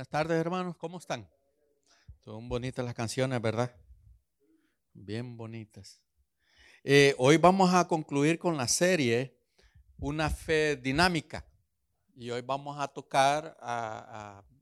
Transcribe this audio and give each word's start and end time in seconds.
Buenas 0.00 0.08
tardes, 0.08 0.40
hermanos. 0.40 0.76
¿Cómo 0.78 0.96
están? 0.96 1.28
Son 2.24 2.48
bonitas 2.48 2.82
las 2.82 2.94
canciones, 2.94 3.38
¿verdad? 3.42 3.70
Bien 4.94 5.36
bonitas. 5.36 6.00
Eh, 6.82 7.14
hoy 7.18 7.36
vamos 7.36 7.74
a 7.74 7.86
concluir 7.86 8.38
con 8.38 8.56
la 8.56 8.66
serie 8.66 9.38
Una 9.98 10.30
fe 10.30 10.76
dinámica. 10.76 11.46
Y 12.16 12.30
hoy 12.30 12.40
vamos 12.40 12.80
a 12.80 12.88
tocar, 12.88 13.58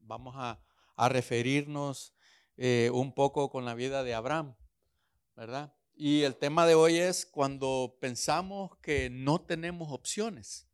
vamos 0.01 0.35
a, 0.37 0.61
referirnos 1.09 2.13
eh, 2.57 2.91
un 2.93 3.15
poco 3.15 3.49
con 3.49 3.65
la 3.65 3.75
vida 3.75 4.03
de 4.03 4.15
Abraham, 4.15 4.57
¿verdad? 5.37 5.73
Y 5.95 6.23
el 6.23 6.35
tema 6.35 6.67
de 6.67 6.75
hoy 6.75 6.99
es 6.99 7.25
cuando 7.25 7.97
pensamos 8.01 8.77
que 8.79 9.09
no 9.09 9.41
tenemos 9.41 9.93
opciones. 9.93 10.68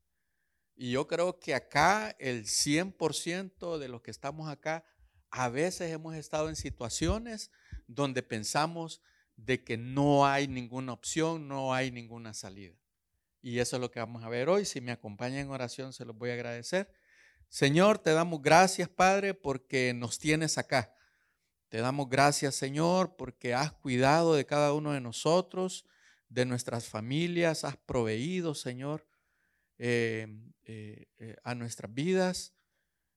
Y 0.77 0.91
yo 0.91 1.07
creo 1.07 1.39
que 1.39 1.55
acá 1.55 2.15
el 2.19 2.45
100% 2.45 3.79
de 3.79 3.89
los 3.89 4.03
que 4.03 4.11
estamos 4.11 4.49
acá, 4.49 4.85
a 5.31 5.49
veces 5.49 5.93
hemos 5.93 6.15
estado 6.17 6.49
en 6.49 6.57
situaciones 6.57 7.51
donde 7.87 8.23
pensamos 8.23 9.01
de 9.37 9.63
que 9.63 9.77
no 9.77 10.27
hay 10.27 10.49
ninguna 10.49 10.93
opción, 10.93 11.49
no 11.49 11.75
hay 11.75 11.91
ninguna 11.91 12.35
salida. 12.35 12.75
Y 13.43 13.59
eso 13.59 13.77
es 13.77 13.81
lo 13.81 13.91
que 13.91 14.01
vamos 14.01 14.25
a 14.25 14.29
ver 14.29 14.49
hoy. 14.49 14.65
Si 14.65 14.81
me 14.81 14.93
acompañan 14.93 15.41
en 15.41 15.51
oración, 15.51 15.93
se 15.93 16.05
los 16.05 16.17
voy 16.17 16.31
a 16.31 16.35
agradecer. 16.35 16.91
Señor, 17.49 17.99
te 17.99 18.13
damos 18.13 18.43
gracias, 18.43 18.89
Padre, 18.89 19.35
porque 19.35 19.93
nos 19.95 20.19
tienes 20.19 20.59
acá. 20.59 20.95
Te 21.69 21.79
damos 21.79 22.09
gracias, 22.09 22.55
Señor, 22.55 23.17
porque 23.17 23.55
has 23.55 23.73
cuidado 23.73 24.35
de 24.35 24.47
cada 24.47 24.73
uno 24.73 24.93
de 24.93 25.01
nosotros, 25.01 25.85
de 26.29 26.47
nuestras 26.47 26.87
familias, 26.87 27.65
has 27.65 27.77
proveído, 27.77 28.55
Señor. 28.55 29.07
Eh, 29.79 30.29
eh, 30.63 31.07
eh, 31.19 31.37
a 31.43 31.55
nuestras 31.55 31.93
vidas. 31.93 32.55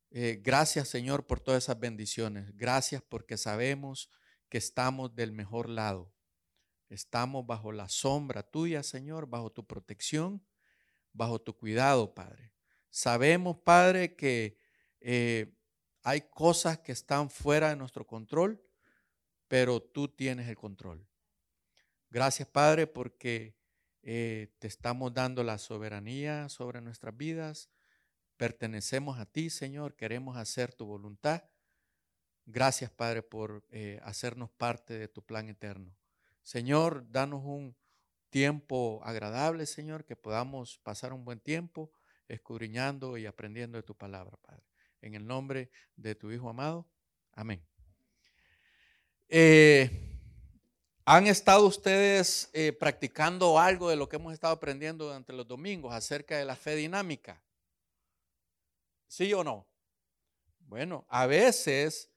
gracias 0.10 0.88
Señor 0.88 1.28
por 1.28 1.40
todas 1.40 1.64
esas 1.64 1.80
bendiciones. 1.80 2.56
Gracias 2.56 3.02
porque 3.02 3.38
sabemos 3.38 4.10
que 4.50 4.58
estamos 4.58 5.14
del 5.16 5.32
mejor 5.32 5.70
lado. 5.70 6.14
Estamos 6.90 7.46
bajo 7.46 7.72
la 7.72 7.90
sombra 7.90 8.44
tuya, 8.44 8.82
Señor, 8.82 9.27
bajo 9.27 9.52
tu 9.52 9.68
protección, 9.68 10.41
bajo 11.12 11.40
tu 11.40 11.55
cuidado, 11.55 12.16
Padre. 12.16 12.54
Sabemos, 12.90 13.58
Padre, 13.58 14.16
que 14.16 14.58
hay 16.04 16.21
cosas 16.30 16.80
que 16.80 16.94
están 16.94 17.30
fuera 17.30 17.70
de 17.70 17.76
nuestro 17.76 18.08
control, 18.08 18.64
pero 19.48 19.82
tú 19.82 20.08
tienes 20.08 20.48
el 20.48 20.55
control. 20.55 21.05
Gracias, 22.10 22.48
Padre, 22.48 22.88
porque 22.88 23.57
eh, 24.10 24.54
te 24.60 24.68
estamos 24.68 25.13
dando 25.13 25.44
la 25.44 25.58
soberanía 25.58 26.48
sobre 26.48 26.80
nuestras 26.80 27.18
vidas. 27.18 27.70
Pertenecemos 28.38 29.20
a 29.20 29.26
ti, 29.26 29.49
Señor. 29.49 29.98
Queremos 29.98 30.38
hacer 30.38 30.74
tu 30.74 30.86
voluntad. 30.86 31.44
Gracias, 32.46 32.90
Padre, 32.90 33.22
por 33.22 33.66
eh, 33.70 33.99
hacernos 34.04 34.49
parte 34.49 34.98
de 34.98 35.10
tu 35.10 35.26
plan 35.26 35.49
eterno. 35.49 35.94
Señor, 36.41 37.12
danos 37.12 37.44
un 37.44 37.76
tiempo 38.30 39.02
agradable, 39.04 39.66
Señor, 39.66 40.05
que 40.05 40.16
podamos 40.16 40.77
pasar 40.77 41.12
un 41.12 41.26
buen 41.26 41.42
tiempo 41.42 41.92
escudriñando 42.30 43.18
y 43.18 43.26
aprendiendo 43.26 43.77
de 43.77 43.84
tu 43.84 43.98
palabra, 43.98 44.38
Padre. 44.38 44.64
En 45.02 45.16
el 45.16 45.27
nombre 45.27 45.70
de 45.98 46.16
tu 46.16 46.32
Hijo 46.32 46.48
amado. 46.48 46.90
Amén. 47.34 47.62
Eh, 49.27 50.16
¿Han 51.10 51.26
estado 51.27 51.66
ustedes 51.66 52.50
eh, 52.52 52.74
practicando 52.74 53.58
algo 53.58 53.90
de 53.90 53.96
lo 53.96 54.10
que 54.10 54.18
hemos 54.18 54.34
estado 54.34 54.52
aprendiendo 54.52 55.05
durante 55.05 55.32
los 55.32 55.48
domingos 55.48 55.94
acerca 55.94 56.38
de 56.38 56.44
la 56.44 56.58
fe 56.58 56.76
dinámica? 56.76 57.41
¿Sí 59.08 59.34
o 59.34 59.41
no? 59.41 59.66
Bueno, 60.60 61.05
a 61.08 61.26
veces 61.26 62.12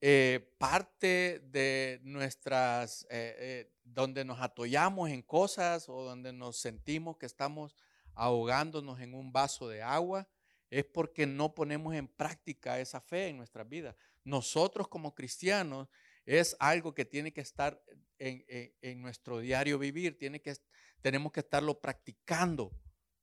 eh, 0.00 0.52
parte 0.58 1.44
de 1.44 2.00
nuestras, 2.02 3.06
eh, 3.08 3.72
donde 3.84 4.24
nos 4.24 4.40
atollamos 4.40 5.10
en 5.10 5.22
cosas 5.22 5.88
o 5.88 6.02
donde 6.02 6.32
nos 6.32 6.56
sentimos 6.56 7.16
que 7.18 7.26
estamos 7.26 7.76
ahogándonos 8.14 8.98
en 8.98 9.14
un 9.14 9.32
vaso 9.32 9.68
de 9.68 9.80
agua, 9.80 10.26
es 10.70 10.84
porque 10.84 11.24
no 11.24 11.54
ponemos 11.54 11.94
en 11.94 12.08
práctica 12.08 12.80
esa 12.80 13.00
fe 13.00 13.28
en 13.28 13.36
nuestras 13.36 13.68
vidas. 13.68 13.94
Nosotros 14.24 14.88
como 14.88 15.14
cristianos 15.14 15.86
es 16.24 16.56
algo 16.58 16.94
que 16.94 17.04
tiene 17.04 17.32
que 17.32 17.40
estar 17.40 17.82
en, 18.18 19.02
nuestro 19.02 19.38
diario 19.38 19.78
vivir, 19.78 20.16
tiene 20.18 20.40
que, 20.40 20.54
tenemos 21.00 21.32
que 21.32 21.40
estarlo 21.40 21.80
practicando 21.80 22.72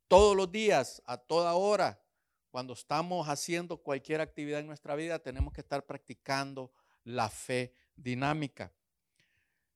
todos 0.07 0.35
los 0.35 0.51
días, 0.51 1.01
a 1.05 1.17
toda 1.17 1.53
hora. 1.53 2.01
Cuando 2.49 2.73
estamos 2.73 3.29
haciendo 3.29 3.77
cualquier 3.77 4.19
actividad 4.19 4.59
en 4.59 4.67
nuestra 4.67 4.95
vida, 4.95 5.19
tenemos 5.19 5.53
que 5.53 5.61
estar 5.61 5.85
practicando 5.85 6.71
la 7.03 7.29
fe 7.29 7.73
dinámica. 7.95 8.73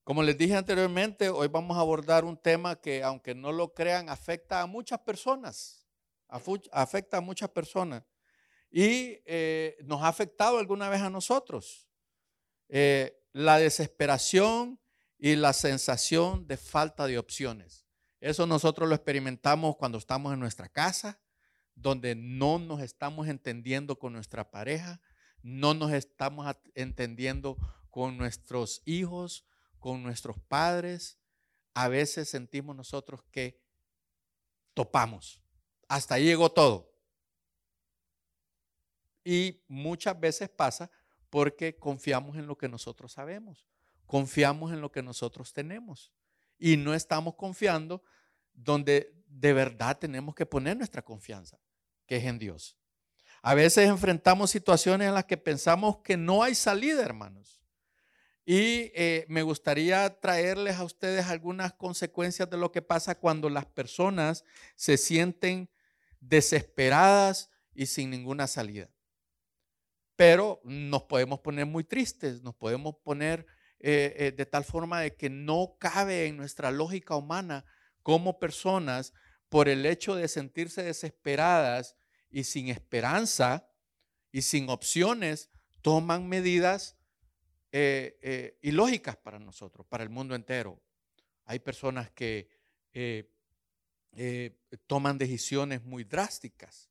Como 0.04 0.22
les 0.22 0.38
dije 0.38 0.56
anteriormente, 0.56 1.30
hoy 1.30 1.48
vamos 1.48 1.78
a 1.78 1.80
abordar 1.80 2.26
un 2.26 2.38
tema 2.38 2.80
que, 2.80 3.02
aunque 3.02 3.34
no 3.34 3.52
lo 3.52 3.74
crean, 3.74 4.10
afecta 4.10 4.62
a 4.62 4.68
muchas 4.68 5.00
personas. 5.00 5.88
Afecta 6.28 7.18
a 7.18 7.22
muchas 7.22 7.50
personas. 7.50 8.04
Y 8.70 9.22
eh, 9.26 9.78
nos 9.84 10.04
ha 10.04 10.10
afectado 10.10 10.60
alguna 10.60 10.90
vez 10.90 11.02
a 11.02 11.10
nosotros. 11.10 11.85
Eh, 12.70 13.22
la 13.34 13.58
desesperación 13.58 14.80
y 15.18 15.36
la 15.36 15.54
sensación 15.54 16.48
de 16.48 16.58
falta 16.58 17.08
de 17.08 17.18
opciones. 17.18 17.86
Eso 18.20 18.48
nosotros 18.48 18.88
lo 18.90 18.96
experimentamos 18.96 19.76
cuando 19.76 19.98
estamos 19.98 20.34
en 20.34 20.40
nuestra 20.40 20.70
casa, 20.70 21.20
donde 21.76 22.16
no 22.16 22.60
nos 22.60 22.82
estamos 22.82 23.28
entendiendo 23.28 24.00
con 24.00 24.14
nuestra 24.14 24.50
pareja, 24.50 25.02
no 25.42 25.74
nos 25.74 25.92
estamos 25.92 26.56
entendiendo 26.74 27.58
con 27.90 28.18
nuestros 28.18 28.82
hijos, 28.86 29.46
con 29.80 30.02
nuestros 30.02 30.40
padres. 30.48 31.20
A 31.74 31.88
veces 31.88 32.30
sentimos 32.30 32.76
nosotros 32.76 33.22
que 33.32 33.62
topamos. 34.74 35.42
Hasta 35.88 36.16
ahí 36.16 36.26
llegó 36.26 36.52
todo. 36.52 36.92
Y 39.24 39.64
muchas 39.68 40.20
veces 40.20 40.50
pasa 40.50 40.90
porque 41.36 41.76
confiamos 41.76 42.38
en 42.38 42.48
lo 42.48 42.58
que 42.58 42.70
nosotros 42.70 43.12
sabemos, 43.12 43.68
confiamos 44.06 44.72
en 44.72 44.80
lo 44.80 44.90
que 44.90 45.04
nosotros 45.04 45.52
tenemos 45.52 46.14
y 46.58 46.78
no 46.78 46.94
estamos 46.94 47.36
confiando 47.36 48.06
donde 48.54 49.14
de 49.28 49.52
verdad 49.52 49.98
tenemos 50.00 50.34
que 50.34 50.46
poner 50.46 50.78
nuestra 50.78 51.02
confianza, 51.02 51.60
que 52.06 52.16
es 52.16 52.24
en 52.24 52.40
Dios. 52.40 52.78
A 53.42 53.54
veces 53.54 53.90
enfrentamos 53.90 54.50
situaciones 54.50 55.10
en 55.10 55.14
las 55.14 55.26
que 55.26 55.36
pensamos 55.36 55.98
que 55.98 56.16
no 56.16 56.42
hay 56.42 56.56
salida, 56.56 57.04
hermanos. 57.04 57.62
Y 58.46 58.94
eh, 58.96 59.26
me 59.28 59.42
gustaría 59.42 60.22
traerles 60.22 60.78
a 60.78 60.86
ustedes 60.86 61.26
algunas 61.26 61.74
consecuencias 61.74 62.50
de 62.50 62.56
lo 62.56 62.72
que 62.72 62.82
pasa 62.82 63.20
cuando 63.20 63.50
las 63.50 63.66
personas 63.66 64.46
se 64.78 64.96
sienten 64.96 65.70
desesperadas 66.22 67.50
y 67.74 67.88
sin 67.88 68.10
ninguna 68.10 68.48
salida 68.48 68.90
pero 70.16 70.62
nos 70.64 71.04
podemos 71.04 71.40
poner 71.40 71.66
muy 71.66 71.84
tristes, 71.84 72.42
nos 72.42 72.56
podemos 72.56 72.96
poner 73.04 73.46
eh, 73.80 74.16
eh, 74.18 74.32
de 74.32 74.46
tal 74.46 74.64
forma 74.64 75.02
de 75.02 75.16
que 75.16 75.30
no 75.30 75.78
cabe 75.80 76.28
en 76.28 76.38
nuestra 76.38 76.72
lógica 76.72 77.16
humana 77.16 77.66
como 78.02 78.40
personas 78.40 79.14
por 79.50 79.68
el 79.68 79.86
hecho 79.86 80.16
de 80.16 80.28
sentirse 80.28 80.84
desesperadas 80.84 81.96
y 82.30 82.46
sin 82.46 82.70
esperanza 82.70 83.70
y 84.32 84.42
sin 84.42 84.70
opciones, 84.70 85.50
toman 85.82 86.28
medidas 86.28 86.98
eh, 87.72 88.58
ilógicas 88.62 89.18
para 89.18 89.40
nosotros, 89.40 89.86
para 89.88 90.04
el 90.04 90.10
mundo 90.10 90.36
entero. 90.36 90.82
Hay 91.46 91.60
personas 91.60 92.10
que 92.12 92.50
toman 94.88 95.18
decisiones 95.18 95.84
muy 95.84 96.04
drásticas, 96.04 96.90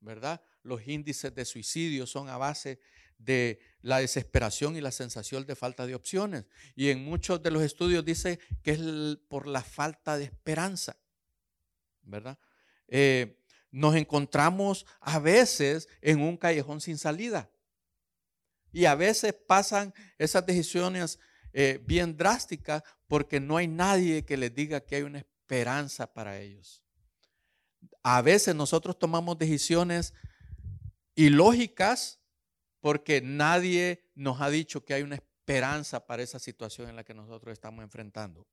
¿verdad? 0.00 0.40
Los 0.62 0.86
índices 0.86 1.34
de 1.34 1.44
suicidio 1.44 2.06
son 2.06 2.28
a 2.28 2.36
base 2.36 2.80
de 3.18 3.60
la 3.82 3.98
desesperación 3.98 4.76
y 4.76 4.80
la 4.80 4.92
sensación 4.92 5.44
de 5.46 5.56
falta 5.56 5.86
de 5.86 5.94
opciones. 5.94 6.44
Y 6.74 6.90
en 6.90 7.04
muchos 7.04 7.42
de 7.42 7.50
los 7.50 7.62
estudios 7.62 8.04
dice 8.04 8.38
que 8.62 8.72
es 8.72 9.18
por 9.28 9.46
la 9.46 9.62
falta 9.62 10.16
de 10.16 10.24
esperanza, 10.24 10.96
¿verdad? 12.02 12.38
Eh, 12.86 13.38
nos 13.70 13.96
encontramos 13.96 14.86
a 15.00 15.18
veces 15.18 15.88
en 16.00 16.20
un 16.20 16.36
callejón 16.36 16.80
sin 16.80 16.96
salida. 16.96 17.50
Y 18.72 18.84
a 18.84 18.94
veces 18.94 19.34
pasan 19.34 19.92
esas 20.18 20.44
decisiones 20.46 21.18
eh, 21.52 21.80
bien 21.84 22.16
drásticas 22.16 22.82
porque 23.06 23.40
no 23.40 23.56
hay 23.56 23.66
nadie 23.66 24.24
que 24.24 24.36
les 24.36 24.54
diga 24.54 24.80
que 24.80 24.96
hay 24.96 25.02
una 25.02 25.18
esperanza 25.18 26.12
para 26.12 26.38
ellos. 26.38 26.82
A 28.02 28.22
veces 28.22 28.54
nosotros 28.54 28.98
tomamos 28.98 29.38
decisiones 29.38 30.14
y 31.18 31.30
lógicas 31.30 32.20
porque 32.78 33.20
nadie 33.20 34.08
nos 34.14 34.40
ha 34.40 34.50
dicho 34.50 34.84
que 34.84 34.94
hay 34.94 35.02
una 35.02 35.16
esperanza 35.16 36.06
para 36.06 36.22
esa 36.22 36.38
situación 36.38 36.88
en 36.88 36.94
la 36.94 37.02
que 37.02 37.12
nosotros 37.12 37.52
estamos 37.52 37.82
enfrentando. 37.82 38.46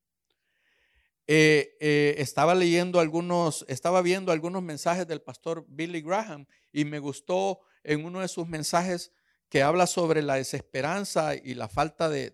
Eh, 1.28 1.78
eh, 1.80 2.16
estaba 2.18 2.56
leyendo 2.56 3.00
algunos, 3.00 3.66
estaba 3.68 4.02
viendo 4.02 4.32
algunos 4.32 4.64
mensajes 4.64 5.06
del 5.06 5.22
pastor 5.22 5.64
Billy 5.68 6.02
Graham 6.02 6.48
y 6.72 6.86
me 6.86 6.98
gustó 6.98 7.60
en 7.84 8.04
uno 8.04 8.22
de 8.22 8.28
sus 8.28 8.48
mensajes 8.48 9.12
que 9.48 9.62
habla 9.62 9.86
sobre 9.86 10.24
la 10.24 10.34
desesperanza 10.34 11.36
y 11.36 11.54
la 11.54 11.68
falta 11.68 12.10
de, 12.10 12.32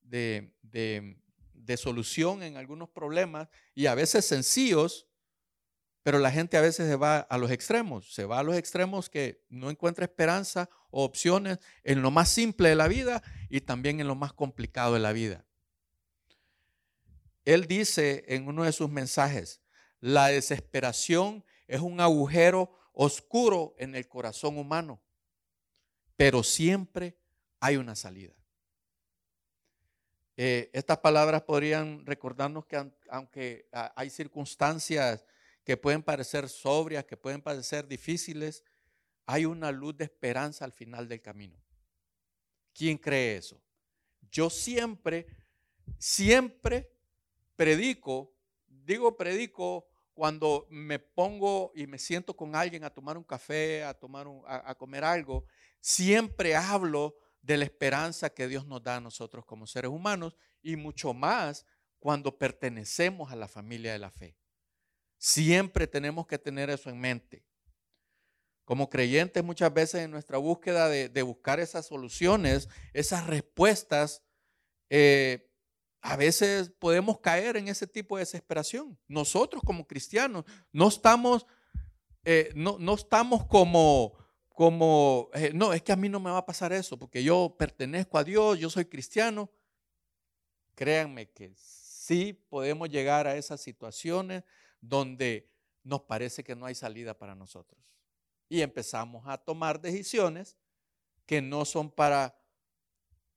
de, 0.00 1.76
solución 1.76 2.42
en 2.42 2.56
algunos 2.56 2.88
problemas 2.88 3.46
y 3.74 3.84
a 3.84 3.94
veces 3.94 4.24
sencillos, 4.24 5.06
pero 6.04 6.18
la 6.18 6.30
gente 6.30 6.58
a 6.58 6.60
veces 6.60 6.86
se 6.86 6.96
va 6.96 7.20
a 7.20 7.38
los 7.38 7.50
extremos, 7.50 8.12
se 8.12 8.26
va 8.26 8.38
a 8.38 8.42
los 8.42 8.56
extremos 8.56 9.08
que 9.08 9.42
no 9.48 9.70
encuentra 9.70 10.04
esperanza 10.04 10.68
o 10.90 11.02
opciones 11.02 11.58
en 11.82 12.02
lo 12.02 12.10
más 12.10 12.28
simple 12.28 12.68
de 12.68 12.74
la 12.74 12.88
vida 12.88 13.22
y 13.48 13.62
también 13.62 14.00
en 14.00 14.06
lo 14.06 14.14
más 14.14 14.34
complicado 14.34 14.92
de 14.92 15.00
la 15.00 15.14
vida. 15.14 15.46
Él 17.46 17.66
dice 17.66 18.22
en 18.28 18.46
uno 18.46 18.64
de 18.64 18.72
sus 18.72 18.90
mensajes, 18.90 19.62
la 19.98 20.26
desesperación 20.26 21.42
es 21.66 21.80
un 21.80 21.98
agujero 21.98 22.70
oscuro 22.92 23.74
en 23.78 23.94
el 23.94 24.06
corazón 24.06 24.58
humano, 24.58 25.00
pero 26.16 26.42
siempre 26.42 27.16
hay 27.60 27.78
una 27.78 27.96
salida. 27.96 28.34
Eh, 30.36 30.68
estas 30.74 30.98
palabras 30.98 31.42
podrían 31.44 32.04
recordarnos 32.04 32.66
que 32.66 32.92
aunque 33.08 33.70
hay 33.72 34.10
circunstancias 34.10 35.24
que 35.64 35.76
pueden 35.76 36.02
parecer 36.02 36.48
sobrias, 36.48 37.04
que 37.04 37.16
pueden 37.16 37.40
parecer 37.40 37.88
difíciles, 37.88 38.62
hay 39.26 39.46
una 39.46 39.72
luz 39.72 39.96
de 39.96 40.04
esperanza 40.04 40.64
al 40.64 40.72
final 40.72 41.08
del 41.08 41.22
camino. 41.22 41.58
¿Quién 42.74 42.98
cree 42.98 43.36
eso? 43.36 43.62
Yo 44.30 44.50
siempre, 44.50 45.26
siempre 45.98 46.92
predico, 47.56 48.34
digo 48.66 49.16
predico 49.16 49.86
cuando 50.12 50.66
me 50.70 50.98
pongo 50.98 51.72
y 51.74 51.86
me 51.86 51.98
siento 51.98 52.36
con 52.36 52.54
alguien 52.54 52.84
a 52.84 52.90
tomar 52.90 53.16
un 53.16 53.24
café, 53.24 53.82
a, 53.84 53.94
tomar 53.94 54.26
a 54.46 54.74
comer 54.74 55.02
algo, 55.02 55.46
siempre 55.80 56.54
hablo 56.54 57.16
de 57.40 57.56
la 57.56 57.64
esperanza 57.64 58.30
que 58.30 58.48
Dios 58.48 58.66
nos 58.66 58.82
da 58.82 58.96
a 58.96 59.00
nosotros 59.00 59.44
como 59.44 59.66
seres 59.66 59.90
humanos 59.90 60.36
y 60.62 60.76
mucho 60.76 61.14
más 61.14 61.66
cuando 61.98 62.36
pertenecemos 62.36 63.32
a 63.32 63.36
la 63.36 63.48
familia 63.48 63.92
de 63.92 63.98
la 63.98 64.10
fe. 64.10 64.36
Siempre 65.24 65.86
tenemos 65.86 66.26
que 66.26 66.38
tener 66.38 66.68
eso 66.68 66.90
en 66.90 67.00
mente. 67.00 67.42
Como 68.66 68.90
creyentes 68.90 69.42
muchas 69.42 69.72
veces 69.72 70.02
en 70.02 70.10
nuestra 70.10 70.36
búsqueda 70.36 70.86
de, 70.90 71.22
buscar 71.22 71.60
esas 71.60 71.86
soluciones, 71.86 72.68
esas 72.92 73.26
respuestas, 73.26 74.22
eh, 74.90 75.50
a 76.02 76.16
veces 76.16 76.74
podemos 76.78 77.20
caer 77.20 77.56
en 77.56 77.68
ese 77.68 77.86
tipo 77.86 78.18
de 78.18 78.20
desesperación. 78.20 78.98
Nosotros 79.08 79.62
como 79.64 79.86
cristianos 79.86 80.44
no 80.72 80.88
estamos, 80.88 81.46
eh, 82.26 82.52
no, 82.54 82.76
no 82.78 82.92
estamos 82.92 83.46
como 83.46 84.18
como, 84.50 85.30
eh, 85.32 85.52
no, 85.54 85.72
es 85.72 85.82
que 85.82 85.92
a 85.92 85.96
mí 85.96 86.10
no 86.10 86.20
me 86.20 86.30
va 86.30 86.38
a 86.38 86.46
pasar 86.46 86.74
eso, 86.74 86.98
porque 86.98 87.24
yo 87.24 87.56
pertenezco 87.58 88.18
a 88.18 88.24
Dios, 88.24 88.58
yo 88.58 88.68
soy 88.68 88.84
cristiano. 88.84 89.50
Créanme 90.74 91.30
que 91.30 91.54
sí 91.56 92.34
podemos 92.50 92.90
llegar 92.90 93.26
a 93.26 93.36
esas 93.36 93.62
situaciones 93.62 94.44
donde 94.88 95.50
nos 95.82 96.02
parece 96.02 96.44
que 96.44 96.54
no 96.54 96.66
hay 96.66 96.74
salida 96.74 97.16
para 97.16 97.34
nosotros. 97.34 97.80
Y 98.48 98.60
empezamos 98.60 99.26
a 99.26 99.38
tomar 99.38 99.80
decisiones 99.80 100.56
que 101.26 101.40
no 101.40 101.64
son 101.64 101.90
para 101.90 102.38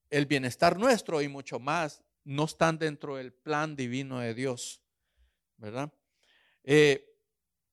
el 0.09 0.25
bienestar 0.25 0.77
nuestro 0.77 1.21
y 1.21 1.27
mucho 1.27 1.59
más 1.59 2.03
no 2.23 2.45
están 2.45 2.77
dentro 2.77 3.15
del 3.15 3.33
plan 3.33 3.75
divino 3.75 4.19
de 4.19 4.33
Dios, 4.33 4.81
¿verdad? 5.57 5.91
Eh, 6.63 7.17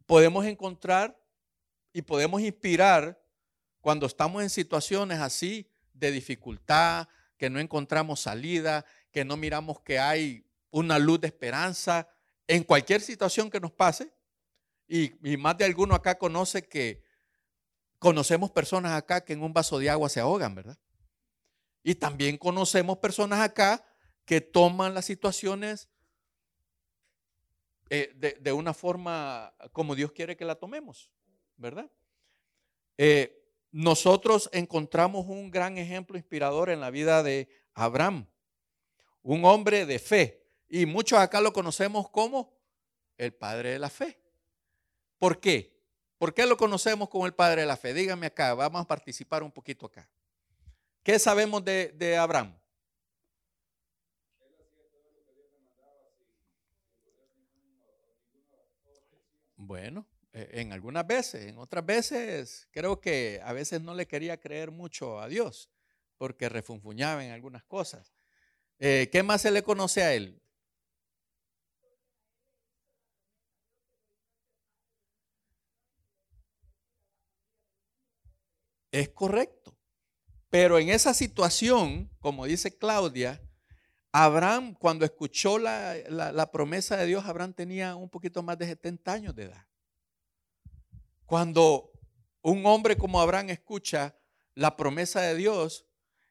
podemos 0.06 0.44
encontrar 0.47 1.20
y 1.93 2.03
podemos 2.03 2.41
inspirar 2.41 3.20
cuando 3.81 4.06
estamos 4.06 4.43
en 4.43 4.50
situaciones 4.50 5.19
así 5.19 5.69
de 5.93 6.11
dificultad, 6.11 7.09
que 7.37 7.50
no 7.50 7.59
encontramos 7.59 8.20
salida, 8.20 8.85
que 9.11 9.25
no 9.25 9.37
miramos 9.37 9.81
que 9.81 9.99
hay 9.99 10.47
una 10.70 10.99
luz 10.99 11.20
de 11.20 11.29
esperanza, 11.29 12.09
en 12.46 12.62
cualquier 12.64 13.00
situación 13.00 13.50
que 13.50 13.61
nos 13.61 13.73
pase, 13.73 14.12
y, 14.87 15.37
más 15.38 15.56
de 15.56 15.64
alguno 15.64 15.94
acá 15.94 16.19
conoce 16.19 16.69
que 16.69 17.02
conocemos 17.99 18.50
personas 18.50 18.93
acá 18.93 19.25
que 19.25 19.32
en 19.32 19.43
un 19.43 19.52
vaso 19.52 19.79
de 19.79 19.88
agua 19.88 20.08
se 20.08 20.20
ahogan, 20.20 20.55
¿verdad? 20.55 20.79
Y 21.82 21.94
también 21.94 22.37
conocemos 22.37 22.99
personas 22.99 23.41
acá 23.41 23.85
que 24.25 24.41
toman 24.41 24.94
las 24.94 25.06
situaciones 25.06 25.88
eh, 27.91 28.12
de, 28.41 28.52
una 28.52 28.75
forma 28.75 29.55
como 29.73 29.94
Dios 29.94 30.12
quiere 30.12 30.37
que 30.37 30.44
la 30.44 30.55
tomemos, 30.55 31.11
¿verdad? 31.56 31.91
Eh, 32.99 33.43
nosotros 33.70 34.49
encontramos 34.52 35.26
un 35.26 35.50
gran 35.50 35.79
ejemplo 35.79 36.17
inspirador 36.17 36.70
en 36.70 36.81
la 36.81 36.91
vida 36.91 37.23
de 37.23 37.49
Abraham, 37.75 38.26
un 39.23 39.44
hombre 39.44 39.87
de 39.87 39.99
fe. 39.99 40.44
Y 40.75 40.87
muchos 40.87 41.21
acá 41.21 41.41
lo 41.41 41.53
conocemos 41.53 42.11
como 42.11 42.53
el 43.17 43.32
padre 43.32 43.71
de 43.71 43.79
la 43.79 43.88
fe. 43.88 44.19
¿Por 45.21 45.38
qué? 45.38 45.73
¿Por 46.19 46.35
qué 46.35 46.47
lo 46.47 46.56
conocemos 46.56 47.09
como 47.09 47.26
el 47.26 47.32
padre 47.32 47.61
de 47.61 47.69
la 47.69 47.76
fe? 47.76 47.94
Dígame 47.94 48.26
acá, 48.26 48.55
vamos 48.55 48.82
a 48.82 48.85
participar 48.85 49.44
un 49.44 49.53
poquito 49.53 49.87
acá. 49.87 50.11
¿Qué 51.05 51.17
sabemos 51.21 51.65
de, 51.65 52.17
Abraham? 52.19 52.59
Bueno, 59.55 60.05
eh, 60.32 60.49
en 60.55 60.73
algunas 60.73 61.06
veces, 61.06 61.47
en 61.47 61.59
otras 61.59 61.87
veces 61.87 62.67
creo 62.73 63.00
que 63.00 63.41
a 63.44 63.53
veces 63.53 63.81
no 63.81 63.94
le 63.94 64.09
quería 64.09 64.41
creer 64.41 64.73
mucho 64.73 65.20
a 65.20 65.29
Dios 65.29 65.70
porque 66.19 66.49
refunfuñaba 66.49 67.25
en 67.25 67.31
algunas 67.31 67.62
cosas. 67.62 68.12
Eh, 68.81 69.09
¿Qué 69.12 69.23
más 69.23 69.43
se 69.43 69.53
le 69.53 69.62
conoce 69.62 70.03
a 70.03 70.12
él? 70.15 70.41
Es 78.94 79.08
correcto. 79.08 79.76
Pero 80.50 80.79
en 80.79 80.88
esa 80.88 81.14
situación, 81.14 82.08
como 82.20 82.46
dice 82.46 82.79
Claudia, 82.79 83.43
Abraham, 84.12 84.75
cuando 84.75 85.05
escuchó 85.05 85.58
la, 85.58 85.96
la, 86.08 86.52
promesa 86.52 86.96
de 86.96 87.06
Dios, 87.06 87.25
Abraham 87.25 87.55
tenía 87.55 87.96
un 87.96 88.08
poquito 88.08 88.41
más 88.44 88.56
de 88.56 88.67
70 88.67 89.12
años 89.12 89.35
de 89.35 89.46
edad. 89.46 89.67
Cuando 91.26 91.91
un 92.41 92.64
hombre 92.67 92.96
como 92.96 93.20
Abraham 93.20 93.50
escucha 93.50 94.17
la 94.55 94.76
promesa 94.76 95.23
de 95.23 95.35
Dios, 95.35 95.88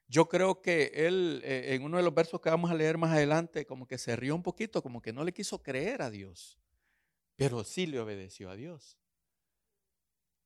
yo 0.08 0.30
creo 0.30 0.62
que 0.62 0.90
él, 0.94 1.42
eh, 1.44 1.74
en 1.74 1.82
uno 1.82 1.98
de 1.98 2.02
los 2.02 2.14
versos 2.14 2.40
que 2.40 2.48
vamos 2.48 2.70
a 2.70 2.74
leer 2.74 2.96
más 2.96 3.12
adelante, 3.12 3.66
como 3.66 3.86
que 3.86 3.98
se 3.98 4.16
rió 4.16 4.34
un 4.34 4.42
poquito, 4.42 4.82
como 4.82 5.02
que 5.02 5.12
no 5.12 5.22
le 5.22 5.34
quiso 5.34 5.62
creer 5.62 6.00
a 6.00 6.08
Dios, 6.08 6.58
pero 7.36 7.62
sí 7.62 7.84
le 7.84 8.00
obedeció 8.00 8.48
a 8.48 8.56
Dios. 8.56 8.98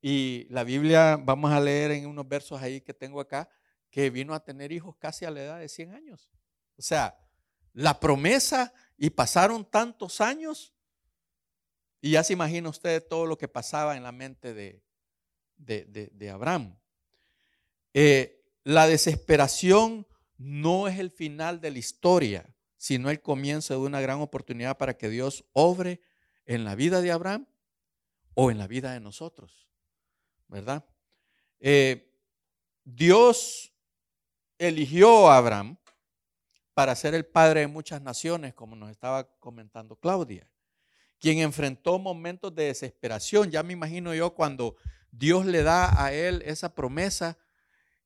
Y 0.00 0.46
la 0.50 0.64
Biblia, 0.64 1.16
vamos 1.16 1.52
a 1.52 1.60
leer 1.60 1.90
en 1.90 2.06
unos 2.06 2.28
versos 2.28 2.60
ahí 2.60 2.80
que 2.80 2.94
tengo 2.94 3.20
acá, 3.20 3.48
que 3.90 4.10
vino 4.10 4.34
a 4.34 4.44
tener 4.44 4.72
hijos 4.72 4.96
casi 4.96 5.24
a 5.24 5.30
la 5.30 5.42
edad 5.42 5.58
de 5.58 5.68
100 5.68 5.92
años. 5.92 6.30
O 6.76 6.82
sea, 6.82 7.18
la 7.72 7.98
promesa 7.98 8.72
y 8.96 9.10
pasaron 9.10 9.64
tantos 9.64 10.20
años 10.20 10.74
y 12.00 12.12
ya 12.12 12.22
se 12.22 12.32
imagina 12.32 12.68
usted 12.68 13.04
todo 13.06 13.26
lo 13.26 13.38
que 13.38 13.48
pasaba 13.48 13.96
en 13.96 14.02
la 14.02 14.12
mente 14.12 14.54
de, 14.54 14.82
de, 15.56 16.30
Abraham. 16.30 16.78
Eh, 17.92 18.44
la 18.62 18.86
desesperación 18.86 20.06
no 20.36 20.86
es 20.86 20.98
el 20.98 21.10
final 21.10 21.60
de 21.60 21.72
la 21.72 21.78
historia, 21.78 22.54
sino 22.76 23.10
el 23.10 23.20
comienzo 23.20 23.74
de 23.74 23.80
una 23.80 24.00
gran 24.00 24.20
oportunidad 24.20 24.78
para 24.78 24.96
que 24.96 25.08
Dios 25.08 25.44
obre 25.52 26.00
en 26.46 26.64
la 26.64 26.76
vida 26.76 27.00
de 27.00 27.10
Abraham 27.10 27.48
o 28.34 28.52
en 28.52 28.58
la 28.58 28.68
vida 28.68 28.92
de 28.92 29.00
nosotros, 29.00 29.67
¿verdad? 30.48 30.84
Eh, 31.60 32.12
Dios 32.84 33.72
eligió 34.58 35.30
a 35.30 35.36
Abraham 35.36 35.76
para 36.74 36.94
ser 36.96 37.14
el 37.14 37.26
padre 37.26 37.60
de 37.60 37.66
muchas 37.66 38.02
naciones, 38.02 38.54
como 38.54 38.76
nos 38.76 38.90
estaba 38.90 39.24
comentando 39.38 39.96
Claudia 39.96 40.48
quien 41.18 41.38
enfrentó 41.38 41.98
momentos 41.98 42.54
de 42.54 42.64
desesperación. 42.64 43.50
Ya 43.50 43.62
me 43.62 43.72
imagino 43.72 44.14
yo 44.14 44.34
cuando 44.34 44.76
Dios 45.10 45.46
le 45.46 45.62
da 45.62 46.02
a 46.02 46.12
él 46.12 46.42
esa 46.46 46.74
promesa 46.74 47.38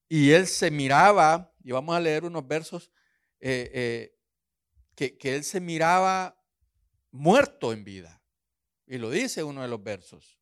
y 0.08 0.30
él 0.30 0.46
se 0.46 0.70
miraba, 0.70 1.54
y 1.64 1.72
vamos 1.72 1.94
a 1.94 2.00
leer 2.00 2.24
unos 2.24 2.46
versos, 2.46 2.90
eh, 3.40 3.70
eh, 3.72 4.18
que, 4.94 5.16
que, 5.16 5.34
él 5.34 5.42
se 5.42 5.58
miraba 5.58 6.38
muerto 7.10 7.72
en 7.72 7.82
vida. 7.82 8.22
Y 8.86 8.98
lo 8.98 9.10
dice 9.10 9.42
uno 9.42 9.62
de 9.62 9.68
los 9.68 9.82
versos. 9.82 10.38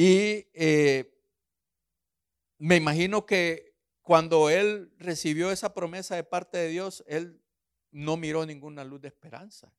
Y 0.00 0.48
eh, 0.54 1.12
me 2.56 2.76
imagino 2.76 3.26
que 3.26 3.74
cuando 4.00 4.48
él 4.48 4.94
recibió 4.98 5.50
esa 5.50 5.74
promesa 5.74 6.16
de 6.16 6.24
parte 6.24 6.56
de 6.56 6.68
Dios, 6.68 7.04
él 7.06 7.42
no 7.90 8.16
miró 8.16 8.46
ninguna 8.46 8.84
luz 8.84 9.02
de 9.02 9.08
esperanza 9.08 9.74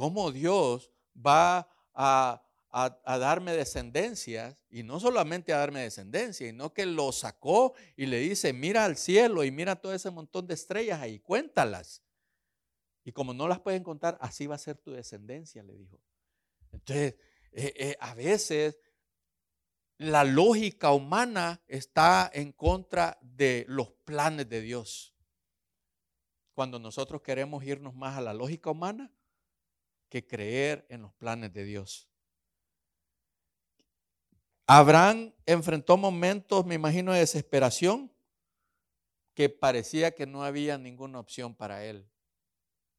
cómo 0.00 0.32
Dios 0.32 0.90
va 1.14 1.68
a, 1.92 2.42
darme 3.04 3.52
descendencia, 3.52 4.56
y 4.70 4.82
no 4.82 4.98
solamente 4.98 5.52
a 5.52 5.58
darme 5.58 5.82
descendencia, 5.82 6.46
sino 6.46 6.72
que 6.72 6.86
lo 6.86 7.12
sacó 7.12 7.74
y 7.96 8.06
le 8.06 8.20
dice, 8.20 8.54
mira 8.54 8.86
al 8.86 8.96
cielo 8.96 9.44
y 9.44 9.50
mira 9.50 9.76
todo 9.76 9.92
ese 9.92 10.10
montón 10.10 10.46
de 10.46 10.54
estrellas 10.54 11.02
ahí, 11.02 11.18
cuéntalas. 11.18 12.02
Y 13.04 13.12
como 13.12 13.34
no 13.34 13.46
las 13.46 13.60
pueden 13.60 13.82
contar, 13.82 14.16
así 14.22 14.46
va 14.46 14.54
a 14.54 14.58
ser 14.58 14.78
tu 14.78 14.92
descendencia, 14.92 15.62
le 15.62 15.74
dijo. 15.74 16.00
Entonces, 16.72 17.16
eh, 17.52 17.72
eh, 17.76 17.96
a 18.00 18.14
veces 18.14 18.78
la 19.98 20.24
lógica 20.24 20.92
humana 20.92 21.62
está 21.68 22.30
en 22.32 22.52
contra 22.52 23.18
de 23.20 23.64
los 23.68 23.90
planes 23.90 24.48
de 24.48 24.62
Dios. 24.62 25.14
Cuando 26.54 26.78
nosotros 26.78 27.22
queremos 27.22 27.64
irnos 27.64 27.94
más 27.94 28.16
a 28.16 28.20
la 28.20 28.32
lógica 28.32 28.70
humana 28.70 29.12
que 30.08 30.26
creer 30.26 30.86
en 30.88 31.02
los 31.02 31.12
planes 31.14 31.52
de 31.52 31.64
Dios. 31.64 32.08
Abraham 34.66 35.34
enfrentó 35.46 35.96
momentos, 35.96 36.64
me 36.64 36.76
imagino, 36.76 37.12
de 37.12 37.20
desesperación, 37.20 38.12
que 39.34 39.48
parecía 39.48 40.14
que 40.14 40.26
no 40.26 40.44
había 40.44 40.78
ninguna 40.78 41.18
opción 41.18 41.54
para 41.54 41.84
él. 41.84 42.08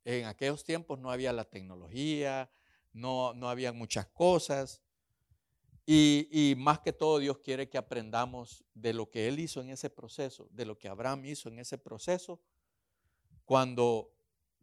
En 0.03 0.25
aquellos 0.25 0.63
tiempos 0.63 0.99
no 0.99 1.11
había 1.11 1.31
la 1.31 1.45
tecnología, 1.45 2.51
no, 2.93 3.33
no 3.33 3.49
había 3.49 3.73
muchas 3.73 4.07
cosas. 4.07 4.81
Y, 5.85 6.27
y, 6.31 6.55
más 6.55 6.79
que 6.79 6.93
todo 6.93 7.19
Dios 7.19 7.39
quiere 7.39 7.67
que 7.67 7.77
aprendamos 7.77 8.63
de 8.73 8.93
lo 8.93 9.09
que 9.09 9.27
Él 9.27 9.39
hizo 9.39 9.61
en 9.61 9.69
ese 9.69 9.89
proceso, 9.89 10.47
de 10.51 10.65
lo 10.65 10.77
que 10.77 10.87
Abraham 10.87 11.25
hizo 11.25 11.49
en 11.49 11.59
ese 11.59 11.77
proceso, 11.77 12.39
cuando 13.45 14.13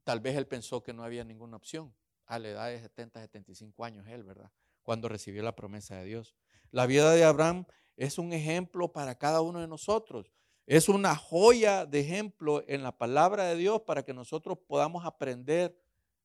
tal 0.05 0.21
vez 0.21 0.37
Él 0.37 0.47
pensó 0.47 0.83
que 0.83 0.93
no 0.93 1.03
había 1.03 1.25
ninguna 1.25 1.57
opción, 1.57 1.95
a 2.27 2.39
la 2.39 2.49
edad 2.49 2.69
de 2.69 2.81
70, 2.81 3.21
75 3.21 3.85
años 3.85 4.07
Él, 4.07 4.23
¿verdad? 4.23 4.51
Cuando 4.83 5.09
recibió 5.09 5.43
la 5.43 5.57
promesa 5.57 5.97
de 5.97 6.05
Dios. 6.05 6.35
La 6.71 6.87
vida 6.87 7.13
de 7.13 7.25
Abraham 7.25 7.67
es 7.97 8.19
un 8.19 8.33
ejemplo 8.33 8.93
para 8.93 9.17
cada 9.17 9.41
uno 9.41 9.61
de 9.61 9.67
nosotros. 9.67 10.33
Es 10.67 10.89
una 10.89 11.17
joya 11.17 11.87
de 11.87 12.01
ejemplo 12.01 12.63
en 12.69 12.83
la 12.83 12.97
palabra 12.97 13.45
de 13.47 13.57
Dios 13.57 13.83
para 13.83 14.05
que 14.05 14.13
nosotros 14.13 14.59
podamos 14.67 15.05
aprender 15.05 15.79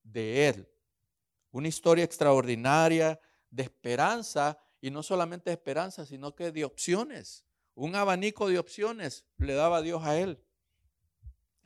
de 0.04 0.50
él. 0.50 0.70
Una 1.54 1.68
historia 1.68 2.04
extraordinaria 2.04 3.20
de 3.52 3.64
esperanza 3.64 4.60
y 4.82 4.90
no 4.90 5.04
solamente 5.04 5.52
de 5.52 5.54
esperanza, 5.54 6.06
sino 6.06 6.36
que 6.36 6.52
de 6.52 6.66
opciones. 6.66 7.46
Un 7.76 7.96
abanico 7.96 8.50
de 8.50 8.60
opciones 8.60 9.24
le 9.38 9.54
daba 9.54 9.82
Dios 9.82 10.04
a 10.04 10.20
él 10.20 10.44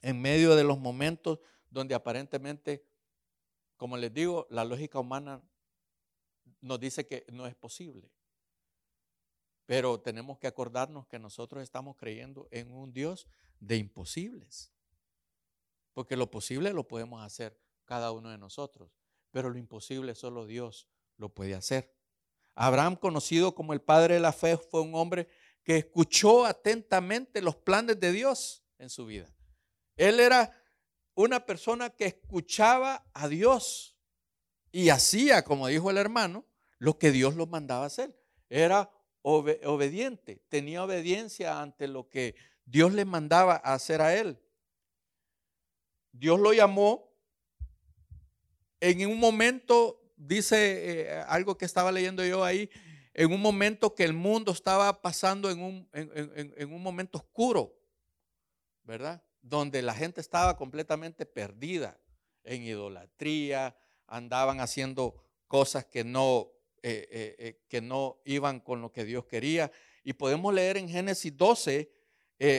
en 0.02 0.22
medio 0.22 0.56
de 0.56 0.66
los 0.66 0.78
momentos 0.78 1.40
donde 1.70 1.96
aparentemente, 1.96 2.86
como 3.78 3.96
les 3.96 4.14
digo, 4.14 4.46
la 4.50 4.66
lógica 4.66 5.00
humana 5.00 5.42
nos 6.60 6.80
dice 6.82 7.08
que 7.08 7.26
no 7.32 7.48
es 7.48 7.56
posible. 7.56 8.12
Pero 9.66 10.02
tenemos 10.02 10.38
que 10.38 10.48
acordarnos 10.48 11.08
que 11.08 11.18
nosotros 11.18 11.64
estamos 11.64 11.96
creyendo 11.96 12.50
en 12.52 12.72
un 12.72 12.92
Dios 12.92 13.26
de 13.62 13.78
imposibles. 13.78 14.74
Porque 15.94 16.18
lo 16.18 16.30
posible 16.30 16.74
lo 16.74 16.88
podemos 16.88 17.24
hacer 17.24 17.58
cada 17.86 18.12
uno 18.12 18.30
de 18.30 18.38
nosotros, 18.38 18.92
pero 19.32 19.50
lo 19.50 19.58
imposible 19.58 20.16
solo 20.16 20.46
Dios 20.46 20.88
lo 21.18 21.30
puede 21.30 21.56
hacer. 21.56 21.94
Abraham, 22.56 22.96
conocido 22.96 23.54
como 23.54 23.74
el 23.74 23.82
padre 23.82 24.16
de 24.16 24.20
la 24.20 24.34
fe, 24.34 24.58
fue 24.58 24.82
un 24.82 24.96
hombre 24.96 25.28
que 25.64 25.78
escuchó 25.78 26.46
atentamente 26.46 27.42
los 27.42 27.56
planes 27.56 28.00
de 28.00 28.12
Dios 28.12 28.64
en 28.80 28.90
su 28.90 29.06
vida. 29.06 29.32
Él 29.96 30.20
era 30.20 30.52
una 31.14 31.46
persona 31.46 31.90
que 31.90 32.06
escuchaba 32.06 33.06
a 33.14 33.28
Dios 33.28 33.98
y 34.72 34.90
hacía, 34.90 35.44
como 35.44 35.68
dijo 35.68 35.90
el 35.90 35.98
hermano, 35.98 36.46
lo 36.78 36.98
que 36.98 37.12
Dios 37.12 37.36
lo 37.36 37.48
mandaba 37.48 37.86
hacer. 37.86 38.16
Era 38.50 38.92
obediente, 39.22 40.44
tenía 40.48 40.84
obediencia 40.84 41.62
ante 41.62 41.88
lo 41.88 42.08
que 42.08 42.36
Dios 42.66 42.94
le 42.94 43.06
mandaba 43.06 43.56
hacer 43.56 44.02
a 44.02 44.16
él. 44.16 44.40
Dios 46.12 46.40
lo 46.40 46.54
llamó 46.54 47.12
en 48.80 49.08
un 49.08 49.20
momento, 49.20 50.02
dice 50.16 51.02
eh, 51.02 51.24
algo 51.28 51.58
que 51.58 51.66
estaba 51.66 51.92
leyendo 51.92 52.26
yo 52.26 52.44
ahí, 52.44 52.70
en 53.14 53.32
un 53.32 53.42
momento 53.42 53.96
que 53.96 54.04
el 54.04 54.14
mundo 54.14 54.52
estaba 54.52 55.02
pasando 55.02 55.50
en 55.50 55.60
un, 55.60 55.90
en 55.94 56.72
un 56.72 56.84
momento 56.84 57.18
oscuro, 57.18 57.76
¿verdad? 58.84 59.24
Donde 59.42 59.82
la 59.82 59.96
gente 59.96 60.22
estaba 60.22 60.56
completamente 60.56 61.26
perdida 61.26 62.00
en 62.44 62.62
idolatría, 62.62 63.76
andaban 64.06 64.60
haciendo 64.60 65.16
cosas 65.48 65.86
que 65.86 66.04
no 66.04 66.52
eh, 66.84 67.36
eh, 67.40 67.60
que 67.68 67.82
no 67.82 68.22
iban 68.24 68.60
con 68.60 68.82
lo 68.82 68.92
que 68.92 69.04
Dios 69.04 69.26
quería. 69.26 69.72
Y 70.04 70.14
podemos 70.14 70.54
leer 70.54 70.78
en 70.78 70.88
Génesis 70.88 71.36
12 71.36 71.92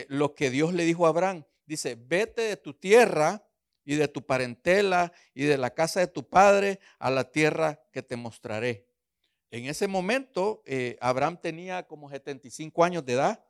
lo 0.09 0.35
que 0.35 0.51
Dios 0.51 0.75
le 0.75 0.85
dijo 0.85 1.07
a 1.07 1.11
Abraham. 1.11 1.45
Dice, 1.65 1.95
vete 1.95 2.43
de 2.43 2.57
tu 2.57 2.75
tierra 2.75 3.48
y 3.89 3.95
de 3.95 4.07
tu 4.07 4.27
parentela 4.27 5.13
y 5.33 5.45
de 5.45 5.57
la 5.57 5.73
casa 5.73 6.01
de 6.01 6.09
tu 6.09 6.29
padre 6.29 6.79
a 6.99 7.11
la 7.11 7.31
tierra 7.31 7.81
que 7.91 8.03
te 8.03 8.17
mostraré. 8.17 8.87
En 9.51 9.65
ese 9.65 9.89
momento, 9.89 10.63
Abraham 11.01 11.41
tenía 11.41 11.87
como 11.87 12.11
75 12.11 12.85
años 12.85 13.07
de 13.07 13.15
edad 13.15 13.45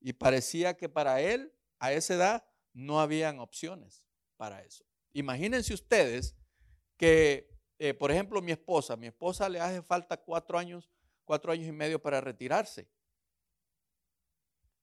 y 0.00 0.14
parecía 0.14 0.74
que 0.74 0.88
para 0.88 1.20
él, 1.20 1.52
a 1.78 1.92
esa 1.92 2.14
edad, 2.14 2.44
no 2.72 2.98
habían 2.98 3.40
opciones 3.40 4.02
para 4.38 4.62
eso. 4.62 4.86
Imagínense 5.12 5.74
ustedes 5.74 6.34
que 6.96 7.58
eh, 7.78 7.94
por 7.94 8.10
ejemplo, 8.10 8.42
mi 8.42 8.52
esposa, 8.52 8.96
mi 8.96 9.06
esposa 9.06 9.48
le 9.48 9.60
hace 9.60 9.82
falta 9.82 10.16
cuatro 10.16 10.58
años, 10.58 10.90
cuatro 11.24 11.52
años 11.52 11.68
y 11.68 11.72
medio 11.72 12.02
para 12.02 12.20
retirarse. 12.20 12.88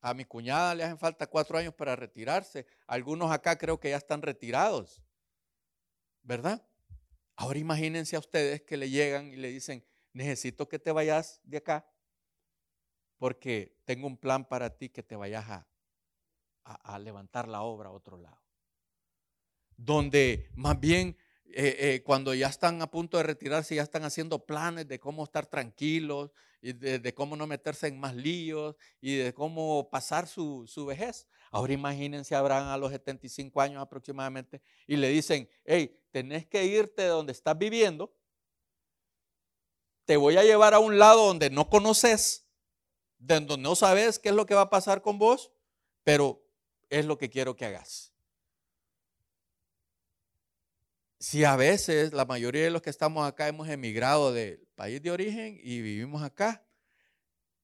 A 0.06 0.14
mi 0.14 0.24
cuñada 0.24 0.76
le 0.76 0.84
hacen 0.84 1.00
falta 1.00 1.26
cuatro 1.26 1.58
años 1.58 1.74
para 1.74 1.96
retirarse. 1.96 2.68
Algunos 2.86 3.32
acá 3.32 3.58
creo 3.58 3.80
que 3.80 3.90
ya 3.90 3.98
están 3.98 4.22
retirados. 4.22 5.02
¿Verdad? 6.22 6.64
Ahora 7.36 7.58
imagínense 7.58 8.16
a 8.16 8.20
ustedes 8.20 8.62
que 8.62 8.78
le 8.78 8.92
llegan 8.92 9.34
y 9.34 9.36
le 9.36 9.48
dicen, 9.48 9.84
necesito 10.14 10.70
que 10.70 10.78
te 10.78 10.92
vayas 10.92 11.42
de 11.44 11.58
acá 11.58 11.92
porque 13.18 13.82
tengo 13.84 14.06
un 14.06 14.16
plan 14.16 14.48
para 14.48 14.78
ti 14.78 14.90
que 14.90 15.02
te 15.02 15.16
vayas 15.16 15.50
a, 15.50 15.68
a 16.66 17.00
levantar 17.00 17.48
la 17.48 17.64
obra 17.64 17.90
a 17.90 17.94
otro 17.94 18.18
lado. 18.18 18.44
Donde 19.76 20.52
más 20.54 20.80
bien 20.80 21.18
eh, 21.48 21.76
eh, 21.80 22.04
cuando 22.04 22.34
ya 22.34 22.48
están 22.48 22.82
a 22.82 22.92
punto 22.92 23.18
de 23.18 23.24
retirarse, 23.24 23.76
ya 23.76 23.84
están 23.84 24.04
haciendo 24.04 24.46
planes 24.46 24.88
de 24.88 25.00
cómo 25.00 25.24
estar 25.24 25.46
tranquilos, 25.46 26.32
y 26.66 26.74
de, 26.74 27.14
cómo 27.14 27.36
no 27.36 27.46
meterse 27.46 27.86
en 27.86 28.00
más 28.00 28.16
líos 28.16 28.76
y 29.00 29.18
de 29.18 29.36
cómo 29.36 29.88
pasar 29.92 30.28
su, 30.28 30.66
vejez. 30.88 31.28
Ahora 31.52 31.74
imagínense 31.74 32.34
Abraham 32.34 32.70
a 32.70 32.78
los 32.78 32.92
75 32.92 33.62
años 33.62 33.84
aproximadamente 33.84 34.64
y 34.88 34.96
le 34.96 35.10
dicen, 35.10 35.48
hey, 35.64 35.96
tenés 36.10 36.48
que 36.48 36.66
irte 36.66 37.04
de 37.04 37.10
donde 37.10 37.34
estás 37.34 37.56
viviendo, 37.56 38.12
te 40.06 40.18
voy 40.18 40.38
a 40.38 40.44
llevar 40.44 40.74
a 40.74 40.80
un 40.80 40.98
lado 40.98 41.28
donde 41.28 41.52
no 41.52 41.70
conoces, 41.70 42.48
donde 43.20 43.58
no 43.60 43.76
sabes 43.76 44.18
qué 44.18 44.30
es 44.30 44.36
lo 44.36 44.48
que 44.48 44.56
va 44.56 44.62
a 44.62 44.70
pasar 44.72 45.04
con 45.04 45.20
vos, 45.20 45.52
pero 46.04 46.44
es 46.90 47.06
lo 47.06 47.20
que 47.20 47.30
quiero 47.30 47.56
que 47.56 47.66
hagas. 47.66 48.15
Si 51.26 51.44
a 51.44 51.56
veces 51.56 52.14
la 52.14 52.24
mayoría 52.26 52.66
de 52.66 52.70
los 52.70 52.84
que 52.84 52.92
estamos 52.92 53.28
acá 53.28 53.48
hemos 53.48 53.68
emigrado 53.68 54.32
del 54.32 54.60
país 54.76 55.02
de 55.02 55.10
origen 55.10 55.60
y 55.60 55.82
vivimos 55.82 56.22
acá, 56.22 56.64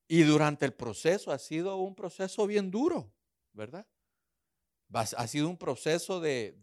y 0.07 0.23
durante 0.23 0.65
el 0.65 0.73
proceso 0.73 1.31
ha 1.31 1.37
sido 1.37 1.77
un 1.77 1.93
proceso 1.93 2.47
bien 2.47 2.71
duro, 2.71 3.13
¿verdad? 3.53 3.85
Ha 4.91 5.27
sido 5.27 5.47
un 5.47 5.57
proceso 5.59 6.19
de, 6.19 6.55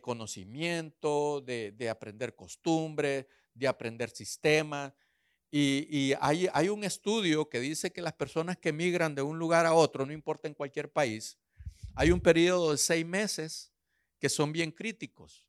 conocimiento, 0.00 1.42
de, 1.42 1.88
aprender 1.90 2.34
costumbres, 2.34 3.26
de 3.52 3.68
aprender 3.68 4.08
sistemas. 4.08 4.94
Y, 5.50 6.14
hay, 6.22 6.48
hay, 6.54 6.70
un 6.70 6.82
estudio 6.82 7.50
que 7.50 7.60
dice 7.60 7.92
que 7.92 8.00
las 8.00 8.14
personas 8.14 8.56
que 8.56 8.70
emigran 8.70 9.14
de 9.14 9.20
un 9.20 9.38
lugar 9.38 9.66
a 9.66 9.74
otro, 9.74 10.06
no 10.06 10.14
importa 10.14 10.48
en 10.48 10.54
cualquier 10.54 10.90
país, 10.90 11.36
hay 11.94 12.10
un 12.10 12.22
periodo 12.22 12.72
de 12.72 12.78
seis 12.78 13.04
meses 13.04 13.71
que 14.22 14.28
son 14.28 14.52
bien 14.52 14.70
críticos. 14.70 15.48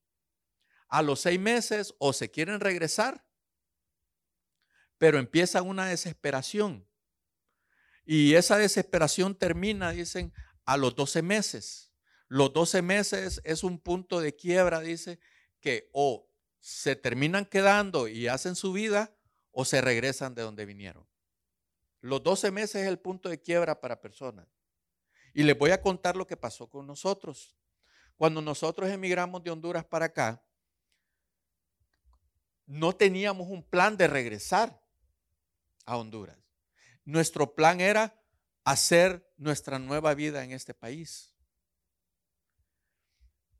A 0.88 1.04
los 1.04 1.20
seis 1.20 1.40
meses 1.40 1.94
o 2.00 2.12
se 2.12 2.32
quieren 2.32 2.60
regresar, 2.60 3.24
pero 4.98 5.20
empieza 5.20 5.62
una 5.62 5.86
desesperación. 5.86 6.90
Y 8.04 8.34
esa 8.34 8.58
desesperación 8.58 9.36
termina, 9.36 9.92
dicen, 9.92 10.34
a 10.66 10.78
los 10.78 10.96
12 10.96 11.22
meses. 11.22 11.94
Los 12.28 12.52
12 12.52 12.82
meses 12.82 13.42
es 13.44 13.64
un 13.64 13.78
punto 13.78 14.20
de 14.20 14.36
quiebra, 14.36 14.80
dice, 14.80 15.20
que 15.60 15.92
o 15.94 16.28
se 16.60 16.96
terminan 16.96 17.46
quedando 17.46 18.08
y 18.08 18.28
hacen 18.28 18.56
su 18.56 18.74
vida 18.74 19.16
o 19.52 19.66
se 19.66 19.82
regresan 19.82 20.34
de 20.34 20.42
donde 20.42 20.66
vinieron. 20.66 21.08
Los 22.02 22.24
12 22.24 22.50
meses 22.50 22.82
es 22.82 22.88
el 22.88 22.98
punto 22.98 23.30
de 23.30 23.40
quiebra 23.40 23.80
para 23.80 24.02
personas. 24.02 24.48
Y 25.32 25.44
les 25.44 25.56
voy 25.56 25.70
a 25.70 25.80
contar 25.80 26.16
lo 26.16 26.26
que 26.26 26.38
pasó 26.38 26.72
con 26.72 26.88
nosotros. 26.88 27.56
Cuando 28.18 28.42
nosotros 28.42 28.90
emigramos 28.90 29.44
de 29.44 29.52
Honduras 29.52 29.86
para 29.86 30.06
acá, 30.06 30.44
no 32.66 32.96
teníamos 32.96 33.48
un 33.50 33.64
plan 33.64 33.98
de 33.98 34.08
regresar 34.08 34.82
a 35.86 35.98
Honduras. 35.98 36.38
Nuestro 37.06 37.54
plan 37.54 37.82
era 37.82 38.20
hacer 38.64 39.30
nuestra 39.38 39.80
nueva 39.80 40.14
vida 40.14 40.44
en 40.44 40.52
este 40.52 40.74
país. 40.74 41.34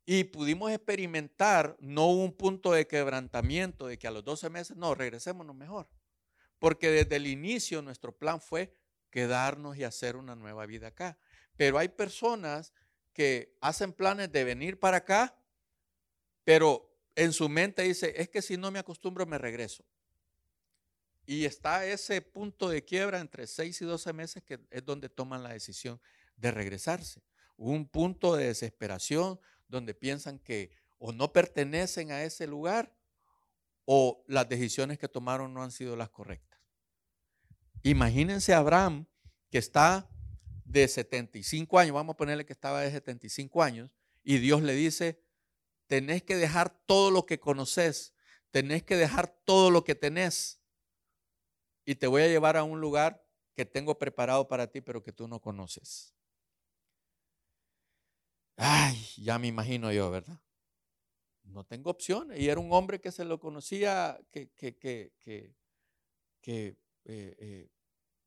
Y 0.06 0.26
pudimos 0.26 0.72
experimentar 0.72 1.78
no 1.80 2.08
un 2.08 2.34
punto 2.36 2.74
de 2.74 2.88
quebrantamiento 2.88 3.88
de 3.88 3.98
que 3.98 4.08
a 4.08 4.12
los 4.12 4.24
12 4.24 4.50
meses, 4.50 4.78
no, 4.78 4.96
regresémonos 4.96 5.56
mejor. 5.56 5.90
Porque 6.60 6.90
desde 6.90 7.18
el 7.18 7.28
inicio 7.28 7.82
nuestro 7.82 8.16
plan 8.18 8.42
fue 8.42 8.76
quedarnos 9.10 9.78
y 9.78 9.84
hacer 9.84 10.16
una 10.16 10.36
nueva 10.36 10.66
vida 10.66 10.88
acá. 10.88 11.18
Pero 11.56 11.78
hay 11.78 11.88
personas 11.88 12.74
que 13.14 13.56
hacen 13.62 13.94
planes 13.94 14.32
de 14.32 14.44
venir 14.44 14.80
para 14.80 14.98
acá, 14.98 15.38
pero 16.44 16.94
en 17.16 17.32
su 17.32 17.48
mente 17.48 17.84
dice, 17.84 18.14
es 18.18 18.30
que 18.30 18.42
si 18.42 18.58
no 18.58 18.72
me 18.72 18.80
acostumbro 18.80 19.26
me 19.26 19.38
regreso. 19.38 19.86
Y 21.26 21.46
está 21.46 21.86
ese 21.86 22.22
punto 22.22 22.68
de 22.70 22.84
quiebra 22.84 23.20
entre 23.20 23.48
6 23.48 23.82
y 23.82 23.86
12 23.86 24.14
meses 24.14 24.44
que 24.44 24.60
es 24.70 24.84
donde 24.84 25.08
toman 25.10 25.44
la 25.44 25.54
decisión 25.54 26.02
de 26.36 26.52
regresarse. 26.52 27.24
Un 27.56 27.88
punto 27.88 28.36
de 28.36 28.48
desesperación 28.48 29.40
donde 29.68 29.94
piensan 29.94 30.40
que 30.40 30.72
o 30.98 31.12
no 31.12 31.32
pertenecen 31.32 32.12
a 32.12 32.24
ese 32.24 32.48
lugar 32.48 32.94
o 33.86 34.24
las 34.28 34.48
decisiones 34.50 34.98
que 34.98 35.08
tomaron 35.08 35.54
no 35.54 35.64
han 35.64 35.72
sido 35.72 35.96
las 35.96 36.10
correctas. 36.10 36.60
Imagínense 37.84 38.54
a 38.54 38.58
Abraham 38.58 39.06
que 39.50 39.58
está 39.58 40.10
de 40.74 40.88
75 40.88 41.78
años, 41.78 41.94
vamos 41.94 42.16
a 42.16 42.18
ponerle 42.18 42.46
que 42.46 42.54
estaba 42.54 42.82
de 42.82 42.92
75 42.92 43.62
años, 43.62 43.92
y 44.24 44.40
Dios 44.40 44.64
le 44.64 44.74
dice, 44.74 45.22
tenés 45.88 46.24
que 46.24 46.36
dejar 46.36 46.70
todo 46.86 47.12
lo 47.12 47.28
que 47.28 47.40
conoces, 47.40 48.14
tenés 48.50 48.82
que 48.84 48.96
dejar 48.96 49.28
todo 49.46 49.70
lo 49.70 49.84
que 49.84 49.94
tenés 49.94 50.62
y 51.86 51.96
te 51.96 52.08
voy 52.08 52.24
a 52.24 52.28
llevar 52.28 52.58
a 52.58 52.64
un 52.64 52.82
lugar 52.82 53.24
que 53.54 53.66
tengo 53.66 54.00
preparado 54.00 54.48
para 54.48 54.72
ti, 54.72 54.82
pero 54.82 55.04
que 55.04 55.12
tú 55.12 55.28
no 55.28 55.40
conoces. 55.40 56.16
Ay, 58.56 58.98
ya 59.18 59.38
me 59.38 59.48
imagino 59.48 59.92
yo, 59.92 60.10
¿verdad? 60.10 60.40
No 61.44 61.66
tengo 61.66 61.92
opciones. 61.92 62.40
Y 62.40 62.50
era 62.50 62.60
un 62.60 62.72
hombre 62.72 63.00
que 63.00 63.12
se 63.12 63.26
lo 63.26 63.40
conocía, 63.40 64.20
que, 64.32 64.50
que, 64.52 64.76
que, 64.78 65.12
que, 65.20 65.56
eh, 66.42 66.78
eh, 67.06 67.70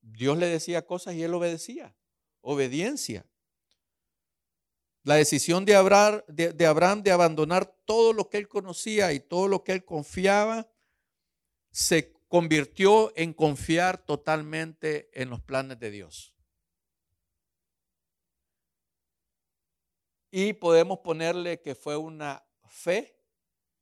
Dios 0.00 0.38
le 0.38 0.46
decía 0.46 0.86
cosas 0.86 1.14
y 1.14 1.22
él 1.22 1.34
obedecía. 1.34 1.96
Obediencia. 2.48 3.26
La 5.02 5.16
decisión 5.16 5.64
de 5.64 5.74
Abraham, 5.74 6.22
de, 6.28 6.52
de 6.52 7.10
abandonar 7.10 7.66
todo 7.84 8.12
lo 8.12 8.30
que 8.30 8.38
él 8.38 8.46
conocía 8.46 9.12
y 9.12 9.18
todo 9.18 9.48
lo 9.48 9.64
que 9.64 9.72
él 9.72 9.84
confiaba 9.84 10.70
se 11.72 12.12
convirtió 12.28 13.12
en 13.16 13.32
confiar 13.32 13.98
totalmente 13.98 15.10
en 15.20 15.28
los 15.28 15.40
planes 15.40 15.80
de 15.80 15.90
Dios. 15.90 16.36
Y 20.30 20.52
podemos 20.52 21.00
ponerle 21.00 21.60
que 21.60 21.74
fue 21.74 21.96
una 21.96 22.46
fe 22.68 23.18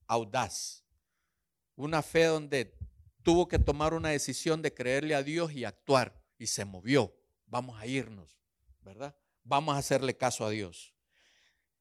audaz, 0.06 0.86
una 1.76 2.00
fe 2.00 2.24
donde 2.24 2.78
tuvo 3.22 3.46
que 3.46 3.58
tomar 3.58 3.92
una 3.92 4.08
decisión 4.08 4.62
de 4.62 4.72
creerle 4.72 5.14
a 5.14 5.22
Dios 5.22 5.52
y 5.52 5.66
actuar, 5.66 6.18
y 6.38 6.46
se 6.46 6.64
movió. 6.64 7.14
Vamos 7.44 7.78
a 7.78 7.86
irnos, 7.86 8.43
Vamos 9.42 9.74
a 9.74 9.78
hacerle 9.78 10.16
caso 10.16 10.44
a 10.46 10.50
Dios. 10.50 10.94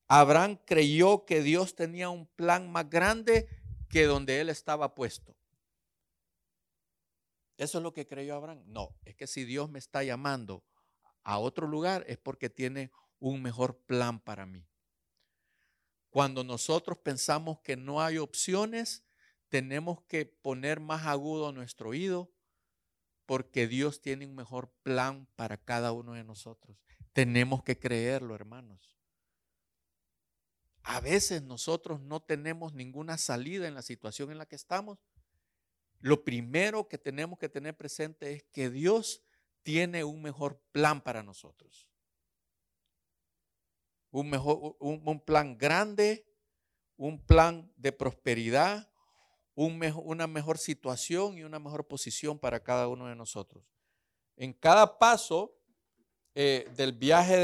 Abraham 0.07 0.59
creyó 0.65 1.25
que 1.25 1.41
Dios 1.41 1.75
tenía 1.75 2.09
un 2.09 2.27
plan 2.27 2.71
más 2.71 2.89
grande 2.89 3.47
que 3.89 4.05
donde 4.05 4.41
él 4.41 4.49
estaba 4.49 4.95
puesto. 4.95 5.35
¿Eso 7.57 7.77
es 7.77 7.83
lo 7.83 7.93
que 7.93 8.07
creyó 8.07 8.35
Abraham? 8.35 8.63
No, 8.65 8.95
es 9.05 9.15
que 9.15 9.27
si 9.27 9.45
Dios 9.45 9.69
me 9.69 9.79
está 9.79 10.03
llamando 10.03 10.63
a 11.23 11.39
otro 11.39 11.67
lugar 11.67 12.03
es 12.07 12.17
porque 12.17 12.49
tiene 12.49 12.91
un 13.19 13.41
mejor 13.41 13.77
plan 13.85 14.19
para 14.19 14.45
mí. 14.45 14.67
Cuando 16.09 16.43
nosotros 16.43 16.97
pensamos 16.97 17.59
que 17.61 17.75
no 17.75 18.01
hay 18.01 18.17
opciones, 18.17 19.05
tenemos 19.49 20.01
que 20.03 20.25
poner 20.25 20.79
más 20.79 21.05
agudo 21.05 21.51
nuestro 21.51 21.89
oído 21.89 22.31
porque 23.25 23.67
Dios 23.67 24.01
tiene 24.01 24.25
un 24.25 24.35
mejor 24.35 24.71
plan 24.83 25.27
para 25.35 25.57
cada 25.57 25.91
uno 25.91 26.13
de 26.13 26.23
nosotros. 26.23 26.77
Tenemos 27.13 27.63
que 27.63 27.77
creerlo, 27.77 28.35
hermanos. 28.35 28.93
A 30.83 30.99
veces 30.99 31.41
nosotros 31.43 32.01
no 32.01 32.21
tenemos 32.21 32.73
ninguna 32.73 33.17
salida 33.17 33.67
en 33.67 33.75
la 33.75 33.81
situación 33.81 34.31
en 34.31 34.37
la 34.37 34.45
que 34.45 34.55
estamos. 34.55 34.99
Lo 35.99 36.25
primero 36.25 36.89
que 36.89 36.97
tenemos 36.97 37.39
que 37.39 37.47
tener 37.47 37.77
presente 37.77 38.33
es 38.33 38.43
que 38.51 38.69
Dios 38.69 39.23
tiene 39.61 40.03
un 40.03 40.21
mejor 40.21 40.59
plan 40.73 41.01
para 41.01 41.23
nosotros. 41.23 41.87
Un, 44.11 44.29
mejor, 44.29 44.75
un, 44.79 45.21
plan 45.21 45.57
grande, 45.57 46.27
un 46.97 47.25
plan 47.25 47.71
de 47.77 47.93
prosperidad, 47.93 48.91
una 49.55 50.27
mejor 50.27 50.57
situación 50.57 51.37
y 51.37 51.43
una 51.43 51.59
mejor 51.59 51.87
posición 51.87 52.37
para 52.37 52.61
cada 52.61 52.89
uno 52.89 53.07
de 53.07 53.15
nosotros. 53.15 53.63
En 54.35 54.51
cada 54.51 54.99
paso 54.99 55.55
eh, 56.35 56.67
del 56.75 56.93
viaje 56.93 57.35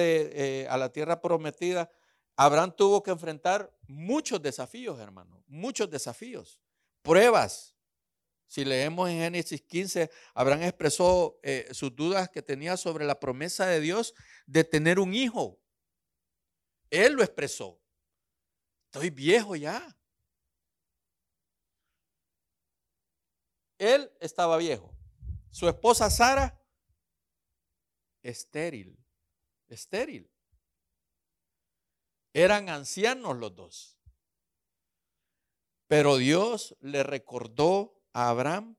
eh, 0.64 0.68
a 0.68 0.78
la 0.78 0.92
tierra 0.92 1.22
prometida, 1.22 1.92
Abraham 2.36 2.74
tuvo 2.76 3.04
que 3.04 3.12
enfrentar 3.12 3.72
muchos 3.88 4.42
desafíos, 4.42 5.00
hermano, 5.00 5.44
muchos 5.48 5.90
desafíos, 5.90 6.62
pruebas. 7.02 7.76
Si 8.48 8.66
leemos 8.66 9.10
en 9.10 9.20
Génesis 9.20 9.62
15, 9.62 10.10
Abraham 10.34 10.64
expresó 10.64 11.40
eh, 11.44 11.68
sus 11.72 11.96
dudas 11.96 12.30
que 12.30 12.42
tenía 12.42 12.78
sobre 12.78 13.06
la 13.06 13.20
promesa 13.20 13.68
de 13.68 13.80
Dios 13.80 14.16
de 14.48 14.64
tener 14.64 15.00
un 15.00 15.14
hijo. 15.14 15.60
Él 16.90 17.14
lo 17.14 17.24
expresó. 17.24 17.80
Estoy 18.86 19.12
viejo 19.12 19.56
ya. 19.56 19.96
Él 23.78 24.12
estaba 24.20 24.58
viejo. 24.58 24.96
Su 25.52 25.68
esposa 25.68 26.10
Sara, 26.10 26.60
estéril. 28.30 28.98
Estéril. 29.68 30.30
Eran 32.34 32.70
ancianos 32.70 33.38
los 33.38 33.56
dos. 33.56 33.98
Pero 35.88 36.18
Dios 36.18 36.78
le 36.82 37.04
recordó 37.04 38.00
a 38.14 38.30
Abraham 38.30 38.78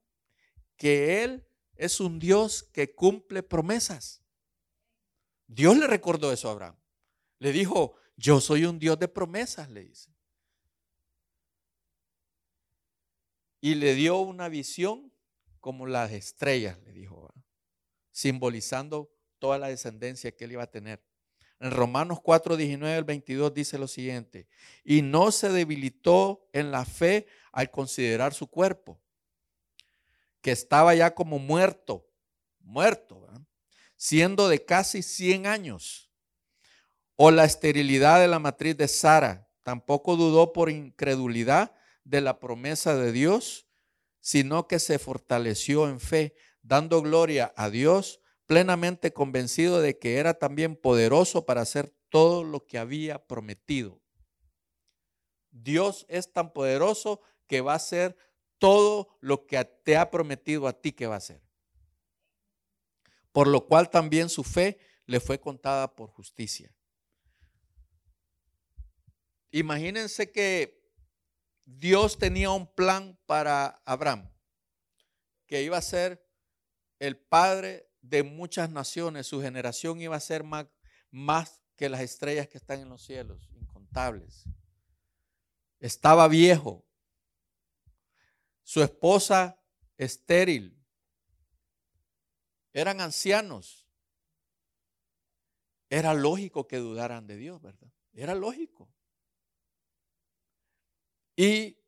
que 0.76 1.22
Él 1.22 1.46
es 1.74 2.00
un 2.00 2.18
Dios 2.18 2.62
que 2.72 2.94
cumple 2.94 3.42
promesas. 3.42 4.22
Dios 5.46 5.76
le 5.76 5.86
recordó 5.86 6.32
eso 6.32 6.48
a 6.48 6.52
Abraham. 6.52 6.76
Le 7.38 7.52
dijo, 7.52 7.96
yo 8.16 8.40
soy 8.40 8.64
un 8.64 8.78
Dios 8.78 8.98
de 8.98 9.08
promesas, 9.08 9.68
le 9.70 9.84
dice. 9.84 10.14
Y 13.60 13.74
le 13.74 13.94
dio 13.94 14.18
una 14.18 14.48
visión 14.48 15.12
como 15.58 15.86
las 15.86 16.12
estrellas, 16.12 16.78
le 16.84 16.92
dijo, 16.92 17.32
simbolizando 18.10 19.10
toda 19.40 19.58
la 19.58 19.68
descendencia 19.68 20.30
que 20.30 20.44
él 20.44 20.52
iba 20.52 20.62
a 20.62 20.70
tener. 20.70 21.02
En 21.58 21.72
Romanos 21.72 22.20
4, 22.22 22.56
19 22.56 22.96
al 22.96 23.04
22 23.04 23.52
dice 23.52 23.78
lo 23.78 23.88
siguiente, 23.88 24.46
y 24.84 25.02
no 25.02 25.32
se 25.32 25.50
debilitó 25.50 26.48
en 26.52 26.70
la 26.70 26.84
fe 26.84 27.26
al 27.52 27.70
considerar 27.70 28.32
su 28.32 28.46
cuerpo, 28.46 29.00
que 30.40 30.52
estaba 30.52 30.94
ya 30.94 31.14
como 31.14 31.38
muerto, 31.38 32.06
muerto, 32.60 33.26
siendo 33.96 34.48
de 34.48 34.64
casi 34.64 35.02
100 35.02 35.46
años, 35.46 36.10
o 37.16 37.30
la 37.30 37.44
esterilidad 37.44 38.20
de 38.20 38.28
la 38.28 38.38
matriz 38.38 38.76
de 38.78 38.88
Sara, 38.88 39.50
tampoco 39.62 40.16
dudó 40.16 40.54
por 40.54 40.70
incredulidad 40.70 41.74
de 42.04 42.22
la 42.22 42.38
promesa 42.38 42.96
de 42.96 43.12
Dios, 43.12 43.66
sino 44.20 44.66
que 44.66 44.78
se 44.78 44.98
fortaleció 44.98 45.88
en 45.88 46.00
fe, 46.00 46.34
dando 46.62 47.02
gloria 47.02 47.52
a 47.56 47.68
Dios 47.68 48.19
plenamente 48.50 49.12
convencido 49.12 49.80
de 49.80 49.96
que 49.96 50.16
era 50.16 50.34
también 50.34 50.74
poderoso 50.74 51.46
para 51.46 51.60
hacer 51.60 51.94
todo 52.08 52.42
lo 52.42 52.66
que 52.66 52.78
había 52.78 53.24
prometido. 53.28 54.02
Dios 55.52 56.04
es 56.08 56.32
tan 56.32 56.52
poderoso 56.52 57.20
que 57.46 57.60
va 57.60 57.74
a 57.74 57.76
hacer 57.76 58.16
todo 58.58 59.16
lo 59.20 59.46
que 59.46 59.64
te 59.64 59.96
ha 59.96 60.10
prometido 60.10 60.66
a 60.66 60.72
ti 60.72 60.90
que 60.90 61.06
va 61.06 61.14
a 61.14 61.18
hacer. 61.18 61.40
Por 63.30 63.46
lo 63.46 63.66
cual 63.68 63.88
también 63.88 64.28
su 64.28 64.42
fe 64.42 64.80
le 65.06 65.20
fue 65.20 65.38
contada 65.38 65.94
por 65.94 66.10
justicia. 66.10 66.74
Imagínense 69.52 70.32
que 70.32 70.82
Dios 71.64 72.18
tenía 72.18 72.50
un 72.50 72.66
plan 72.66 73.16
para 73.26 73.80
Abraham, 73.84 74.28
que 75.46 75.62
iba 75.62 75.76
a 75.76 75.82
ser 75.82 76.28
el 76.98 77.16
padre 77.16 77.89
de 78.02 78.22
muchas 78.22 78.70
naciones, 78.70 79.26
su 79.26 79.40
generación 79.40 80.00
iba 80.00 80.16
a 80.16 80.20
ser 80.20 80.44
más, 80.44 80.66
más 81.10 81.60
que 81.76 81.88
las 81.88 82.00
estrellas 82.00 82.48
que 82.48 82.58
están 82.58 82.80
en 82.80 82.88
los 82.88 83.02
cielos, 83.02 83.48
incontables. 83.52 84.44
Estaba 85.78 86.28
viejo. 86.28 86.84
su 88.62 88.82
esposa 88.82 89.60
estéril. 89.96 90.80
Eran 92.72 93.00
ancianos. 93.00 93.88
Era 95.88 96.14
lógico 96.14 96.68
que 96.68 96.76
dudaran 96.76 97.26
de 97.26 97.36
Dios, 97.36 97.60
¿verdad? 97.60 97.92
Era 98.12 98.34
lógico. 98.36 98.88
Y 101.34 101.78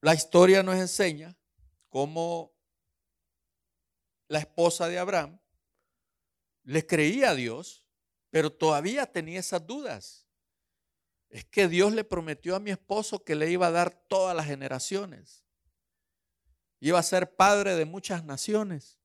la 0.00 0.14
historia 0.14 0.62
nos 0.62 0.76
enseña 0.76 1.36
cómo 1.88 2.52
la 4.30 4.38
esposa 4.38 4.86
de 4.86 4.96
Abraham 4.96 5.40
le 6.62 6.86
creía 6.86 7.30
a 7.30 7.34
Dios, 7.34 7.84
pero 8.30 8.52
todavía 8.52 9.04
tenía 9.04 9.40
esas 9.40 9.66
dudas. 9.66 10.24
Es 11.30 11.44
que 11.44 11.66
Dios 11.66 11.92
le 11.92 12.04
prometió 12.04 12.54
a 12.54 12.60
mi 12.60 12.70
esposo 12.70 13.24
que 13.24 13.34
le 13.34 13.50
iba 13.50 13.66
a 13.66 13.72
dar 13.72 13.90
todas 13.90 14.36
las 14.36 14.46
generaciones. 14.46 15.44
Iba 16.78 17.00
a 17.00 17.02
ser 17.02 17.34
padre 17.34 17.74
de 17.74 17.84
muchas 17.86 18.24
naciones. 18.24 19.00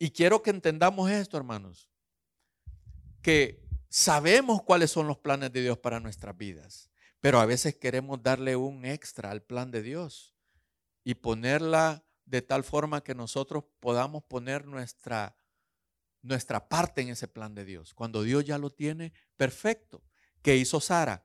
Y 0.00 0.10
quiero 0.10 0.42
que 0.42 0.50
entendamos 0.50 1.08
esto, 1.08 1.36
hermanos, 1.36 1.88
que 3.22 3.64
sabemos 3.88 4.60
cuáles 4.64 4.90
son 4.90 5.06
los 5.06 5.18
planes 5.18 5.52
de 5.52 5.62
Dios 5.62 5.78
para 5.78 6.00
nuestras 6.00 6.36
vidas, 6.36 6.90
pero 7.20 7.38
a 7.38 7.46
veces 7.46 7.76
queremos 7.76 8.20
darle 8.24 8.56
un 8.56 8.84
extra 8.84 9.30
al 9.30 9.40
plan 9.40 9.70
de 9.70 9.82
Dios 9.82 10.34
y 11.04 11.14
ponerla 11.14 12.04
de 12.24 12.42
tal 12.42 12.64
forma 12.64 13.02
que 13.02 13.14
nosotros 13.14 13.64
podamos 13.80 14.22
poner 14.24 14.66
nuestra, 14.66 15.36
nuestra 16.22 16.68
parte 16.68 17.02
en 17.02 17.10
ese 17.10 17.28
plan 17.28 17.54
de 17.54 17.64
Dios, 17.64 17.94
cuando 17.94 18.22
Dios 18.22 18.44
ya 18.44 18.58
lo 18.58 18.70
tiene 18.70 19.12
perfecto. 19.36 20.02
¿Qué 20.42 20.56
hizo 20.56 20.80
Sara? 20.80 21.24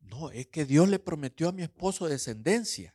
No, 0.00 0.30
es 0.30 0.46
que 0.46 0.64
Dios 0.64 0.88
le 0.88 0.98
prometió 0.98 1.48
a 1.48 1.52
mi 1.52 1.62
esposo 1.62 2.08
descendencia. 2.08 2.94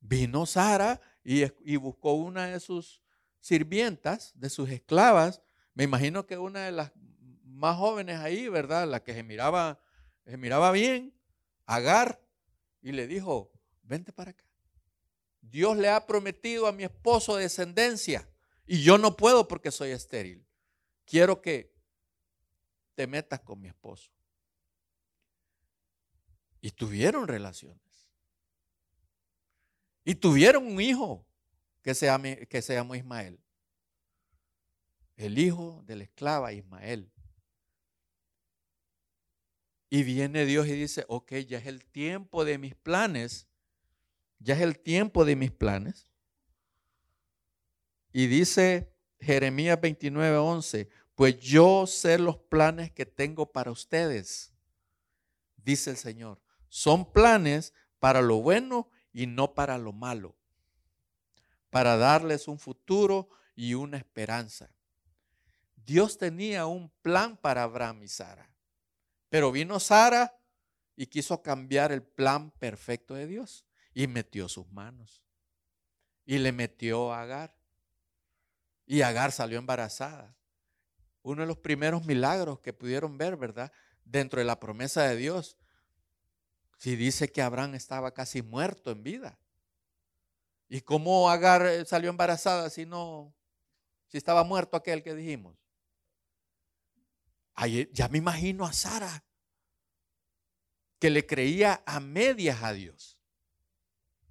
Vino 0.00 0.46
Sara 0.46 1.00
y, 1.22 1.44
y, 1.64 1.76
buscó 1.76 2.14
una 2.14 2.48
de 2.48 2.58
sus 2.58 3.02
sirvientas, 3.40 4.32
de 4.34 4.50
sus 4.50 4.68
esclavas. 4.70 5.40
Me 5.74 5.84
imagino 5.84 6.26
que 6.26 6.36
una 6.36 6.64
de 6.64 6.72
las 6.72 6.92
más 7.44 7.76
jóvenes 7.76 8.18
ahí, 8.18 8.48
¿verdad? 8.48 8.88
La 8.88 9.04
que 9.04 9.14
se 9.14 9.22
miraba, 9.22 9.80
se 10.24 10.36
miraba 10.36 10.72
bien, 10.72 11.14
Agar, 11.64 12.20
y 12.82 12.92
le 12.92 13.06
dijo, 13.06 13.51
vente 13.92 14.10
para 14.10 14.30
acá. 14.30 14.44
Dios 15.42 15.76
le 15.76 15.90
ha 15.90 16.06
prometido 16.06 16.66
a 16.66 16.72
mi 16.72 16.82
esposo 16.82 17.36
descendencia 17.36 18.26
y 18.66 18.82
yo 18.82 18.96
no 18.96 19.16
puedo 19.16 19.46
porque 19.46 19.70
soy 19.70 19.90
estéril. 19.90 20.46
Quiero 21.04 21.42
que 21.42 21.74
te 22.94 23.06
metas 23.06 23.40
con 23.40 23.60
mi 23.60 23.68
esposo. 23.68 24.10
Y 26.62 26.70
tuvieron 26.70 27.28
relaciones. 27.28 28.08
Y 30.04 30.14
tuvieron 30.14 30.66
un 30.66 30.80
hijo 30.80 31.26
que 31.82 31.94
se, 31.94 32.08
que 32.48 32.62
se 32.62 32.74
llamó 32.74 32.94
Ismael. 32.94 33.38
El 35.16 35.38
hijo 35.38 35.82
de 35.84 35.96
la 35.96 36.04
esclava 36.04 36.52
Ismael. 36.54 37.12
Y 39.90 40.02
viene 40.04 40.46
Dios 40.46 40.66
y 40.66 40.72
dice, 40.72 41.04
ok, 41.08 41.34
ya 41.46 41.58
es 41.58 41.66
el 41.66 41.84
tiempo 41.84 42.46
de 42.46 42.56
mis 42.56 42.74
planes 42.74 43.51
ya 44.42 44.54
es 44.54 44.60
el 44.60 44.78
tiempo 44.78 45.24
de 45.24 45.36
mis 45.36 45.50
planes. 45.50 46.06
Y 48.12 48.26
dice 48.26 48.92
Jeremías 49.20 49.80
29, 49.80 50.36
11, 50.36 50.88
pues 51.14 51.38
yo 51.38 51.86
sé 51.86 52.18
los 52.18 52.36
planes 52.36 52.90
que 52.90 53.06
tengo 53.06 53.50
para 53.52 53.70
ustedes, 53.70 54.52
dice 55.56 55.90
el 55.90 55.96
Señor. 55.96 56.42
Son 56.68 57.10
planes 57.10 57.72
para 57.98 58.20
lo 58.20 58.42
bueno 58.42 58.90
y 59.12 59.26
no 59.26 59.54
para 59.54 59.78
lo 59.78 59.92
malo, 59.92 60.36
para 61.70 61.96
darles 61.96 62.48
un 62.48 62.58
futuro 62.58 63.28
y 63.54 63.74
una 63.74 63.96
esperanza. 63.96 64.74
Dios 65.76 66.18
tenía 66.18 66.66
un 66.66 66.90
plan 67.02 67.36
para 67.36 67.62
Abraham 67.62 68.02
y 68.02 68.08
Sara, 68.08 68.54
pero 69.28 69.52
vino 69.52 69.80
Sara 69.80 70.36
y 70.96 71.06
quiso 71.06 71.42
cambiar 71.42 71.92
el 71.92 72.02
plan 72.02 72.50
perfecto 72.52 73.14
de 73.14 73.26
Dios 73.26 73.64
y 73.94 74.06
metió 74.06 74.48
sus 74.48 74.70
manos. 74.72 75.22
Y 76.24 76.38
le 76.38 76.52
metió 76.52 77.12
a 77.12 77.22
Agar. 77.22 77.56
Y 78.86 79.02
Agar 79.02 79.32
salió 79.32 79.58
embarazada. 79.58 80.36
Uno 81.22 81.42
de 81.42 81.46
los 81.46 81.58
primeros 81.58 82.04
milagros 82.04 82.60
que 82.60 82.72
pudieron 82.72 83.16
ver, 83.18 83.36
¿verdad? 83.36 83.72
Dentro 84.04 84.40
de 84.40 84.44
la 84.44 84.58
promesa 84.58 85.02
de 85.04 85.16
Dios. 85.16 85.56
Si 86.78 86.96
dice 86.96 87.30
que 87.30 87.42
Abraham 87.42 87.74
estaba 87.74 88.12
casi 88.12 88.42
muerto 88.42 88.90
en 88.90 89.02
vida. 89.02 89.38
¿Y 90.68 90.80
cómo 90.80 91.30
Agar 91.30 91.66
eh, 91.66 91.84
salió 91.84 92.10
embarazada 92.10 92.70
si 92.70 92.86
no, 92.86 93.34
si 94.08 94.16
estaba 94.16 94.42
muerto 94.42 94.76
aquel 94.76 95.02
que 95.02 95.14
dijimos? 95.14 95.56
ya 97.92 98.08
me 98.08 98.18
imagino 98.18 98.64
a 98.64 98.72
Sara, 98.72 99.22
que 100.98 101.10
le 101.10 101.26
creía 101.26 101.82
a 101.86 102.00
medias 102.00 102.62
a 102.62 102.72
Dios 102.72 103.11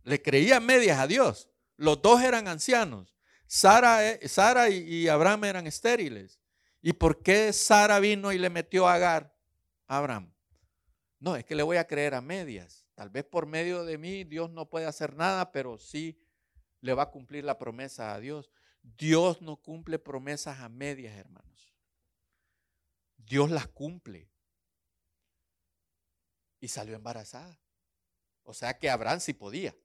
le 0.04 0.22
creía 0.22 0.60
medias 0.60 1.00
a 1.00 1.08
Dios. 1.08 1.50
Los 1.78 2.02
dos 2.02 2.22
eran 2.22 2.48
ancianos. 2.48 3.16
Sara, 3.48 4.10
eh, 4.10 4.28
Sara 4.28 4.70
y 4.70 5.08
Abraham 5.08 5.46
eran 5.46 5.68
estériles. 5.68 6.40
¿Y 6.82 6.94
por 6.94 7.22
qué 7.22 7.54
Sara 7.54 8.00
vino 8.00 8.32
y 8.32 8.38
le 8.38 8.50
metió 8.50 8.88
a 8.88 8.96
Agar 8.96 9.36
a 9.88 9.98
Abraham? 9.98 10.34
No, 11.20 11.36
es 11.36 11.46
que 11.46 11.56
le 11.56 11.64
voy 11.64 11.78
a 11.78 11.86
creer 11.86 12.16
a 12.16 12.22
medias. 12.22 12.86
Tal 12.96 13.10
vez 13.10 13.24
por 13.24 13.46
medio 13.46 13.86
de 13.86 13.98
mí 13.98 14.24
Dios 14.24 14.50
no 14.50 14.70
puede 14.70 14.86
hacer 14.86 15.16
nada, 15.16 15.52
pero 15.52 15.78
sí 15.78 16.20
le 16.82 16.94
va 16.94 17.04
a 17.04 17.12
cumplir 17.12 17.44
la 17.44 17.58
promesa 17.58 18.14
a 18.14 18.20
Dios. 18.20 18.50
Dios 18.82 19.42
no 19.42 19.58
cumple 19.58 20.00
promesas 20.00 20.60
a 20.60 20.70
medias, 20.70 21.16
hermanos. 21.16 21.76
Dios 23.18 23.52
las 23.52 23.68
cumple. 23.68 24.30
Y 26.60 26.68
salió 26.68 26.96
embarazada. 26.96 27.60
O 28.44 28.54
sea 28.54 28.78
que 28.78 28.90
Abraham 28.90 29.20
sí 29.20 29.34
podía. 29.34 29.76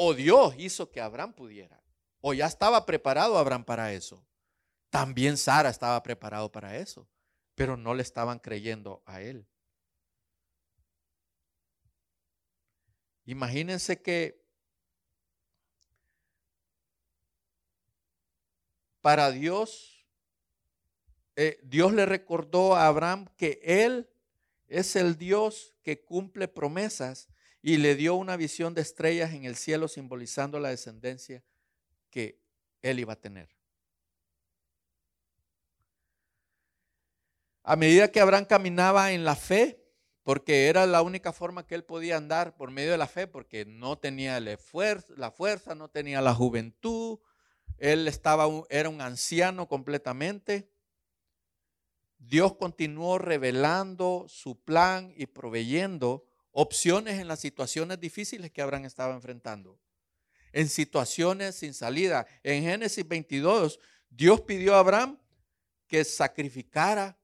O 0.00 0.14
Dios 0.14 0.54
hizo 0.56 0.92
que 0.92 1.00
Abraham 1.00 1.32
pudiera. 1.32 1.82
O 2.20 2.32
ya 2.32 2.46
estaba 2.46 2.86
preparado 2.86 3.36
Abraham 3.36 3.64
para 3.64 3.92
eso. 3.92 4.24
También 4.90 5.36
Sara 5.36 5.70
estaba 5.70 6.00
preparado 6.04 6.52
para 6.52 6.76
eso. 6.76 7.08
Pero 7.56 7.76
no 7.76 7.94
le 7.94 8.02
estaban 8.02 8.38
creyendo 8.38 9.02
a 9.06 9.20
él. 9.20 9.44
Imagínense 13.24 14.00
que 14.00 14.40
para 19.00 19.32
Dios, 19.32 20.06
eh, 21.34 21.58
Dios 21.64 21.92
le 21.92 22.06
recordó 22.06 22.76
a 22.76 22.86
Abraham 22.86 23.26
que 23.36 23.58
Él 23.64 24.08
es 24.68 24.94
el 24.94 25.18
Dios 25.18 25.74
que 25.82 26.04
cumple 26.04 26.46
promesas 26.46 27.28
y 27.62 27.76
le 27.78 27.94
dio 27.96 28.14
una 28.14 28.36
visión 28.36 28.74
de 28.74 28.82
estrellas 28.82 29.32
en 29.32 29.44
el 29.44 29.56
cielo 29.56 29.88
simbolizando 29.88 30.60
la 30.60 30.70
descendencia 30.70 31.42
que 32.10 32.40
él 32.82 33.00
iba 33.00 33.14
a 33.14 33.20
tener. 33.20 33.48
A 37.62 37.76
medida 37.76 38.10
que 38.10 38.20
Abraham 38.20 38.46
caminaba 38.46 39.12
en 39.12 39.24
la 39.24 39.36
fe, 39.36 39.84
porque 40.22 40.68
era 40.68 40.86
la 40.86 41.02
única 41.02 41.32
forma 41.32 41.66
que 41.66 41.74
él 41.74 41.84
podía 41.84 42.16
andar 42.16 42.56
por 42.56 42.70
medio 42.70 42.92
de 42.92 42.98
la 42.98 43.06
fe, 43.06 43.26
porque 43.26 43.64
no 43.64 43.98
tenía 43.98 44.40
la 44.40 44.56
fuerza, 44.56 45.74
no 45.74 45.88
tenía 45.88 46.20
la 46.20 46.34
juventud, 46.34 47.18
él 47.78 48.08
estaba, 48.08 48.46
era 48.70 48.88
un 48.88 49.00
anciano 49.00 49.68
completamente. 49.68 50.70
Dios 52.18 52.56
continuó 52.56 53.18
revelando 53.18 54.26
su 54.28 54.60
plan 54.60 55.12
y 55.16 55.26
proveyendo 55.26 56.27
opciones 56.60 57.20
en 57.20 57.28
las 57.28 57.38
situaciones 57.38 58.00
difíciles 58.00 58.50
que 58.50 58.60
Abraham 58.60 58.84
estaba 58.84 59.14
enfrentando. 59.14 59.78
En 60.52 60.68
situaciones 60.68 61.54
sin 61.54 61.72
salida. 61.72 62.26
En 62.42 62.64
Génesis 62.64 63.06
22, 63.06 63.78
Dios 64.10 64.40
pidió 64.40 64.74
a 64.74 64.80
Abraham 64.80 65.20
que 65.86 66.02
sacrificara 66.02 67.16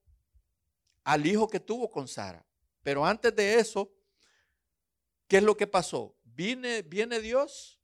al 1.02 1.26
hijo 1.26 1.48
que 1.48 1.58
tuvo 1.58 1.90
con 1.90 2.06
Sara. 2.06 2.46
Pero 2.84 3.04
antes 3.04 3.34
de 3.34 3.58
eso, 3.58 3.92
¿qué 5.26 5.38
es 5.38 5.42
lo 5.42 5.56
que 5.56 5.66
pasó? 5.66 6.16
Viene, 6.22 6.84
Dios 7.20 7.80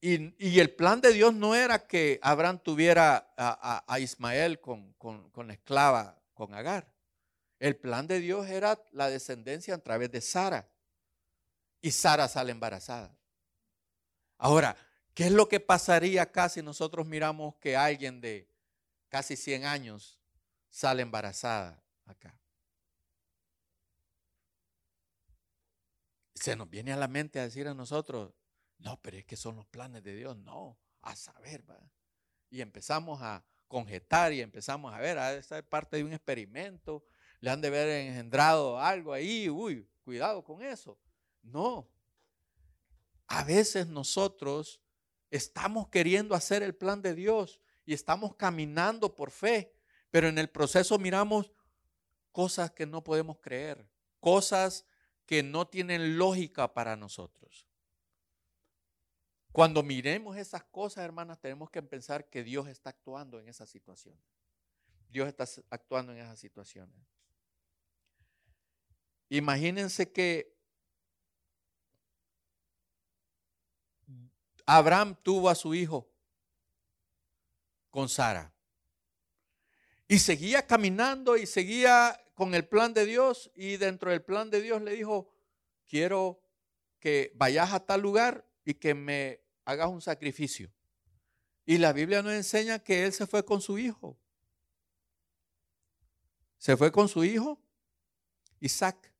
y, 0.00 0.58
el 0.58 0.74
plan 0.74 1.00
de 1.00 1.12
Dios 1.12 1.32
no 1.32 1.54
era 1.54 1.86
que 1.86 2.18
Abraham 2.22 2.58
tuviera 2.60 3.32
a, 3.36 4.00
Ismael 4.00 4.60
con, 4.60 4.94
con, 4.94 5.30
con, 5.30 5.46
la 5.46 5.52
esclava, 5.52 6.20
con 6.34 6.54
Agar. 6.54 6.92
El 7.60 7.76
plan 7.76 8.08
de 8.08 8.18
Dios 8.18 8.48
era 8.48 8.82
la 8.90 9.08
descendencia 9.08 9.76
a 9.76 9.78
través 9.78 10.10
de 10.10 10.20
Sara. 10.20 10.68
Y 11.80 11.92
Sara 11.92 12.26
sale 12.26 12.50
embarazada. 12.50 13.16
Ahora, 14.36 14.76
¿qué 15.14 15.26
es 15.26 15.32
lo 15.32 15.48
que 15.48 15.60
pasaría 15.60 16.22
acá 16.22 16.48
si 16.48 16.62
nosotros 16.62 17.06
miramos 17.06 17.54
que 17.56 17.76
alguien 17.76 18.20
de 18.20 18.48
casi 19.08 19.36
100 19.36 19.64
años 19.64 20.18
sale 20.68 21.02
embarazada 21.02 21.80
acá? 22.06 22.40
se 26.40 26.56
nos 26.56 26.70
viene 26.70 26.92
a 26.92 26.96
la 26.96 27.06
mente 27.06 27.38
a 27.38 27.42
decir 27.42 27.68
a 27.68 27.74
nosotros, 27.74 28.32
no, 28.78 28.98
pero 29.02 29.18
es 29.18 29.26
que 29.26 29.36
son 29.36 29.56
los 29.56 29.66
planes 29.66 30.02
de 30.02 30.16
Dios. 30.16 30.38
No, 30.38 30.78
a 31.02 31.14
saber, 31.14 31.68
¿va? 31.68 31.78
Y 32.48 32.62
empezamos 32.62 33.20
a 33.20 33.44
conjetar 33.68 34.32
y 34.32 34.40
empezamos 34.40 34.92
a 34.92 34.98
ver, 34.98 35.18
a 35.18 35.34
esta 35.34 35.62
parte 35.62 35.98
de 35.98 36.04
un 36.04 36.14
experimento, 36.14 37.04
le 37.40 37.50
han 37.50 37.60
de 37.60 37.68
haber 37.68 37.88
engendrado 37.88 38.78
algo 38.78 39.12
ahí, 39.12 39.48
uy, 39.48 39.88
cuidado 40.04 40.44
con 40.44 40.62
eso. 40.62 40.98
No. 41.42 41.88
A 43.26 43.44
veces 43.44 43.86
nosotros 43.86 44.80
estamos 45.30 45.88
queriendo 45.88 46.34
hacer 46.34 46.62
el 46.62 46.74
plan 46.74 47.00
de 47.00 47.14
Dios 47.14 47.60
y 47.86 47.94
estamos 47.94 48.34
caminando 48.36 49.14
por 49.14 49.30
fe, 49.30 49.72
pero 50.10 50.28
en 50.28 50.38
el 50.38 50.50
proceso 50.50 50.98
miramos 50.98 51.50
cosas 52.32 52.70
que 52.70 52.86
no 52.86 53.02
podemos 53.02 53.38
creer, 53.38 53.88
cosas 54.20 54.84
que 55.24 55.42
no 55.42 55.66
tienen 55.66 56.18
lógica 56.18 56.74
para 56.74 56.96
nosotros. 56.96 57.66
Cuando 59.52 59.82
miremos 59.82 60.36
esas 60.36 60.62
cosas, 60.64 61.04
hermanas, 61.04 61.40
tenemos 61.40 61.70
que 61.70 61.82
pensar 61.82 62.28
que 62.28 62.44
Dios 62.44 62.68
está 62.68 62.90
actuando 62.90 63.40
en 63.40 63.48
esas 63.48 63.68
situaciones. 63.68 64.22
Dios 65.08 65.26
está 65.26 65.44
actuando 65.70 66.12
en 66.12 66.18
esas 66.18 66.38
situaciones. 66.38 66.96
Imagínense 69.30 70.10
que 70.12 70.54
Abraham 74.66 75.16
tuvo 75.22 75.48
a 75.48 75.54
su 75.54 75.74
hijo 75.74 76.08
con 77.90 78.08
Sara. 78.08 78.52
Y 80.08 80.18
seguía 80.18 80.66
caminando 80.66 81.36
y 81.36 81.46
seguía 81.46 82.20
con 82.34 82.54
el 82.54 82.66
plan 82.66 82.92
de 82.92 83.06
Dios 83.06 83.50
y 83.54 83.76
dentro 83.76 84.10
del 84.10 84.22
plan 84.22 84.50
de 84.50 84.60
Dios 84.60 84.82
le 84.82 84.92
dijo, 84.92 85.32
quiero 85.86 86.42
que 86.98 87.32
vayas 87.36 87.72
a 87.72 87.86
tal 87.86 88.00
lugar 88.00 88.48
y 88.64 88.74
que 88.74 88.94
me 88.94 89.40
hagas 89.64 89.88
un 89.88 90.02
sacrificio. 90.02 90.72
Y 91.64 91.78
la 91.78 91.92
Biblia 91.92 92.22
nos 92.22 92.32
enseña 92.32 92.80
que 92.80 93.04
él 93.04 93.12
se 93.12 93.26
fue 93.26 93.44
con 93.44 93.60
su 93.60 93.78
hijo. 93.78 94.18
Se 96.58 96.76
fue 96.76 96.90
con 96.90 97.08
su 97.08 97.24
hijo, 97.24 97.62
Isaac. 98.58 99.12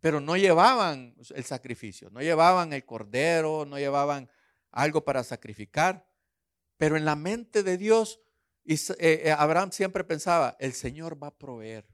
Pero 0.00 0.20
no 0.20 0.36
llevaban 0.36 1.14
el 1.34 1.44
sacrificio, 1.44 2.10
no 2.10 2.20
llevaban 2.20 2.72
el 2.72 2.84
cordero, 2.84 3.66
no 3.66 3.78
llevaban 3.78 4.30
algo 4.70 5.04
para 5.04 5.22
sacrificar. 5.24 6.06
Pero 6.76 6.96
en 6.96 7.04
la 7.04 7.16
mente 7.16 7.62
de 7.62 7.76
Dios, 7.76 8.20
eh, 8.64 8.78
eh, 8.98 9.34
Abraham 9.36 9.72
siempre 9.72 10.04
pensaba, 10.04 10.56
el 10.58 10.72
Señor 10.72 11.22
va 11.22 11.28
a 11.28 11.38
proveer. 11.38 11.86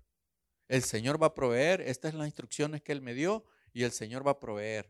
El 0.68 0.82
Señor 0.82 1.20
va 1.20 1.28
a 1.28 1.34
proveer. 1.34 1.80
Estas 1.80 2.12
son 2.12 2.18
las 2.20 2.28
instrucciones 2.28 2.82
que 2.82 2.92
Él 2.92 3.02
me 3.02 3.14
dio 3.14 3.44
y 3.72 3.82
el 3.82 3.92
Señor 3.92 4.26
va 4.26 4.32
a 4.32 4.40
proveer. 4.40 4.88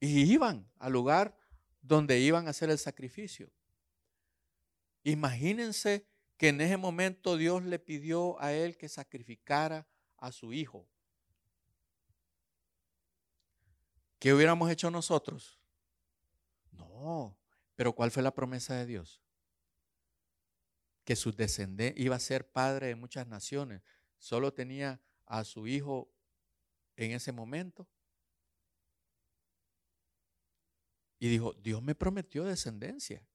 Y 0.00 0.32
iban 0.32 0.70
al 0.78 0.92
lugar 0.92 1.36
donde 1.80 2.18
iban 2.18 2.46
a 2.46 2.50
hacer 2.50 2.70
el 2.70 2.78
sacrificio. 2.78 3.50
Imagínense 5.04 6.06
que 6.36 6.48
en 6.48 6.60
ese 6.60 6.76
momento 6.76 7.36
Dios 7.36 7.62
le 7.62 7.78
pidió 7.78 8.40
a 8.40 8.52
él 8.52 8.76
que 8.76 8.88
sacrificara 8.88 9.86
a 10.18 10.32
su 10.32 10.52
hijo. 10.52 10.88
¿Qué 14.18 14.32
hubiéramos 14.32 14.70
hecho 14.70 14.90
nosotros? 14.90 15.58
No, 16.70 17.38
pero 17.74 17.94
¿cuál 17.94 18.10
fue 18.10 18.22
la 18.22 18.34
promesa 18.34 18.74
de 18.74 18.86
Dios? 18.86 19.22
Que 21.04 21.16
su 21.16 21.32
descendencia 21.32 22.02
iba 22.02 22.16
a 22.16 22.20
ser 22.20 22.50
padre 22.50 22.88
de 22.88 22.94
muchas 22.94 23.26
naciones. 23.26 23.82
Solo 24.18 24.52
tenía 24.52 25.00
a 25.26 25.44
su 25.44 25.66
hijo 25.66 26.10
en 26.96 27.12
ese 27.12 27.32
momento. 27.32 27.88
Y 31.18 31.28
dijo, 31.28 31.52
Dios 31.54 31.82
me 31.82 31.94
prometió 31.94 32.44
descendencia. 32.44 33.26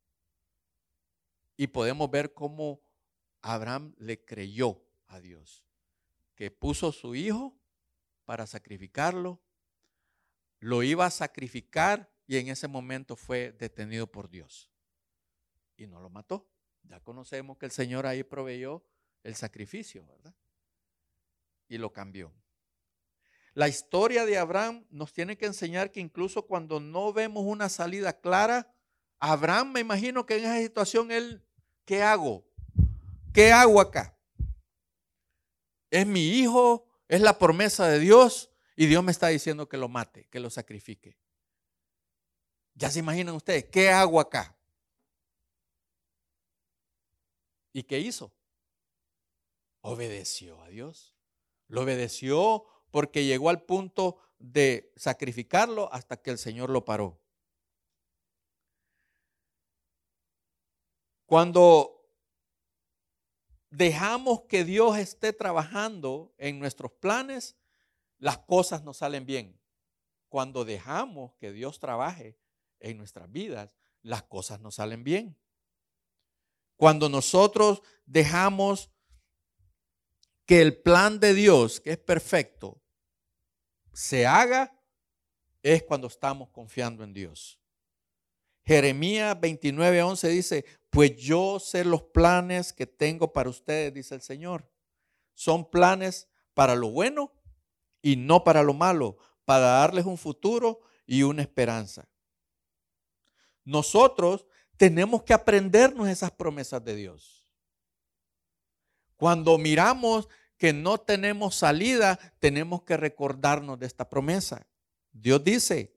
Y 1.58 1.68
podemos 1.68 2.10
ver 2.10 2.34
cómo 2.34 2.82
Abraham 3.42 3.94
le 3.98 4.24
creyó 4.24 4.84
a 5.08 5.20
Dios, 5.20 5.66
que 6.36 6.52
puso 6.52 6.92
su 6.92 7.16
hijo 7.16 7.60
para 8.26 8.48
sacrificarlo, 8.48 9.42
lo 10.62 10.84
iba 10.84 11.08
a 11.08 11.12
sacrificar 11.12 12.10
y 12.28 12.38
en 12.38 12.48
ese 12.48 12.68
momento 12.68 13.18
fue 13.18 13.52
detenido 13.52 14.08
por 14.08 14.30
Dios. 14.30 14.72
Y 15.76 15.88
no 15.88 16.00
lo 16.00 16.10
mató. 16.10 16.48
Ya 16.84 17.00
conocemos 17.02 17.58
que 17.58 17.66
el 17.66 17.72
Señor 17.72 18.06
ahí 18.06 18.24
proveyó 18.24 18.86
el 19.24 19.36
sacrificio, 19.36 20.06
¿verdad? 20.06 20.34
Y 21.68 21.78
lo 21.78 21.92
cambió. 21.92 22.32
La 23.54 23.68
historia 23.68 24.26
de 24.26 24.38
Abraham 24.38 24.86
nos 24.92 25.12
tiene 25.12 25.38
que 25.38 25.48
enseñar 25.48 25.92
que 25.92 26.00
incluso 26.00 26.46
cuando 26.46 26.80
no 26.80 27.12
vemos 27.12 27.44
una 27.46 27.68
salida 27.68 28.22
clara, 28.22 28.74
Abraham 29.20 29.74
me 29.74 29.80
imagino 29.80 30.26
que 30.26 30.38
en 30.38 30.46
esa 30.46 30.58
situación 30.58 31.12
él, 31.12 31.44
¿qué 31.86 32.04
hago? 32.04 32.48
¿Qué 33.34 33.52
hago 33.52 33.82
acá? 33.82 34.16
Es 35.90 36.06
mi 36.06 36.30
hijo, 36.30 36.88
es 37.08 37.20
la 37.20 37.38
promesa 37.38 37.88
de 37.88 38.00
Dios 38.00 38.51
y 38.82 38.88
Dios 38.88 39.04
me 39.04 39.12
está 39.12 39.28
diciendo 39.28 39.70
que 39.70 39.78
lo 39.78 39.88
mate, 39.90 40.26
que 40.32 40.40
lo 40.40 40.50
sacrifique. 40.50 41.16
Ya 42.74 42.90
se 42.90 42.98
imaginan 42.98 43.36
ustedes, 43.36 43.66
¿qué 43.66 43.92
hago 43.92 44.20
acá? 44.20 44.58
¿Y 47.74 47.84
qué 47.84 48.00
hizo? 48.00 48.34
Obedeció 49.82 50.60
a 50.64 50.70
Dios. 50.70 51.16
Lo 51.68 51.84
obedeció 51.84 52.66
porque 52.90 53.24
llegó 53.24 53.52
al 53.52 53.62
punto 53.62 54.18
de 54.40 54.92
sacrificarlo 54.96 55.94
hasta 55.94 56.20
que 56.20 56.32
el 56.32 56.40
Señor 56.40 56.72
lo 56.72 56.84
paró. 56.84 57.22
Cuando 61.28 62.04
dejamos 63.70 64.42
que 64.46 64.66
Dios 64.66 64.98
esté 64.98 65.34
trabajando 65.34 66.34
en 66.40 66.58
nuestros 66.58 66.92
planes, 66.94 67.61
las 68.22 68.38
cosas 68.38 68.84
nos 68.84 68.98
salen 68.98 69.26
bien. 69.26 69.60
Cuando 70.30 70.64
dejamos 70.64 71.34
que 71.40 71.52
Dios 71.52 71.80
trabaje 71.80 72.38
en 72.80 72.98
nuestras 72.98 73.30
vidas, 73.30 73.70
las 74.04 74.24
cosas 74.24 74.62
nos 74.62 74.76
salen 74.76 75.04
bien. 75.04 75.38
Cuando 76.78 77.10
nosotros 77.10 77.82
dejamos 78.06 78.92
que 80.46 80.62
el 80.62 80.82
plan 80.82 81.20
de 81.20 81.34
Dios, 81.34 81.82
que 81.82 81.92
es 81.92 81.98
perfecto, 81.98 82.80
se 83.92 84.28
haga, 84.28 84.80
es 85.64 85.84
cuando 85.84 86.08
estamos 86.08 86.50
confiando 86.50 87.04
en 87.04 87.14
Dios. 87.14 87.60
Jeremías 88.64 89.40
29, 89.40 90.04
11 90.04 90.28
dice, 90.30 90.66
pues 90.92 91.18
yo 91.18 91.60
sé 91.60 91.84
los 91.84 92.04
planes 92.04 92.72
que 92.72 92.86
tengo 92.86 93.34
para 93.34 93.50
ustedes, 93.50 93.94
dice 93.94 94.14
el 94.14 94.22
Señor. 94.22 94.72
Son 95.34 95.68
planes 95.68 96.30
para 96.54 96.76
lo 96.76 96.92
bueno 96.92 97.34
y 98.02 98.16
no 98.16 98.44
para 98.44 98.64
lo 98.64 98.74
malo, 98.74 99.18
para 99.46 99.66
darles 99.66 100.06
un 100.06 100.18
futuro 100.18 100.82
y 101.06 101.24
una 101.24 101.42
esperanza. 101.42 102.08
Nosotros 103.64 104.48
tenemos 104.78 105.24
que 105.24 105.34
aprendernos 105.34 106.08
esas 106.08 106.32
promesas 106.32 106.84
de 106.84 106.96
Dios. 106.96 107.46
Cuando 109.16 109.58
miramos 109.58 110.28
que 110.58 110.74
no 110.74 111.00
tenemos 111.00 111.56
salida, 111.56 112.18
tenemos 112.40 112.84
que 112.84 112.98
recordarnos 112.98 113.80
de 113.80 113.86
esta 113.86 114.10
promesa. 114.10 114.68
Dios 115.12 115.44
dice 115.44 115.96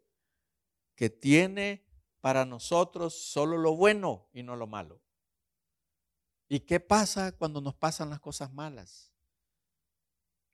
que 0.95 1.11
tiene 1.11 1.85
para 2.21 2.45
nosotros 2.45 3.15
solo 3.15 3.59
lo 3.59 3.77
bueno 3.77 4.29
y 4.33 4.43
no 4.43 4.57
lo 4.57 4.67
malo. 4.67 5.01
¿Y 6.49 6.61
qué 6.61 6.81
pasa 6.81 7.33
cuando 7.33 7.61
nos 7.61 7.75
pasan 7.75 8.11
las 8.11 8.21
cosas 8.21 8.53
malas? 8.53 9.13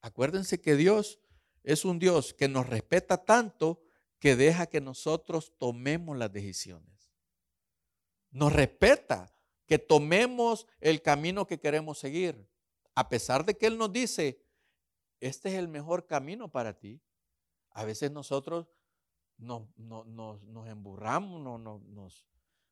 Acuérdense 0.00 0.60
que 0.60 0.76
Dios 0.76 1.20
es 1.62 1.84
un 1.84 1.98
Dios 1.98 2.34
que 2.34 2.48
nos 2.48 2.68
respeta 2.68 3.24
tanto 3.24 3.82
que 4.18 4.36
deja 4.36 4.66
que 4.66 4.80
nosotros 4.80 5.52
tomemos 5.58 6.16
las 6.16 6.32
decisiones. 6.32 7.12
Nos 8.30 8.52
respeta 8.52 9.34
que 9.66 9.78
tomemos 9.78 10.66
el 10.80 11.02
camino 11.02 11.46
que 11.46 11.58
queremos 11.58 11.98
seguir 11.98 12.50
a 12.94 13.08
pesar 13.08 13.44
de 13.44 13.56
que 13.56 13.66
Él 13.66 13.78
nos 13.78 13.92
dice, 13.92 14.44
este 15.20 15.50
es 15.50 15.54
el 15.54 15.68
mejor 15.68 16.06
camino 16.06 16.50
para 16.50 16.78
ti, 16.78 17.00
a 17.70 17.84
veces 17.84 18.10
nosotros 18.10 18.68
nos, 19.38 19.62
emburramos, 20.66 21.60
nos, 21.60 22.26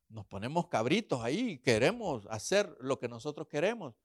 nos 0.07 0.25
ponemos 0.27 0.67
cabritos 0.67 1.23
ahí, 1.23 1.57
queremos 1.59 2.27
hacer 2.29 2.77
lo 2.79 2.99
que 2.99 3.07
nosotros 3.07 3.47
queremos. 3.47 3.95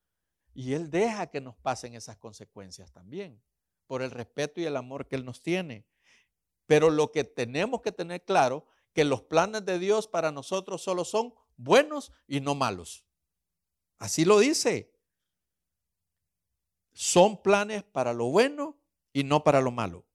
Y 0.55 0.73
Él 0.73 0.89
deja 0.89 1.27
que 1.27 1.41
nos 1.41 1.57
pasen 1.57 1.95
esas 1.95 2.17
consecuencias 2.17 2.93
también, 2.93 3.43
por 3.87 4.03
el 4.03 4.11
respeto 4.11 4.61
y 4.61 4.65
el 4.65 4.77
amor 4.77 5.07
que 5.07 5.17
Él 5.17 5.25
nos 5.25 5.43
tiene. 5.43 5.87
Pero 6.67 6.91
lo 6.91 7.13
que 7.13 7.25
tenemos 7.25 7.83
que 7.83 7.93
tener 7.93 8.25
claro, 8.25 8.67
que 8.93 9.05
los 9.05 9.23
planes 9.23 9.65
de 9.65 9.79
Dios 9.79 10.09
para 10.09 10.33
nosotros 10.33 10.83
solo 10.83 11.05
son 11.05 11.35
buenos 11.57 12.13
y 12.27 12.41
no 12.41 12.55
malos. 12.55 13.05
Así 13.99 14.25
lo 14.25 14.39
dice 14.39 14.95
son 16.95 17.43
planes 17.43 17.83
para 17.83 18.13
lo 18.15 18.27
bueno 18.27 18.79
y 19.13 19.25
no 19.25 19.45
para 19.45 19.61
lo 19.61 19.71
malo. 19.71 20.07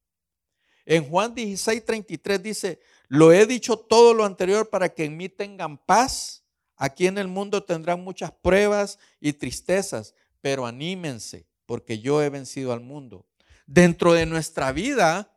En 0.86 1.08
Juan 1.08 1.34
16, 1.34 1.84
33 1.84 2.42
dice, 2.42 2.80
lo 3.06 3.32
he 3.32 3.46
dicho 3.46 3.76
todo 3.76 4.14
lo 4.14 4.24
anterior 4.24 4.68
para 4.70 4.88
que 4.88 5.04
en 5.04 5.16
mí 5.16 5.28
tengan 5.28 5.78
paz. 5.78 6.42
Aquí 6.74 7.06
en 7.06 7.18
el 7.18 7.28
mundo 7.28 7.62
tendrán 7.62 8.02
muchas 8.02 8.32
pruebas 8.32 8.98
y 9.20 9.34
tristezas, 9.34 10.14
pero 10.40 10.66
anímense, 10.66 11.46
porque 11.66 11.98
yo 11.98 12.22
he 12.22 12.30
vencido 12.30 12.72
al 12.72 12.80
mundo. 12.80 13.26
Dentro 13.72 14.14
de 14.14 14.26
nuestra 14.26 14.72
vida, 14.72 15.32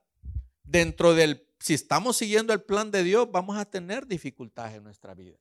dentro 0.63 1.13
del, 1.13 1.47
si 1.59 1.75
estamos 1.75 2.17
siguiendo 2.17 2.51
el 2.51 2.63
plan 2.63 2.89
de 2.89 3.03
Dios, 3.03 3.29
vamos 3.31 3.57
a 3.57 3.65
tener 3.65 4.07
dificultades 4.07 4.73
en 4.73 4.83
nuestra 4.83 5.13
vida. 5.13 5.37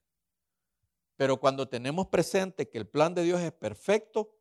Pero 1.16 1.40
cuando 1.40 1.66
tenemos 1.66 2.08
presente 2.08 2.68
que 2.68 2.76
el 2.76 2.86
plan 2.86 3.14
de 3.14 3.22
Dios 3.22 3.40
es 3.40 3.50
perfecto, 3.50 4.36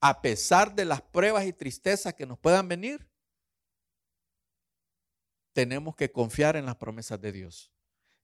a 0.00 0.20
pesar 0.20 0.74
de 0.74 0.84
las 0.84 1.00
pruebas 1.00 1.46
y 1.46 1.52
tristezas 1.52 2.14
que 2.14 2.26
nos 2.26 2.40
puedan 2.40 2.66
venir, 2.66 3.08
tenemos 5.52 5.94
que 5.94 6.10
confiar 6.10 6.56
en 6.56 6.66
las 6.66 6.74
promesas 6.74 7.20
de 7.20 7.30
Dios. 7.30 7.70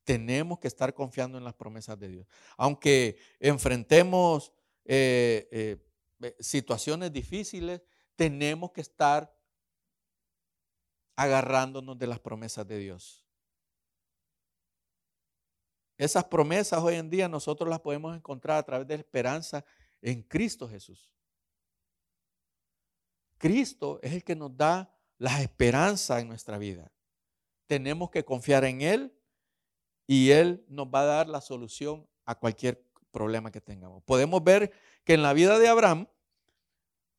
Tenemos 0.03 0.59
que 0.59 0.67
estar 0.67 0.93
confiando 0.93 1.39
en 1.39 1.45
las 1.45 1.55
promesas 1.55 1.97
de 2.01 2.09
Dios. 2.09 2.27
Aunque 2.57 3.17
enfrentemos 3.39 4.53
eh, 4.85 5.79
eh, 6.21 6.37
situaciones 6.41 7.13
difíciles, 7.13 7.81
tenemos 8.17 8.73
que 8.73 8.81
estar 8.81 9.38
agarrándonos 11.19 11.99
de 11.99 12.07
las 12.07 12.21
promesas 12.21 12.65
de 12.69 12.79
Dios. 12.79 13.27
Esas 15.97 16.23
promesas 16.23 16.81
hoy 16.81 16.95
en 16.95 17.11
día 17.11 17.29
nosotros 17.29 17.69
las 17.69 17.81
podemos 17.81 18.17
encontrar 18.17 18.57
a 18.57 18.63
través 18.63 18.87
de 18.87 18.95
la 18.95 19.01
esperanza 19.01 19.65
en 20.01 20.23
Cristo 20.23 20.69
Jesús. 20.69 21.13
Cristo 23.37 23.99
es 24.01 24.13
el 24.13 24.23
que 24.23 24.37
nos 24.37 24.57
da 24.57 24.95
la 25.19 25.43
esperanza 25.43 26.21
en 26.21 26.29
nuestra 26.29 26.57
vida. 26.57 26.93
Tenemos 27.67 28.11
que 28.11 28.25
confiar 28.25 28.63
en 28.65 28.81
Él 28.81 29.13
y 30.07 30.31
Él 30.31 30.65
nos 30.69 30.87
va 30.87 31.01
a 31.01 31.07
dar 31.07 31.29
la 31.29 31.41
solución 31.41 32.09
a 32.27 32.37
cualquier 32.37 32.81
problema 33.11 33.51
que 33.51 33.61
tengamos. 33.61 34.05
Podemos 34.05 34.45
ver 34.45 34.71
que 35.03 35.15
en 35.15 35.23
la 35.23 35.33
vida 35.33 35.59
de 35.59 35.67
Abraham, 35.67 36.07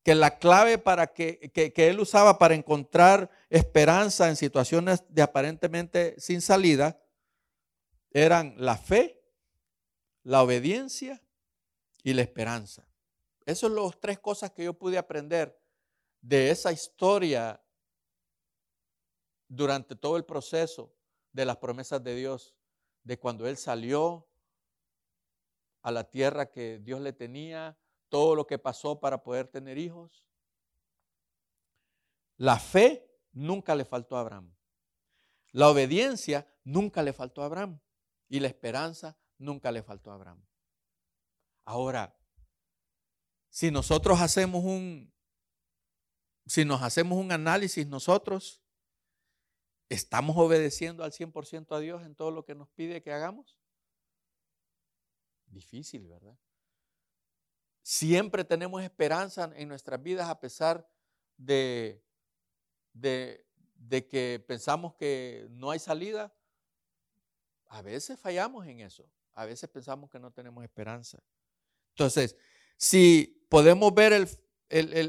que 0.03 0.15
la 0.15 0.39
clave 0.39 0.77
para 0.77 1.07
que, 1.07 1.51
que, 1.51 1.89
Él 1.89 1.99
usaba 1.99 2.39
para 2.39 2.55
encontrar 2.55 3.29
esperanza 3.49 4.29
en 4.29 4.35
situaciones 4.35 5.03
de 5.09 5.21
aparentemente 5.21 6.15
sin 6.19 6.41
salida, 6.41 7.01
eran 8.11 8.55
la 8.57 8.77
fe, 8.77 9.21
la 10.23 10.41
obediencia 10.41 11.21
y 12.03 12.13
la 12.13 12.21
esperanza. 12.21 12.87
Esas 13.45 13.59
son 13.59 13.75
las 13.75 13.99
tres 13.99 14.19
cosas 14.19 14.51
que 14.51 14.63
yo 14.63 14.73
pude 14.73 14.97
aprender 14.97 15.59
de 16.21 16.49
esa 16.49 16.71
historia 16.71 17.61
durante 19.47 19.95
todo 19.95 20.17
el 20.17 20.25
proceso 20.25 20.95
de 21.31 21.45
las 21.45 21.57
promesas 21.57 22.03
de 22.03 22.15
Dios, 22.15 22.55
de 23.03 23.17
cuando 23.19 23.47
Él 23.47 23.57
salió 23.57 24.27
a 25.81 25.91
la 25.91 26.03
tierra 26.09 26.51
que 26.51 26.79
Dios 26.79 27.01
le 27.01 27.13
tenía, 27.13 27.77
todo 28.09 28.35
lo 28.35 28.45
que 28.47 28.59
pasó 28.59 28.99
para 28.99 29.23
poder 29.23 29.47
tener 29.47 29.77
hijos. 29.77 30.25
La 32.37 32.59
fe 32.59 33.09
nunca 33.31 33.75
le 33.75 33.85
faltó 33.85 34.17
a 34.17 34.21
Abraham. 34.21 34.55
La 35.51 35.69
obediencia 35.69 36.47
nunca 36.63 37.03
le 37.03 37.13
faltó 37.13 37.41
a 37.41 37.45
Abraham. 37.45 37.79
Y 38.27 38.39
la 38.39 38.47
esperanza 38.47 39.17
nunca 39.37 39.71
le 39.71 39.83
faltó 39.83 40.11
a 40.11 40.15
Abraham. 40.15 40.45
Ahora, 41.65 42.15
si 43.49 43.71
nosotros 43.71 44.21
hacemos 44.21 44.63
un, 44.63 45.11
si 46.45 46.65
nos 46.65 46.81
hacemos 46.81 47.17
un 47.17 47.31
análisis 47.31 47.85
nosotros, 47.87 48.61
¿estamos 49.89 50.37
obedeciendo 50.37 51.03
al 51.03 51.11
100% 51.11 51.75
a 51.75 51.79
Dios 51.79 52.03
en 52.03 52.15
todo 52.15 52.31
lo 52.31 52.45
que 52.45 52.55
nos 52.55 52.69
pide 52.69 53.01
que 53.01 53.11
hagamos? 53.11 53.59
Difícil, 55.47 56.07
¿verdad? 56.07 56.37
Siempre 57.89 58.43
tenemos 58.45 58.83
esperanza 58.83 59.51
en 59.55 59.67
nuestras 59.67 59.99
vidas 59.99 60.29
a 60.29 60.39
pesar 60.39 60.87
de, 61.37 62.05
de, 62.93 64.07
que 64.07 64.45
pensamos 64.47 64.93
que 64.93 65.47
no 65.49 65.71
hay 65.71 65.79
salida. 65.79 66.31
A 67.65 67.81
veces 67.81 68.19
fallamos 68.19 68.67
en 68.67 68.81
eso. 68.81 69.09
A 69.33 69.45
veces 69.45 69.67
pensamos 69.71 70.07
que 70.11 70.19
no 70.19 70.29
tenemos 70.29 70.63
esperanza. 70.63 71.17
Entonces, 71.95 72.35
si 72.77 73.43
podemos 73.49 73.91
ver 73.95 74.29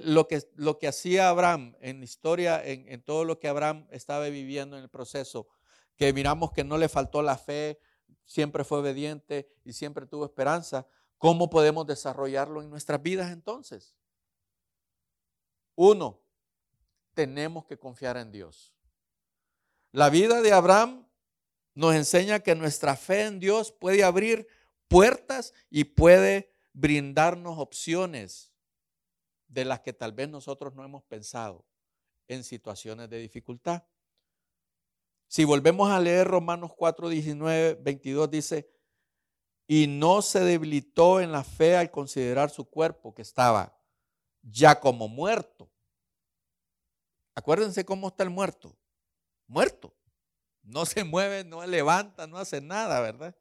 lo, 0.04 0.26
que, 0.26 0.42
lo, 0.54 0.78
que, 0.78 0.88
hacía 0.88 1.28
Abraham 1.28 1.76
en 1.82 1.98
la 1.98 2.06
historia, 2.06 2.64
en, 2.64 2.88
en, 2.88 3.02
todo 3.02 3.26
lo 3.26 3.38
que 3.38 3.48
Abraham 3.48 3.88
estaba 3.90 4.26
viviendo 4.30 4.78
en 4.78 4.84
el 4.84 4.88
proceso, 4.88 5.48
que 5.96 6.14
miramos 6.14 6.50
que 6.52 6.64
no 6.64 6.78
le 6.78 6.88
faltó 6.88 7.20
la 7.20 7.36
fe, 7.36 7.78
siempre 8.24 8.64
fue 8.64 8.78
obediente 8.78 9.52
y 9.64 9.74
siempre 9.74 10.06
tuvo 10.06 10.24
esperanza, 10.24 10.86
¿cómo 11.20 11.50
podemos 11.50 11.86
desarrollarlo 11.86 12.62
en 12.62 12.70
nuestras 12.70 13.00
vidas 13.00 13.30
entonces? 13.30 13.94
Uno, 15.76 16.18
tenemos 17.14 17.66
que 17.66 17.78
confiar 17.78 18.16
en 18.16 18.32
Dios. 18.32 18.74
La 19.92 20.08
vida 20.08 20.40
de 20.40 20.52
Abraham 20.52 21.06
nos 21.74 21.94
enseña 21.94 22.40
que 22.40 22.54
nuestra 22.54 22.96
fe 22.96 23.26
en 23.26 23.38
Dios 23.38 23.70
puede 23.70 24.02
abrir 24.02 24.48
puertas 24.88 25.52
y 25.68 25.84
puede 25.84 26.54
brindarnos 26.72 27.58
opciones 27.58 28.50
de 29.46 29.66
las 29.66 29.80
que 29.80 29.92
tal 29.92 30.12
vez 30.12 30.30
nosotros 30.30 30.74
no 30.74 30.84
hemos 30.84 31.02
pensado 31.02 31.66
en 32.28 32.44
situaciones 32.44 33.10
de 33.10 33.18
dificultad. 33.18 33.84
Si 35.28 35.44
volvemos 35.44 35.90
a 35.90 36.00
leer 36.00 36.26
Romanos 36.28 36.72
4, 36.74 37.10
19, 37.10 37.74
22, 37.74 38.30
dice, 38.30 38.70
y 39.72 39.86
no 39.86 40.20
se 40.20 40.40
debilitó 40.40 41.20
en 41.20 41.30
la 41.30 41.44
fe 41.44 41.76
al 41.76 41.92
considerar 41.92 42.50
su 42.50 42.68
cuerpo 42.68 43.14
que 43.14 43.22
estaba 43.22 43.78
ya 44.42 44.80
como 44.80 45.06
muerto. 45.06 45.70
Acuérdense 47.36 47.84
cómo 47.84 48.08
está 48.08 48.24
el 48.24 48.30
muerto. 48.30 48.76
Muerto. 49.46 49.94
No 50.64 50.84
se 50.86 51.04
mueve, 51.04 51.44
no 51.44 51.64
levanta, 51.64 52.26
no 52.26 52.38
hace 52.38 52.60
nada, 52.60 53.00
¿verdad? 53.00 53.36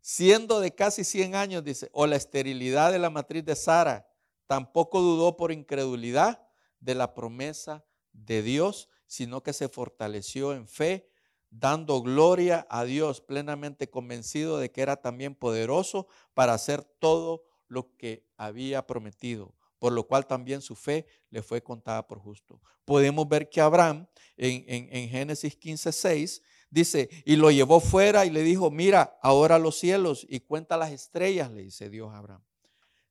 Siendo 0.00 0.60
de 0.60 0.72
casi 0.72 1.02
100 1.02 1.34
años, 1.34 1.64
dice, 1.64 1.90
o 1.92 2.06
la 2.06 2.14
esterilidad 2.14 2.92
de 2.92 3.00
la 3.00 3.10
matriz 3.10 3.44
de 3.44 3.56
Sara, 3.56 4.08
tampoco 4.46 5.00
dudó 5.00 5.36
por 5.36 5.50
incredulidad 5.50 6.46
de 6.78 6.94
la 6.94 7.12
promesa 7.12 7.84
de 8.12 8.40
Dios, 8.40 8.88
sino 9.08 9.42
que 9.42 9.52
se 9.52 9.68
fortaleció 9.68 10.52
en 10.52 10.68
fe, 10.68 11.10
dando 11.58 12.02
gloria 12.02 12.66
a 12.70 12.84
Dios, 12.84 13.20
plenamente 13.20 13.90
convencido 13.90 14.58
de 14.58 14.70
que 14.70 14.82
era 14.82 14.96
también 14.96 15.34
poderoso 15.34 16.06
para 16.34 16.54
hacer 16.54 16.82
todo 16.82 17.44
lo 17.68 17.96
que 17.96 18.26
había 18.36 18.86
prometido 18.86 19.54
por 19.84 19.92
lo 19.92 20.06
cual 20.06 20.26
también 20.26 20.62
su 20.62 20.74
fe 20.74 21.04
le 21.28 21.42
fue 21.42 21.62
contada 21.62 22.06
por 22.06 22.18
justo. 22.18 22.58
Podemos 22.86 23.28
ver 23.28 23.50
que 23.50 23.60
Abraham 23.60 24.06
en, 24.34 24.64
en, 24.66 25.10
Génesis 25.10 25.54
15, 25.56 25.92
6 25.92 26.42
dice, 26.70 27.10
y 27.26 27.36
lo 27.36 27.50
llevó 27.50 27.80
fuera 27.80 28.24
y 28.24 28.30
le 28.30 28.42
dijo, 28.42 28.70
mira, 28.70 29.18
ahora 29.22 29.58
los 29.58 29.78
cielos 29.78 30.26
y 30.26 30.40
cuenta 30.40 30.78
las 30.78 30.90
estrellas, 30.90 31.50
le 31.50 31.64
dice 31.64 31.90
Dios 31.90 32.10
a 32.14 32.16
Abraham. 32.16 32.42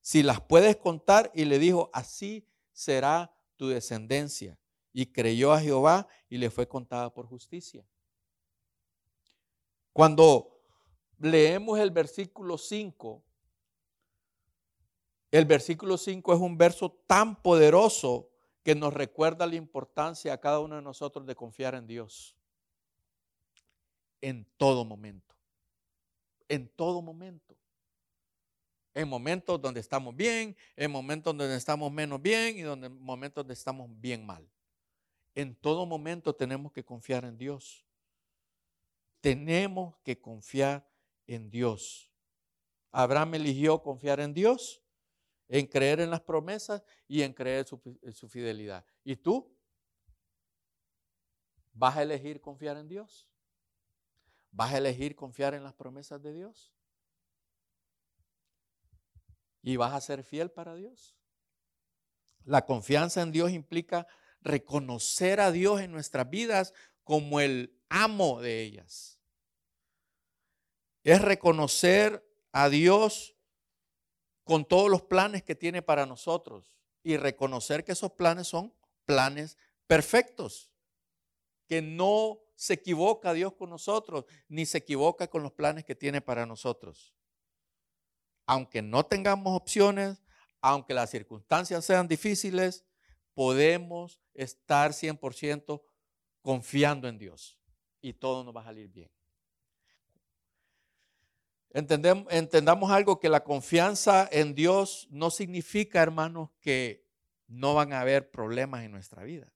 Si 0.02 0.24
las 0.24 0.42
puedes 0.42 0.76
contar, 0.76 1.32
y 1.36 1.46
le 1.46 1.60
dijo, 1.60 1.92
así 1.94 2.48
será 2.72 3.32
tu 3.56 3.68
descendencia. 3.68 4.58
Y 4.92 5.06
creyó 5.06 5.54
a 5.54 5.62
Jehová 5.62 6.08
y 6.28 6.40
le 6.40 6.50
fue 6.50 6.68
contada 6.68 7.14
por 7.14 7.28
justicia. 7.28 7.86
Cuando 9.94 10.60
leemos 11.20 11.80
el 11.80 11.92
versículo 11.92 12.58
5, 12.58 13.24
el 15.32 15.46
versículo 15.46 15.98
5 15.98 16.34
es 16.34 16.40
un 16.40 16.58
verso 16.58 16.92
tan 17.08 17.42
poderoso 17.42 18.30
que 18.64 18.76
nos 18.76 18.94
recuerda 18.94 19.46
la 19.46 19.56
importancia 19.56 20.34
a 20.34 20.40
cada 20.40 20.60
uno 20.60 20.76
de 20.76 20.82
nosotros 20.82 21.26
de 21.26 21.36
confiar 21.36 21.76
en 21.76 21.86
Dios. 21.86 22.36
En 24.22 24.46
todo 24.58 24.84
momento. 24.86 25.36
En 26.48 26.68
todo 26.70 27.02
momento. 27.02 27.56
En 28.96 29.10
momentos 29.10 29.60
donde 29.60 29.80
estamos 29.80 30.16
bien, 30.16 30.56
en 30.76 30.92
momentos 30.92 31.36
donde 31.36 31.56
estamos 31.56 31.92
menos 31.92 32.22
bien 32.22 32.58
y 32.58 32.62
en 32.62 33.04
momentos 33.04 33.44
donde 33.44 33.54
estamos 33.54 33.90
bien 34.00 34.26
mal. 34.26 34.48
En 35.36 35.56
todo 35.56 35.86
momento 35.86 36.34
tenemos 36.34 36.72
que 36.72 36.86
confiar 36.86 37.26
en 37.26 37.38
Dios. 37.38 37.84
Tenemos 39.24 39.96
que 40.04 40.20
confiar 40.20 40.86
en 41.28 41.50
Dios. 41.50 42.12
Abraham 42.92 43.36
eligió 43.36 43.82
confiar 43.82 44.20
en 44.20 44.34
Dios 44.34 44.84
en 45.54 45.68
creer 45.68 46.00
en 46.00 46.10
las 46.10 46.22
promesas 46.22 46.84
y 47.08 47.22
en 47.22 47.32
creer 47.32 47.66
en 48.02 48.14
su 48.14 48.28
fidelidad. 48.28 48.84
¿Y 49.04 49.16
tú? 49.16 49.56
¿Vas 51.74 51.96
a 51.96 52.02
elegir 52.02 52.42
confiar 52.42 52.76
en 52.76 52.88
Dios? 52.88 53.30
¿Vas 54.50 54.74
a 54.74 54.80
elegir 54.80 55.16
confiar 55.16 55.54
en 55.54 55.64
las 55.64 55.76
promesas 55.76 56.22
de 56.24 56.34
Dios? 56.34 56.74
¿Y 59.62 59.76
vas 59.76 59.94
a 59.94 60.02
ser 60.02 60.24
fiel 60.24 60.50
para 60.50 60.74
Dios? 60.74 61.16
La 62.44 62.66
confianza 62.66 63.22
en 63.22 63.32
Dios 63.32 63.52
implica 63.52 64.08
reconocer 64.42 65.40
a 65.40 65.52
Dios 65.52 65.82
en 65.82 65.92
nuestras 65.92 66.30
vidas 66.30 66.74
como 67.04 67.40
el 67.40 67.80
amo 67.90 68.42
de 68.42 68.64
ellas. 68.64 69.13
Es 71.04 71.22
reconocer 71.22 72.26
a 72.52 72.70
Dios 72.70 73.36
con 74.44 74.66
todos 74.66 74.90
los 74.90 75.04
planes 75.04 75.44
que 75.44 75.56
tiene 75.56 75.82
para 75.82 76.06
nosotros 76.06 76.78
y 77.04 77.18
reconocer 77.18 77.84
que 77.84 77.92
esos 77.92 78.12
planes 78.12 78.48
son 78.48 78.74
planes 79.06 79.58
perfectos, 79.88 80.72
que 81.68 81.82
no 81.82 82.40
se 82.56 82.76
equivoca 82.76 83.34
Dios 83.34 83.54
con 83.54 83.70
nosotros, 83.70 84.26
ni 84.48 84.66
se 84.66 84.80
equivoca 84.80 85.28
con 85.30 85.44
los 85.44 85.52
planes 85.52 85.84
que 85.84 85.96
tiene 85.96 86.22
para 86.22 86.46
nosotros. 86.46 87.14
Aunque 88.46 88.82
no 88.82 89.06
tengamos 89.06 89.56
opciones, 89.56 90.22
aunque 90.62 90.94
las 90.94 91.10
circunstancias 91.10 91.84
sean 91.84 92.08
difíciles, 92.08 92.86
podemos 93.34 94.22
estar 94.34 94.92
100% 94.92 95.82
confiando 96.42 97.08
en 97.08 97.18
Dios 97.18 97.60
y 98.02 98.14
todo 98.14 98.44
nos 98.44 98.56
va 98.56 98.62
a 98.62 98.66
salir 98.66 98.90
bien. 98.90 99.12
Entendamos 101.74 102.92
algo 102.92 103.20
que 103.20 103.30
la 103.30 103.44
confianza 103.44 104.28
en 104.32 104.54
Dios 104.54 105.08
no 105.10 105.32
significa, 105.32 106.02
hermanos, 106.02 106.50
que 106.62 107.04
no 107.48 107.74
van 107.74 107.94
a 107.94 108.02
haber 108.02 108.30
problemas 108.32 108.84
en 108.84 108.92
nuestra 108.92 109.24
vida. 109.24 109.52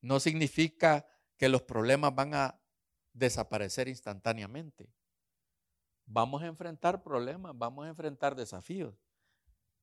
No 0.00 0.20
significa 0.20 1.06
que 1.36 1.48
los 1.48 1.62
problemas 1.62 2.14
van 2.14 2.34
a 2.34 2.60
desaparecer 3.12 3.88
instantáneamente. 3.88 4.88
Vamos 6.06 6.42
a 6.42 6.46
enfrentar 6.46 7.02
problemas, 7.02 7.52
vamos 7.56 7.86
a 7.86 7.88
enfrentar 7.88 8.36
desafíos. 8.36 8.94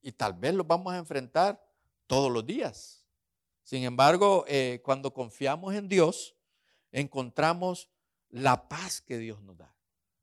Y 0.01 0.11
tal 0.11 0.33
vez 0.33 0.53
los 0.53 0.65
vamos 0.65 0.93
a 0.93 0.97
enfrentar 0.97 1.61
todos 2.07 2.31
los 2.31 2.45
días. 2.45 3.05
Sin 3.63 3.83
embargo, 3.83 4.45
eh, 4.47 4.81
cuando 4.83 5.13
confiamos 5.13 5.73
en 5.73 5.87
Dios, 5.87 6.35
encontramos 6.91 7.89
la 8.29 8.67
paz 8.67 9.01
que 9.01 9.17
Dios 9.17 9.41
nos 9.41 9.57
da, 9.57 9.72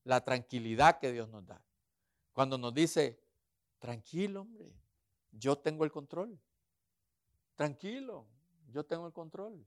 la 0.04 0.24
tranquilidad 0.24 0.98
que 0.98 1.12
Dios 1.12 1.28
nos 1.28 1.46
da. 1.46 1.62
Cuando 2.32 2.56
nos 2.58 2.72
dice, 2.72 3.20
tranquilo, 3.78 4.42
hombre, 4.42 4.72
yo 5.32 5.58
tengo 5.58 5.84
el 5.84 5.92
control. 5.92 6.38
Tranquilo, 7.54 8.26
yo 8.68 8.84
tengo 8.84 9.06
el 9.06 9.12
control. 9.12 9.66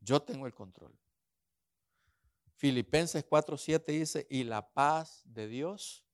Yo 0.00 0.22
tengo 0.22 0.46
el 0.46 0.54
control. 0.54 0.96
Filipenses 2.54 3.24
4:7 3.24 3.84
dice, 3.92 4.26
y 4.30 4.44
la 4.44 4.72
paz 4.72 5.22
de 5.24 5.48
Dios, 5.48 6.04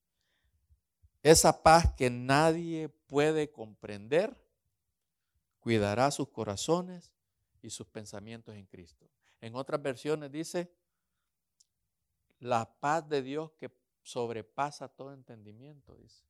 esa 1.22 1.62
paz 1.62 1.94
que 1.96 2.10
nadie 2.10 2.88
puede 2.88 3.50
comprender, 3.50 4.36
cuidará 5.58 6.10
sus 6.10 6.28
corazones 6.28 7.10
y 7.62 7.70
sus 7.70 7.86
pensamientos 7.86 8.54
en 8.54 8.66
Cristo. 8.66 9.08
En 9.40 9.54
otras 9.54 9.82
versiones 9.82 10.30
dice, 10.30 10.74
la 12.38 12.78
paz 12.78 13.08
de 13.08 13.22
Dios 13.22 13.52
que 13.52 13.70
sobrepasa 14.02 14.88
todo 14.88 15.12
entendimiento, 15.12 15.96
dice. 15.96 16.24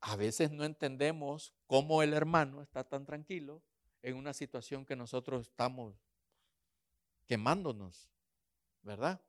A 0.00 0.16
veces 0.16 0.50
no 0.50 0.64
entendemos 0.64 1.54
cómo 1.66 2.02
el 2.02 2.12
hermano 2.12 2.60
está 2.60 2.84
tan 2.84 3.06
tranquilo 3.06 3.62
en 4.02 4.16
una 4.16 4.32
situación 4.32 4.84
que 4.84 4.96
nosotros 4.96 5.42
estamos 5.42 5.94
quemándonos, 7.26 8.10
¿verdad? 8.82 9.20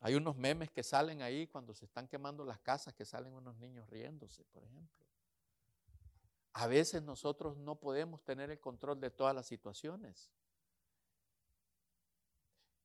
Hay 0.00 0.14
unos 0.14 0.36
memes 0.36 0.70
que 0.70 0.82
salen 0.82 1.20
ahí 1.20 1.46
cuando 1.46 1.74
se 1.74 1.84
están 1.84 2.08
quemando 2.08 2.44
las 2.44 2.60
casas, 2.60 2.94
que 2.94 3.04
salen 3.04 3.34
unos 3.34 3.56
niños 3.58 3.88
riéndose, 3.90 4.44
por 4.44 4.64
ejemplo. 4.64 5.09
A 6.52 6.66
veces 6.66 7.02
nosotros 7.02 7.56
no 7.56 7.76
podemos 7.76 8.22
tener 8.24 8.50
el 8.50 8.60
control 8.60 9.00
de 9.00 9.10
todas 9.10 9.34
las 9.34 9.46
situaciones. 9.46 10.32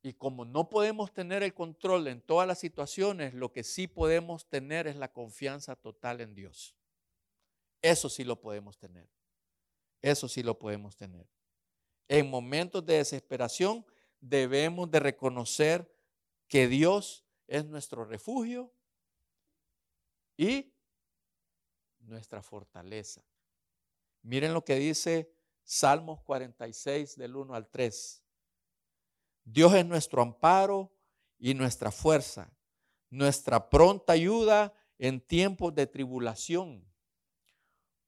Y 0.04 0.14
como 0.14 0.46
no 0.46 0.70
podemos 0.70 1.12
tener 1.12 1.42
el 1.42 1.56
control 1.56 2.08
en 2.08 2.22
todas 2.22 2.48
las 2.48 2.60
situaciones, 2.60 3.34
lo 3.34 3.52
que 3.52 3.64
sí 3.64 3.88
podemos 3.88 4.48
tener 4.48 4.86
es 4.86 4.96
la 4.98 5.12
confianza 5.12 5.76
total 5.76 6.22
en 6.22 6.36
Dios. 6.36 6.76
Eso 7.82 8.08
sí 8.08 8.24
lo 8.24 8.40
podemos 8.40 8.78
tener. 8.78 9.10
Eso 10.04 10.28
sí 10.28 10.44
lo 10.44 10.60
podemos 10.60 10.96
tener. 10.96 11.28
En 12.08 12.30
momentos 12.30 12.86
de 12.86 12.98
desesperación 12.98 13.84
debemos 14.22 14.92
de 14.92 15.00
reconocer 15.00 15.92
que 16.48 16.68
Dios 16.68 17.26
es 17.48 17.66
nuestro 17.66 18.06
refugio 18.06 18.72
y 20.38 20.72
nuestra 22.00 22.44
fortaleza. 22.44 23.24
Miren 24.26 24.56
lo 24.56 24.66
que 24.66 24.76
dice 24.76 25.32
Salmos 25.64 26.20
46 26.24 27.16
del 27.16 27.36
1 27.36 27.54
al 27.54 27.70
3. 27.70 28.24
Dios 29.44 29.72
es 29.76 29.86
nuestro 29.86 30.24
amparo 30.24 30.92
y 31.38 31.54
nuestra 31.54 31.92
fuerza, 31.92 32.52
nuestra 33.12 33.70
pronta 33.70 34.14
ayuda 34.14 34.74
en 34.98 35.22
tiempos 35.22 35.76
de 35.76 35.86
tribulación. 35.86 36.84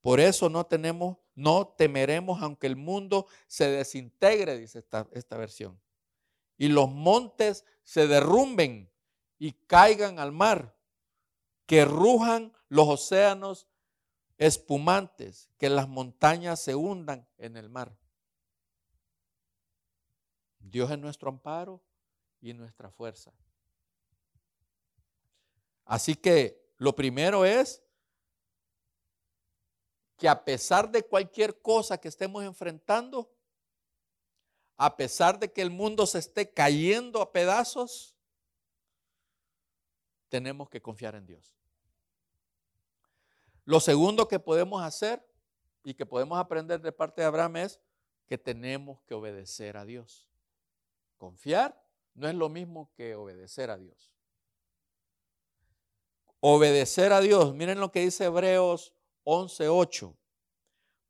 Por 0.02 0.20
eso 0.20 0.50
no 0.50 0.66
tenemos, 0.66 1.18
no 1.36 1.68
temeremos 1.68 2.42
aunque 2.42 2.66
el 2.66 2.78
mundo 2.78 3.28
se 3.46 3.70
desintegre, 3.70 4.58
dice 4.58 4.80
esta, 4.80 5.08
esta 5.12 5.38
versión, 5.38 5.80
y 6.58 6.70
los 6.70 6.90
montes 6.90 7.64
se 7.84 8.08
derrumben 8.08 8.92
y 9.38 9.52
caigan 9.52 10.18
al 10.18 10.32
mar, 10.32 10.76
que 11.68 11.86
rujan 11.86 12.58
los 12.70 12.88
océanos 12.88 13.68
espumantes, 14.38 15.50
que 15.58 15.70
las 15.70 15.88
montañas 15.88 16.62
se 16.62 16.76
hundan 16.76 17.28
en 17.38 17.58
el 17.58 17.70
mar. 17.70 17.98
Dios 20.60 20.92
es 20.92 21.00
nuestro 21.00 21.30
amparo 21.30 21.82
y 22.42 22.54
nuestra 22.54 22.92
fuerza. 22.92 23.34
Así 25.86 26.16
que 26.16 26.72
lo 26.78 26.96
primero 26.96 27.46
es 27.46 27.82
que 30.18 30.28
a 30.28 30.44
pesar 30.44 30.92
de 30.92 31.04
cualquier 31.04 31.62
cosa 31.62 31.98
que 31.98 32.08
estemos 32.08 32.44
enfrentando, 32.44 33.32
a 34.76 34.96
pesar 34.96 35.40
de 35.40 35.52
que 35.52 35.62
el 35.62 35.72
mundo 35.72 36.06
se 36.06 36.20
esté 36.20 36.52
cayendo 36.52 37.22
a 37.22 37.32
pedazos, 37.32 38.16
tenemos 40.30 40.70
que 40.70 40.82
confiar 40.82 41.16
en 41.16 41.26
Dios. 41.26 41.57
Lo 43.68 43.82
segundo 43.82 44.30
que 44.30 44.40
podemos 44.40 44.82
hacer 44.82 45.22
y 45.84 45.94
que 45.94 46.06
podemos 46.06 46.40
aprender 46.40 46.80
de 46.80 46.94
parte 46.94 47.20
de 47.20 47.28
Abraham 47.28 47.58
es 47.58 47.82
que 48.26 48.38
tenemos 48.38 49.02
que 49.02 49.14
obedecer 49.14 49.76
a 49.76 49.84
Dios. 49.84 50.30
Confiar 51.18 51.78
no 52.14 52.30
es 52.30 52.36
lo 52.36 52.48
mismo 52.48 52.90
que 52.96 53.16
obedecer 53.16 53.70
a 53.70 53.76
Dios. 53.76 54.14
Obedecer 56.40 57.12
a 57.12 57.20
Dios, 57.20 57.54
miren 57.56 57.82
lo 57.82 57.92
que 57.92 58.00
dice 58.00 58.24
Hebreos 58.24 58.94
11:8. 59.26 60.16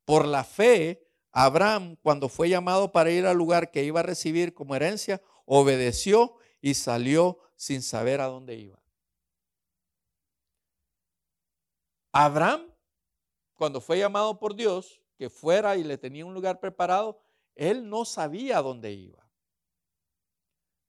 Por 0.04 0.26
la 0.26 0.42
fe, 0.42 1.08
Abraham, 1.30 1.94
cuando 2.02 2.28
fue 2.28 2.48
llamado 2.48 2.90
para 2.90 3.12
ir 3.12 3.24
al 3.26 3.36
lugar 3.36 3.70
que 3.70 3.84
iba 3.84 4.00
a 4.00 4.02
recibir 4.02 4.52
como 4.52 4.74
herencia, 4.74 5.22
obedeció 5.44 6.34
y 6.60 6.74
salió 6.74 7.38
sin 7.54 7.82
saber 7.82 8.20
a 8.20 8.26
dónde 8.26 8.56
iba. 8.56 8.82
Abraham, 12.12 12.72
cuando 13.54 13.80
fue 13.80 13.98
llamado 13.98 14.38
por 14.38 14.54
Dios, 14.54 15.00
que 15.16 15.28
fuera 15.28 15.76
y 15.76 15.84
le 15.84 15.98
tenía 15.98 16.24
un 16.24 16.34
lugar 16.34 16.60
preparado, 16.60 17.20
él 17.54 17.88
no 17.88 18.04
sabía 18.04 18.62
dónde 18.62 18.92
iba. 18.92 19.28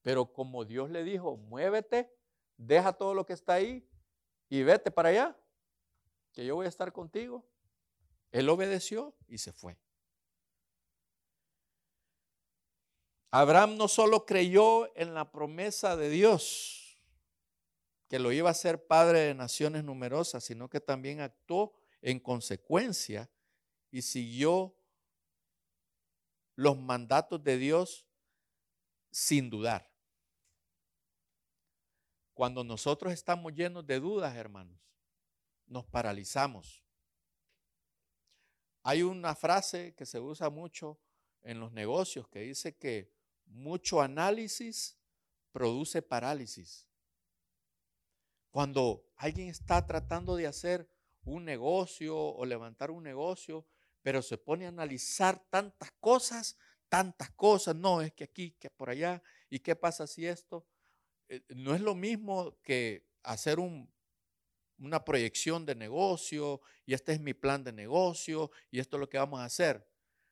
Pero 0.02 0.32
como 0.32 0.66
Dios 0.66 0.90
le 0.90 1.04
dijo, 1.04 1.36
muévete, 1.36 2.16
deja 2.58 2.94
todo 2.94 3.14
lo 3.14 3.26
que 3.26 3.34
está 3.34 3.54
ahí 3.54 3.88
y 4.50 4.64
vete 4.64 4.92
para 4.92 5.10
allá, 5.10 5.38
que 6.32 6.46
yo 6.46 6.56
voy 6.56 6.68
a 6.68 6.70
estar 6.70 6.92
contigo. 6.94 7.46
Él 8.32 8.48
obedeció 8.50 9.16
y 9.28 9.40
se 9.40 9.52
fue. 9.52 9.78
Abraham 13.32 13.78
no 13.78 13.88
solo 13.88 14.26
creyó 14.26 14.96
en 14.96 15.14
la 15.14 15.32
promesa 15.32 15.96
de 15.96 16.10
Dios, 16.10 16.79
que 18.10 18.20
lo 18.20 18.32
iba 18.32 18.50
a 18.50 18.56
ser 18.56 18.88
padre 18.88 19.20
de 19.20 19.36
naciones 19.36 19.84
numerosas, 19.84 20.44
sino 20.44 20.68
que 20.68 20.82
también 20.82 21.22
actuó 21.22 21.74
en 22.02 22.20
consecuencia 22.20 23.30
y 23.92 24.02
siguió 24.02 24.76
los 26.56 26.76
mandatos 26.78 27.44
de 27.44 27.58
Dios 27.58 28.08
sin 29.12 29.50
dudar. 29.52 29.90
Cuando 32.34 32.64
nosotros 32.64 33.14
estamos 33.14 33.54
llenos 33.54 33.86
de 33.86 34.00
dudas, 34.00 34.36
hermanos, 34.36 34.80
nos 35.68 35.86
paralizamos. 35.86 36.84
Hay 38.82 39.04
una 39.04 39.36
frase 39.36 39.94
que 39.94 40.08
se 40.08 40.20
usa 40.20 40.50
mucho 40.50 41.00
en 41.44 41.60
los 41.60 41.72
negocios 41.72 42.28
que 42.28 42.40
dice 42.40 42.76
que 42.76 43.14
mucho 43.46 44.02
análisis 44.02 44.98
produce 45.52 46.02
parálisis. 46.02 46.89
Cuando 48.52 49.06
alguien 49.16 49.50
está 49.50 49.86
tratando 49.86 50.36
de 50.36 50.48
hacer 50.48 50.90
un 51.24 51.46
negocio 51.46 52.18
o 52.18 52.46
levantar 52.46 52.92
un 52.92 53.04
negocio, 53.04 53.66
pero 54.02 54.22
se 54.22 54.38
pone 54.38 54.66
a 54.66 54.70
analizar 54.70 55.40
tantas 55.50 55.92
cosas, 56.00 56.58
tantas 56.88 57.30
cosas, 57.32 57.76
no, 57.76 58.02
es 58.02 58.14
que 58.14 58.24
aquí, 58.24 58.52
que 58.60 58.70
por 58.70 58.90
allá, 58.90 59.22
y 59.50 59.60
qué 59.60 59.76
pasa 59.76 60.08
si 60.08 60.26
esto, 60.26 60.66
eh, 61.28 61.44
no 61.50 61.76
es 61.76 61.82
lo 61.82 61.94
mismo 61.96 62.58
que 62.64 63.08
hacer 63.24 63.60
un, 63.60 63.92
una 64.80 65.04
proyección 65.04 65.66
de 65.66 65.76
negocio 65.76 66.62
y 66.86 66.94
este 66.94 67.14
es 67.14 67.22
mi 67.22 67.34
plan 67.34 67.64
de 67.64 67.72
negocio 67.72 68.52
y 68.72 68.80
esto 68.80 68.98
es 68.98 69.02
lo 69.02 69.10
que 69.10 69.18
vamos 69.18 69.40
a 69.40 69.46
hacer. 69.46 69.88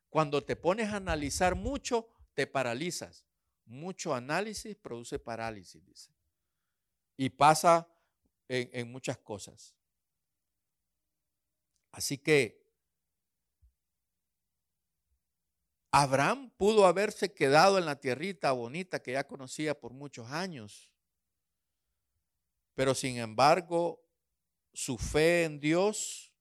Cuando 0.10 0.44
te 0.44 0.56
pones 0.56 0.90
a 0.90 0.98
analizar 0.98 1.56
mucho, 1.56 2.08
te 2.34 2.48
paralizas. 2.48 3.26
Mucho 3.66 4.16
análisis 4.16 4.76
produce 4.76 5.20
parálisis, 5.20 5.86
dice. 5.86 6.12
Y 7.18 7.30
pasa 7.30 7.88
en, 8.48 8.92
muchas 8.92 9.18
cosas. 9.18 9.76
Así 11.92 12.18
que 12.18 12.66
Abraham 15.92 16.52
pudo 16.58 16.86
haberse 16.86 17.34
quedado 17.34 17.78
en 17.78 17.86
la 17.86 18.00
tierrita 18.00 18.52
bonita 18.52 19.02
que 19.02 19.14
ya 19.14 19.26
conocía 19.26 19.80
por 19.80 19.94
muchos 19.94 20.30
años. 20.30 20.92
Pero 22.76 22.94
sin 22.94 23.18
embargo, 23.18 24.04
su 24.74 24.98
fe 24.98 25.46
en 25.46 25.60
Dios 25.60 26.32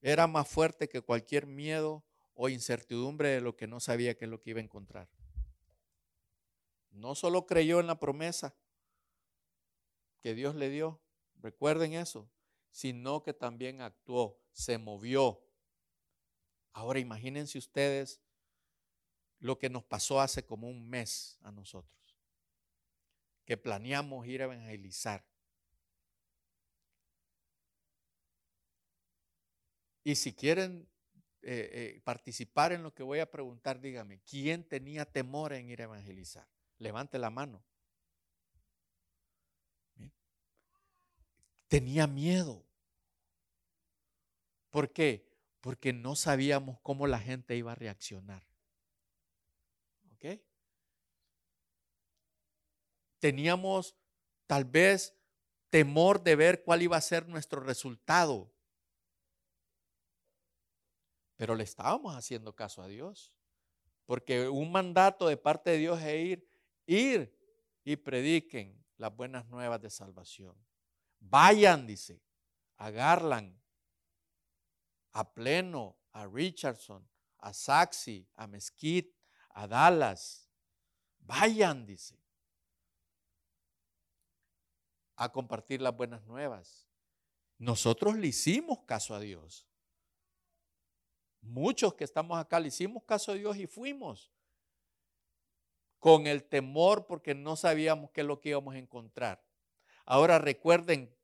era 0.00 0.26
más 0.26 0.48
fuerte 0.48 0.88
que 0.88 1.00
cualquier 1.00 1.46
miedo 1.46 2.04
o 2.34 2.48
incertidumbre 2.48 3.30
de 3.30 3.40
lo 3.40 3.56
que 3.56 3.66
no 3.66 3.80
sabía 3.80 4.16
que 4.16 4.24
es 4.26 4.30
lo 4.30 4.40
que 4.40 4.50
iba 4.50 4.60
a 4.60 4.64
encontrar. 4.64 5.08
No 6.90 7.14
solo 7.14 7.46
creyó 7.46 7.80
en 7.80 7.86
la 7.86 7.98
promesa 7.98 8.54
que 10.20 10.34
Dios 10.34 10.54
le 10.54 10.68
dio, 10.68 11.00
recuerden 11.36 11.94
eso, 11.94 12.30
sino 12.70 13.22
que 13.22 13.32
también 13.32 13.80
actuó, 13.80 14.40
se 14.52 14.78
movió. 14.78 15.42
Ahora 16.72 16.98
imagínense 16.98 17.58
ustedes 17.58 18.20
lo 19.38 19.58
que 19.58 19.70
nos 19.70 19.84
pasó 19.84 20.20
hace 20.20 20.44
como 20.44 20.68
un 20.68 20.88
mes 20.88 21.38
a 21.40 21.50
nosotros, 21.50 22.16
que 23.44 23.56
planeamos 23.56 24.26
ir 24.26 24.42
a 24.42 24.44
evangelizar. 24.44 25.26
Y 30.04 30.14
si 30.14 30.34
quieren 30.34 30.88
eh, 31.42 31.70
eh, 31.72 32.00
participar 32.04 32.72
en 32.72 32.82
lo 32.82 32.94
que 32.94 33.02
voy 33.02 33.18
a 33.18 33.30
preguntar, 33.30 33.80
dígame, 33.80 34.20
¿quién 34.20 34.66
tenía 34.68 35.04
temor 35.04 35.52
en 35.52 35.68
ir 35.68 35.80
a 35.80 35.84
evangelizar? 35.84 36.48
Levante 36.78 37.18
la 37.18 37.30
mano. 37.30 37.64
Tenía 41.70 42.08
miedo. 42.08 42.66
¿Por 44.70 44.92
qué? 44.92 45.24
Porque 45.60 45.92
no 45.92 46.16
sabíamos 46.16 46.80
cómo 46.80 47.06
la 47.06 47.20
gente 47.20 47.56
iba 47.56 47.70
a 47.70 47.76
reaccionar. 47.76 48.44
¿Ok? 50.12 50.40
Teníamos 53.20 53.94
tal 54.48 54.64
vez 54.64 55.14
temor 55.70 56.24
de 56.24 56.34
ver 56.34 56.64
cuál 56.64 56.82
iba 56.82 56.96
a 56.96 57.00
ser 57.00 57.28
nuestro 57.28 57.60
resultado. 57.60 58.52
Pero 61.36 61.54
le 61.54 61.62
estábamos 61.62 62.16
haciendo 62.16 62.52
caso 62.52 62.82
a 62.82 62.88
Dios. 62.88 63.32
Porque 64.06 64.48
un 64.48 64.72
mandato 64.72 65.28
de 65.28 65.36
parte 65.36 65.70
de 65.70 65.78
Dios 65.78 66.02
es 66.02 66.16
ir, 66.16 66.50
ir 66.86 67.38
y 67.84 67.94
prediquen 67.94 68.84
las 68.96 69.14
buenas 69.14 69.46
nuevas 69.46 69.80
de 69.80 69.88
salvación. 69.88 70.56
Vayan, 71.20 71.86
dice, 71.86 72.22
a 72.76 72.90
Garland, 72.90 73.56
a 75.12 75.34
Pleno, 75.34 75.98
a 76.12 76.26
Richardson, 76.26 77.08
a 77.38 77.52
Saxi, 77.52 78.26
a 78.34 78.46
Mesquite, 78.46 79.14
a 79.50 79.66
Dallas. 79.66 80.48
Vayan, 81.20 81.86
dice, 81.86 82.18
a 85.16 85.30
compartir 85.30 85.82
las 85.82 85.94
buenas 85.94 86.24
nuevas. 86.26 86.88
Nosotros 87.58 88.16
le 88.16 88.28
hicimos 88.28 88.80
caso 88.86 89.14
a 89.14 89.20
Dios. 89.20 89.68
Muchos 91.42 91.94
que 91.94 92.04
estamos 92.04 92.38
acá 92.38 92.58
le 92.58 92.68
hicimos 92.68 93.04
caso 93.04 93.32
a 93.32 93.34
Dios 93.34 93.56
y 93.56 93.66
fuimos 93.66 94.32
con 95.98 96.26
el 96.26 96.44
temor 96.48 97.06
porque 97.06 97.34
no 97.34 97.56
sabíamos 97.56 98.10
qué 98.10 98.22
es 98.22 98.26
lo 98.26 98.40
que 98.40 98.50
íbamos 98.50 98.74
a 98.74 98.78
encontrar. 98.78 99.49
Ahora 100.04 100.38
recuerden 100.38 101.16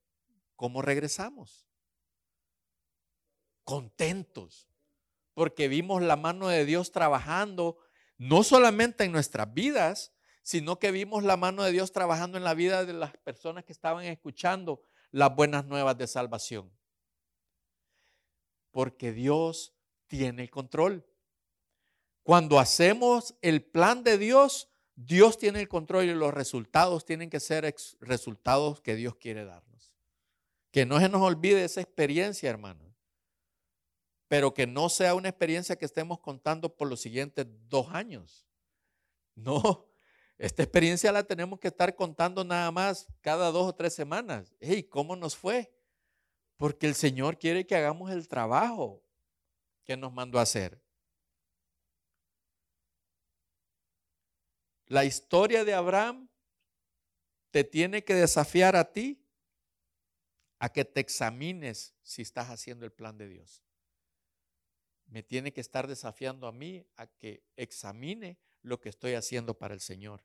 cómo 0.54 0.82
regresamos. 0.82 1.66
Contentos, 3.64 4.68
porque 5.34 5.68
vimos 5.68 6.02
la 6.02 6.16
mano 6.16 6.48
de 6.48 6.64
Dios 6.64 6.92
trabajando 6.92 7.78
no 8.18 8.42
solamente 8.42 9.04
en 9.04 9.12
nuestras 9.12 9.52
vidas, 9.52 10.12
sino 10.42 10.78
que 10.78 10.90
vimos 10.90 11.24
la 11.24 11.36
mano 11.36 11.64
de 11.64 11.72
Dios 11.72 11.92
trabajando 11.92 12.38
en 12.38 12.44
la 12.44 12.54
vida 12.54 12.84
de 12.84 12.92
las 12.92 13.16
personas 13.18 13.64
que 13.64 13.72
estaban 13.72 14.04
escuchando 14.04 14.80
las 15.10 15.34
buenas 15.34 15.66
nuevas 15.66 15.98
de 15.98 16.06
salvación. 16.06 16.72
Porque 18.70 19.12
Dios 19.12 19.74
tiene 20.06 20.42
el 20.42 20.50
control. 20.50 21.04
Cuando 22.22 22.58
hacemos 22.58 23.34
el 23.42 23.64
plan 23.64 24.04
de 24.04 24.18
Dios, 24.18 24.70
Dios 24.96 25.36
tiene 25.36 25.60
el 25.60 25.68
control 25.68 26.06
y 26.06 26.14
los 26.14 26.32
resultados 26.32 27.04
tienen 27.04 27.28
que 27.28 27.38
ser 27.38 27.72
resultados 28.00 28.80
que 28.80 28.96
Dios 28.96 29.14
quiere 29.16 29.44
darnos. 29.44 29.94
Que 30.72 30.86
no 30.86 30.98
se 30.98 31.10
nos 31.10 31.22
olvide 31.22 31.64
esa 31.64 31.82
experiencia, 31.82 32.48
hermano. 32.48 32.94
Pero 34.26 34.54
que 34.54 34.66
no 34.66 34.88
sea 34.88 35.14
una 35.14 35.28
experiencia 35.28 35.76
que 35.76 35.84
estemos 35.84 36.18
contando 36.18 36.74
por 36.74 36.88
los 36.88 37.00
siguientes 37.00 37.46
dos 37.68 37.88
años. 37.90 38.46
No, 39.34 39.86
esta 40.38 40.62
experiencia 40.62 41.12
la 41.12 41.24
tenemos 41.24 41.60
que 41.60 41.68
estar 41.68 41.94
contando 41.94 42.42
nada 42.42 42.70
más 42.70 43.06
cada 43.20 43.50
dos 43.50 43.68
o 43.68 43.74
tres 43.74 43.94
semanas. 43.94 44.54
¿Y 44.60 44.82
¿cómo 44.84 45.14
nos 45.14 45.36
fue? 45.36 45.72
Porque 46.56 46.86
el 46.86 46.94
Señor 46.94 47.38
quiere 47.38 47.66
que 47.66 47.76
hagamos 47.76 48.10
el 48.10 48.28
trabajo 48.28 49.02
que 49.84 49.96
nos 49.96 50.12
mandó 50.12 50.38
a 50.38 50.42
hacer. 50.42 50.82
La 54.86 55.04
historia 55.04 55.64
de 55.64 55.74
Abraham 55.74 56.28
te 57.50 57.64
tiene 57.64 58.04
que 58.04 58.14
desafiar 58.14 58.76
a 58.76 58.92
ti 58.92 59.26
a 60.58 60.68
que 60.68 60.84
te 60.84 61.00
examines 61.00 61.94
si 62.02 62.22
estás 62.22 62.50
haciendo 62.50 62.84
el 62.84 62.92
plan 62.92 63.18
de 63.18 63.28
Dios. 63.28 63.64
Me 65.06 65.22
tiene 65.22 65.52
que 65.52 65.60
estar 65.60 65.86
desafiando 65.86 66.46
a 66.46 66.52
mí 66.52 66.86
a 66.96 67.06
que 67.06 67.44
examine 67.56 68.38
lo 68.62 68.80
que 68.80 68.88
estoy 68.88 69.14
haciendo 69.14 69.54
para 69.54 69.74
el 69.74 69.80
Señor. 69.80 70.24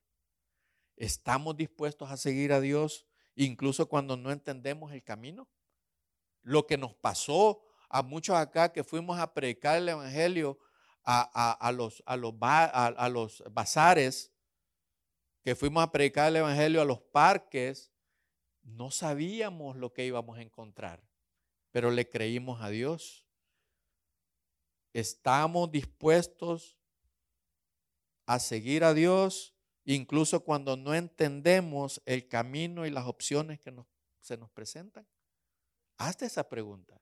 ¿Estamos 0.96 1.58
dispuestos 1.58 2.12
a 2.12 2.18
seguir 2.18 2.54
a 2.54 2.62
Dios 2.62 3.08
incluso 3.36 3.88
cuando 3.90 4.16
no 4.16 4.32
entendemos 4.32 4.94
el 4.94 5.04
camino? 5.04 5.50
Lo 6.44 6.68
que 6.68 6.78
nos 6.78 6.96
pasó 6.96 7.64
a 7.90 8.04
muchos 8.04 8.36
acá 8.36 8.72
que 8.72 8.84
fuimos 8.84 9.20
a 9.20 9.34
predicar 9.34 9.78
el 9.78 9.90
Evangelio 9.90 10.60
a, 11.04 11.72
los, 11.76 12.04
a, 12.06 12.16
los, 12.16 12.36
a 12.42 13.10
los 13.10 13.44
bazares, 13.52 14.31
que 15.44 15.56
fuimos 15.56 15.84
a 15.84 15.92
predicar 15.92 16.30
el 16.30 16.38
Evangelio 16.38 16.82
a 16.82 16.86
los 16.86 17.00
parques, 17.00 17.92
no 18.64 18.92
sabíamos 18.92 19.76
lo 19.76 19.94
que 19.94 20.06
íbamos 20.06 20.38
a 20.38 20.42
encontrar, 20.42 21.04
pero 21.72 21.92
le 21.92 22.10
creímos 22.10 22.62
a 22.62 22.70
Dios. 22.70 23.26
Estamos 24.94 25.72
dispuestos 25.72 26.78
a 28.26 28.40
seguir 28.40 28.84
a 28.84 28.94
Dios 28.94 29.56
incluso 29.84 30.44
cuando 30.44 30.78
no 30.78 30.94
entendemos 30.94 32.02
el 32.06 32.28
camino 32.28 32.86
y 32.86 32.92
las 32.92 33.08
opciones 33.08 33.60
que 33.60 33.74
se 34.20 34.38
nos 34.38 34.50
presentan. 34.52 35.08
Hazte 35.98 36.26
esa 36.26 36.48
pregunta 36.48 37.02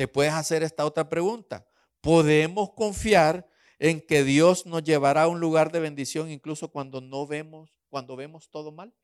te 0.00 0.08
puedes 0.08 0.32
hacer 0.32 0.62
esta 0.62 0.86
otra 0.86 1.10
pregunta. 1.10 1.66
¿Podemos 2.00 2.72
confiar 2.72 3.46
en 3.80 4.02
que 4.02 4.24
Dios 4.24 4.66
nos 4.66 4.84
llevará 4.84 5.22
a 5.22 5.28
un 5.28 5.40
lugar 5.40 5.72
de 5.72 5.80
bendición 5.80 6.30
incluso 6.30 6.68
cuando 6.68 7.00
no 7.00 7.26
vemos, 7.26 7.74
cuando 7.88 8.14
vemos 8.14 8.50
todo 8.50 8.70
mal? 8.70 8.94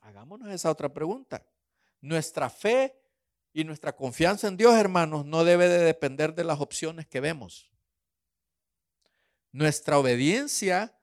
Hagámonos 0.00 0.50
esa 0.50 0.70
otra 0.70 0.92
pregunta. 0.92 1.44
Nuestra 2.02 2.50
fe 2.50 2.94
y 3.54 3.64
nuestra 3.64 3.96
confianza 3.96 4.48
en 4.48 4.58
Dios, 4.58 4.74
hermanos, 4.74 5.24
no 5.24 5.44
debe 5.44 5.66
de 5.66 5.78
depender 5.78 6.34
de 6.34 6.44
las 6.44 6.60
opciones 6.60 7.06
que 7.06 7.20
vemos. 7.20 7.72
Nuestra 9.50 9.98
obediencia 9.98 10.94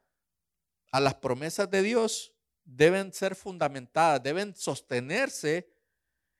a 0.91 0.99
las 0.99 1.15
promesas 1.15 1.71
de 1.71 1.81
Dios 1.81 2.35
deben 2.63 3.11
ser 3.11 3.35
fundamentadas, 3.35 4.21
deben 4.21 4.55
sostenerse 4.55 5.67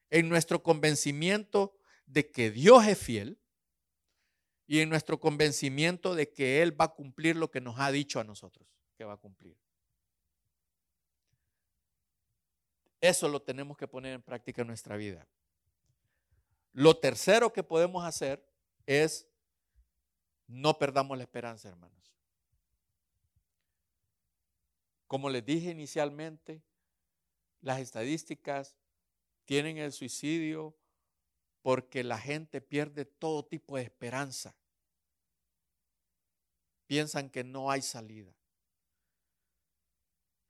en 0.08 0.28
nuestro 0.28 0.62
convencimiento 0.62 1.76
de 2.06 2.30
que 2.30 2.52
Dios 2.52 2.86
es 2.86 2.96
fiel 2.96 3.40
y 4.66 4.80
en 4.80 4.88
nuestro 4.88 5.20
convencimiento 5.20 6.14
de 6.14 6.32
que 6.32 6.62
Él 6.62 6.78
va 6.78 6.86
a 6.86 6.94
cumplir 6.94 7.36
lo 7.36 7.50
que 7.50 7.60
nos 7.60 7.78
ha 7.78 7.90
dicho 7.90 8.20
a 8.20 8.24
nosotros 8.24 8.66
que 8.96 9.04
va 9.04 9.14
a 9.14 9.18
cumplir. 9.18 9.56
Eso 13.00 13.28
lo 13.28 13.42
tenemos 13.42 13.76
que 13.76 13.86
poner 13.86 14.14
en 14.14 14.22
práctica 14.22 14.62
en 14.62 14.68
nuestra 14.68 14.96
vida. 14.96 15.28
Lo 16.72 16.96
tercero 16.96 17.52
que 17.52 17.62
podemos 17.62 18.04
hacer 18.04 18.44
es 18.86 19.28
no 20.46 20.78
perdamos 20.78 21.16
la 21.16 21.24
esperanza, 21.24 21.68
hermanos. 21.68 22.14
Como 25.06 25.28
les 25.28 25.44
dije 25.44 25.70
inicialmente, 25.70 26.62
las 27.60 27.80
estadísticas 27.80 28.76
tienen 29.44 29.78
el 29.78 29.92
suicidio 29.92 30.74
porque 31.64 32.04
la 32.04 32.18
gente 32.18 32.60
pierde 32.60 33.06
todo 33.06 33.42
tipo 33.42 33.78
de 33.78 33.84
esperanza. 33.84 34.54
Piensan 36.86 37.30
que 37.30 37.42
no 37.42 37.70
hay 37.70 37.80
salida. 37.80 38.36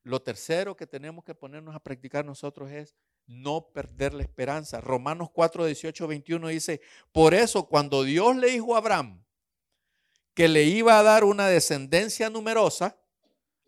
Lo 0.03 0.21
tercero 0.21 0.77
que 0.77 0.89
tenemos 0.89 1.25
que 1.25 1.33
ponernos 1.33 1.73
a 1.77 1.79
practicar 1.79 2.25
nosotros 2.25 2.69
es 2.73 2.97
no 3.27 3.69
perder 3.73 4.13
la 4.13 4.25
esperanza. 4.25 4.81
Romanos 4.81 5.29
4, 5.33 5.67
18, 5.67 6.09
21 6.09 6.49
dice, 6.49 6.81
por 7.13 7.33
eso 7.33 7.69
cuando 7.69 8.03
Dios 8.03 8.35
le 8.35 8.51
dijo 8.51 8.75
a 8.75 8.79
Abraham 8.79 9.25
que 10.35 10.49
le 10.49 10.65
iba 10.65 10.99
a 10.99 11.05
dar 11.05 11.23
una 11.23 11.47
descendencia 11.47 12.29
numerosa, 12.29 12.99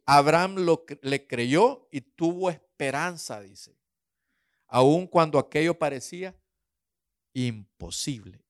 Abraham 0.05 0.57
lo, 0.65 0.85
le 1.01 1.29
creyó 1.29 1.87
y 1.93 2.01
tuvo 2.01 2.51
esperanza, 2.51 3.41
dice, 3.41 3.79
aun 4.67 5.07
cuando 5.07 5.39
aquello 5.39 5.79
parecía 5.79 6.35
imposible. 7.37 8.43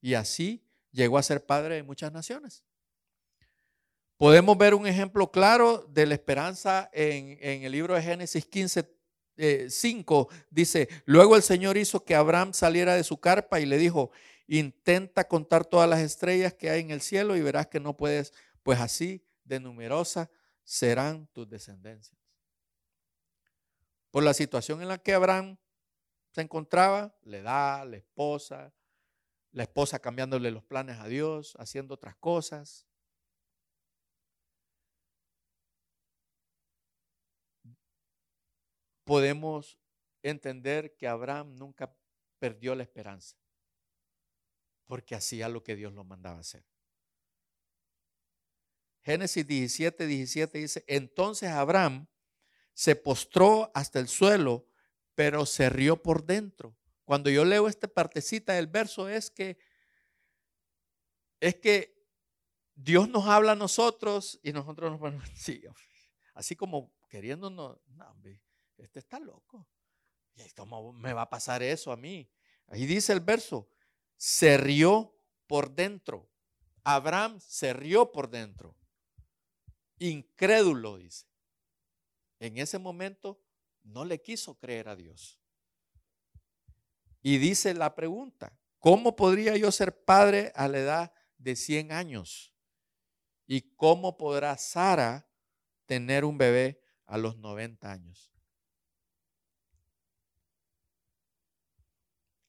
Y 0.00 0.14
así 0.14 0.64
llegó 0.92 1.18
a 1.18 1.24
ser 1.24 1.44
padre 1.44 1.74
de 1.74 1.82
muchas 1.82 2.12
naciones. 2.12 2.62
Podemos 4.16 4.56
ver 4.56 4.74
un 4.74 4.86
ejemplo 4.86 5.32
claro 5.32 5.84
de 5.90 6.06
la 6.06 6.14
esperanza 6.14 6.88
en, 6.92 7.64
el 7.64 7.72
libro 7.72 7.94
de 7.94 8.02
Génesis 8.02 8.46
15, 8.46 8.88
5. 9.68 10.28
Eh, 10.30 10.44
dice, 10.50 10.88
luego 11.04 11.34
el 11.34 11.42
Señor 11.42 11.76
hizo 11.76 12.04
que 12.04 12.14
Abraham 12.14 12.54
saliera 12.54 12.94
de 12.94 13.02
su 13.02 13.18
carpa 13.18 13.58
y 13.58 13.66
le 13.66 13.76
dijo, 13.76 14.12
intenta 14.46 15.26
contar 15.26 15.64
todas 15.64 15.90
las 15.90 16.00
estrellas 16.00 16.54
que 16.54 16.70
hay 16.70 16.80
en 16.80 16.92
el 16.92 17.00
cielo 17.00 17.36
y 17.36 17.42
verás 17.42 17.66
que 17.66 17.80
no 17.80 17.96
puedes, 17.96 18.32
pues 18.62 18.78
así 18.78 19.26
de 19.42 19.58
numerosas 19.58 20.28
serán 20.62 21.26
tus 21.32 21.48
descendencias. 21.48 22.16
Por 24.12 24.22
la 24.22 24.32
situación 24.32 24.80
en 24.80 24.88
la 24.88 24.98
que 24.98 25.12
Abraham 25.12 25.58
se 26.36 26.42
encontraba, 26.42 27.16
le 27.22 27.40
da 27.40 27.82
la 27.86 27.96
esposa, 27.96 28.74
la 29.52 29.62
esposa 29.62 30.00
cambiándole 30.00 30.50
los 30.50 30.62
planes 30.62 30.98
a 30.98 31.08
Dios, 31.08 31.56
haciendo 31.58 31.94
otras 31.94 32.14
cosas. 32.16 32.86
podemos 39.04 39.78
entender 40.20 40.96
que 40.96 41.06
Abraham 41.08 41.54
nunca 41.54 41.96
perdió 42.38 42.74
la 42.74 42.82
esperanza, 42.82 43.38
porque 44.84 45.14
hacía 45.14 45.48
lo 45.48 45.62
que 45.62 45.76
Dios 45.76 45.94
lo 45.94 46.04
mandaba 46.04 46.40
hacer. 46.40 46.66
Génesis 49.04 49.46
17, 49.46 50.06
17 50.06 50.58
dice, 50.58 50.84
entonces 50.86 51.48
Abraham 51.50 52.08
se 52.74 52.94
postró 52.94 53.70
hasta 53.74 54.00
el 54.00 54.08
suelo, 54.08 54.66
pero 55.16 55.46
se 55.46 55.68
rió 55.68 56.00
por 56.00 56.24
dentro. 56.24 56.76
Cuando 57.04 57.30
yo 57.30 57.44
leo 57.44 57.66
esta 57.66 57.88
partecita 57.88 58.52
del 58.52 58.68
verso 58.68 59.08
es 59.08 59.30
que 59.30 59.58
es 61.40 61.56
que 61.56 61.96
Dios 62.74 63.08
nos 63.08 63.26
habla 63.26 63.52
a 63.52 63.56
nosotros 63.56 64.38
y 64.42 64.52
nosotros 64.52 64.90
nos 64.92 65.00
ponemos, 65.00 65.28
sí, 65.34 65.62
así 66.34 66.54
como 66.54 66.94
queriéndonos, 67.08 67.78
no, 67.86 68.16
este 68.76 69.00
está 69.00 69.18
loco. 69.18 69.66
¿Cómo 70.54 70.92
me 70.92 71.14
va 71.14 71.22
a 71.22 71.30
pasar 71.30 71.62
eso 71.62 71.90
a 71.90 71.96
mí? 71.96 72.30
Ahí 72.66 72.84
dice 72.84 73.14
el 73.14 73.20
verso, 73.20 73.70
se 74.16 74.58
rió 74.58 75.18
por 75.46 75.74
dentro. 75.74 76.30
Abraham 76.84 77.40
se 77.40 77.72
rió 77.72 78.12
por 78.12 78.28
dentro. 78.28 78.76
Incrédulo, 79.98 80.98
dice. 80.98 81.26
En 82.38 82.58
ese 82.58 82.78
momento 82.78 83.40
no 83.86 84.04
le 84.04 84.20
quiso 84.20 84.58
creer 84.58 84.88
a 84.88 84.96
Dios. 84.96 85.40
Y 87.22 87.38
dice 87.38 87.74
la 87.74 87.94
pregunta, 87.94 88.58
¿cómo 88.78 89.16
podría 89.16 89.56
yo 89.56 89.72
ser 89.72 90.04
padre 90.04 90.52
a 90.54 90.68
la 90.68 90.78
edad 90.78 91.12
de 91.38 91.56
100 91.56 91.92
años? 91.92 92.54
¿Y 93.46 93.62
cómo 93.74 94.16
podrá 94.16 94.56
Sara 94.58 95.28
tener 95.86 96.24
un 96.24 96.38
bebé 96.38 96.82
a 97.06 97.18
los 97.18 97.36
90 97.36 97.90
años? 97.90 98.32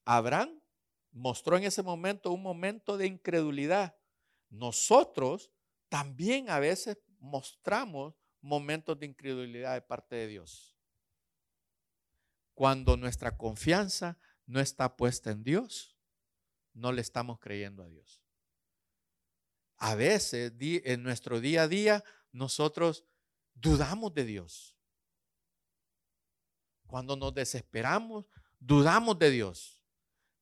Abraham 0.05 0.61
mostró 1.11 1.57
en 1.57 1.63
ese 1.63 1.83
momento 1.83 2.31
un 2.31 2.41
momento 2.41 2.97
de 2.97 3.07
incredulidad. 3.07 3.97
Nosotros 4.49 5.51
también 5.89 6.49
a 6.49 6.59
veces 6.59 6.97
mostramos 7.19 8.15
momentos 8.41 8.99
de 8.99 9.07
incredulidad 9.07 9.73
de 9.73 9.81
parte 9.81 10.15
de 10.15 10.27
Dios. 10.27 10.76
Cuando 12.57 12.97
nuestra 12.97 13.37
confianza 13.37 14.17
no 14.47 14.59
está 14.59 14.97
puesta 14.97 15.29
en 15.29 15.43
Dios, 15.43 15.95
no 16.73 16.91
le 16.91 17.01
estamos 17.01 17.37
creyendo 17.37 17.83
a 17.83 17.87
Dios. 17.87 18.23
A 19.77 19.93
veces 19.93 20.53
en 20.59 21.03
nuestro 21.03 21.39
día 21.39 21.61
a 21.61 21.67
día 21.67 22.03
nosotros 22.31 23.05
dudamos 23.53 24.11
de 24.15 24.25
Dios. 24.25 24.75
Cuando 26.87 27.15
nos 27.15 27.31
desesperamos, 27.35 28.25
dudamos 28.57 29.19
de 29.19 29.29
Dios. 29.29 29.83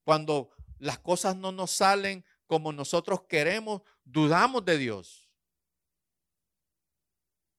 Cuando 0.06 0.52
las 0.78 1.00
cosas 1.00 1.36
no 1.36 1.52
nos 1.52 1.72
salen 1.72 2.24
como 2.48 2.72
nosotros 2.72 3.24
queremos, 3.24 3.82
dudamos 4.06 4.64
de 4.64 4.78
Dios. 4.78 5.30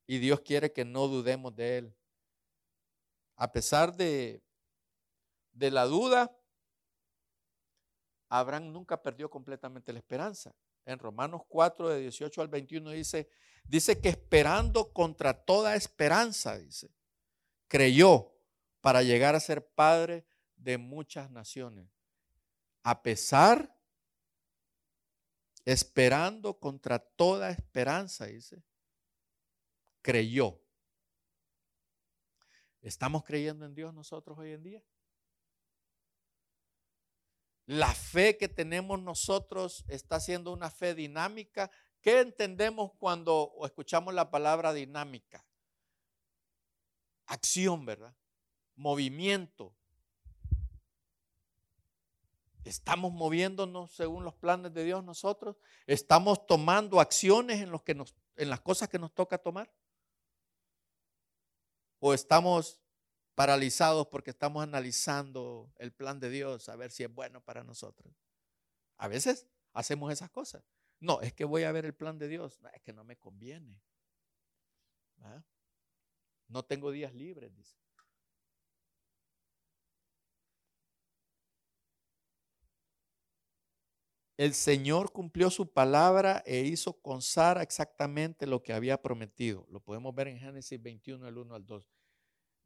Y 0.07 0.16
Dios 0.16 0.40
quiere 0.40 0.72
que 0.72 0.86
no 0.86 1.09
dudemos 1.09 1.54
de 1.54 1.76
Él. 1.76 1.96
A 3.36 3.52
pesar 3.52 3.94
de, 3.94 4.45
de 5.57 5.70
la 5.70 5.84
duda, 5.84 6.36
Abraham 8.28 8.72
nunca 8.72 9.02
perdió 9.02 9.30
completamente 9.30 9.92
la 9.92 9.98
esperanza. 9.98 10.54
En 10.84 10.98
Romanos 10.98 11.42
4, 11.48 11.88
de 11.88 12.00
18 12.00 12.40
al 12.42 12.48
21 12.48 12.90
dice, 12.90 13.28
dice 13.64 14.00
que 14.00 14.11
esperando 14.11 14.92
contra 14.92 15.44
toda 15.44 15.74
esperanza, 15.74 16.59
dice, 16.59 16.90
creyó 17.68 18.32
para 18.80 19.02
llegar 19.02 19.34
a 19.34 19.40
ser 19.40 19.66
padre 19.66 20.26
de 20.57 20.78
muchas 20.78 21.30
naciones 21.30 21.88
a 22.86 23.02
pesar, 23.02 23.76
esperando 25.64 26.57
contra 26.61 27.00
toda 27.00 27.50
esperanza, 27.50 28.26
dice, 28.26 28.62
creyó. 30.02 30.62
¿Estamos 32.80 33.24
creyendo 33.24 33.66
en 33.66 33.74
Dios 33.74 33.92
nosotros 33.92 34.38
hoy 34.38 34.52
en 34.52 34.62
día? 34.62 34.84
La 37.67 37.93
fe 37.93 38.37
que 38.37 38.49
tenemos 38.49 39.01
nosotros 39.01 39.85
está 39.89 40.21
siendo 40.21 40.53
una 40.53 40.71
fe 40.71 40.95
dinámica. 40.95 41.71
¿Qué 42.01 42.21
entendemos 42.21 42.93
cuando 42.99 43.53
escuchamos 43.64 44.14
la 44.14 44.31
palabra 44.31 44.73
dinámica? 44.73 45.45
Acción, 47.27 47.85
¿verdad? 47.85 48.14
Movimiento, 48.77 49.75
¿Estamos 52.67 53.12
moviéndonos 53.12 53.93
según 53.93 54.25
los 54.25 54.35
planes 54.35 54.75
de 54.75 54.83
Dios 54.83 55.05
nosotros? 55.05 55.57
¿Estamos 55.87 56.49
tomando 56.49 56.99
acciones 56.99 57.61
en, 57.61 57.73
en 58.37 58.51
las 58.51 58.61
cosas 58.61 58.89
que 58.89 58.99
nos 58.99 59.14
toca 59.14 59.39
tomar? 59.39 59.73
¿O 62.01 62.12
estamos 62.12 62.81
paralizados 63.37 64.09
porque 64.09 64.30
estamos 64.30 64.64
analizando 64.64 65.70
el 65.76 65.93
plan 65.93 66.18
de 66.18 66.30
Dios 66.30 66.68
a 66.68 66.74
ver 66.74 66.91
si 66.91 67.05
es 67.05 67.14
bueno 67.14 67.41
para 67.41 67.62
nosotros? 67.62 68.12
A 68.97 69.07
veces 69.07 69.47
hacemos 69.72 70.12
esas 70.12 70.30
cosas. 70.30 70.64
No, 70.99 71.20
es 71.20 71.32
que 71.32 71.45
voy 71.45 71.62
a 71.62 71.70
ver 71.70 71.84
el 71.84 71.95
plan 71.95 72.18
de 72.18 72.26
Dios. 72.26 72.59
es 72.74 72.82
que 72.82 72.93
no 72.93 73.05
me 73.05 73.16
conviene. 73.16 73.80
No 76.49 76.64
tengo 76.64 76.91
días 76.91 77.14
libres, 77.14 77.53
el 84.37 84.53
Señor 84.55 85.12
cumplió 85.12 85.51
su 85.51 85.72
palabra 85.72 86.43
e 86.47 86.61
hizo 86.61 87.01
con 87.01 87.22
Sara 87.22 87.62
exactamente 87.62 88.47
lo 88.47 88.62
que 88.62 88.72
había 88.72 89.01
prometido. 89.01 89.66
Lo 89.70 89.80
podemos 89.80 90.14
ver 90.14 90.28
en 90.28 90.39
Génesis 90.39 90.80
21, 90.80 91.26
el 91.26 91.39
1 91.39 91.55
al 91.55 91.66
2. 91.66 91.95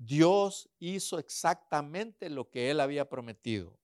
Dios 0.02 0.70
hizo 0.78 1.18
exactamente 1.18 2.30
lo 2.30 2.48
que 2.48 2.70
él 2.70 2.80
había 2.80 3.10
prometido. 3.10 3.78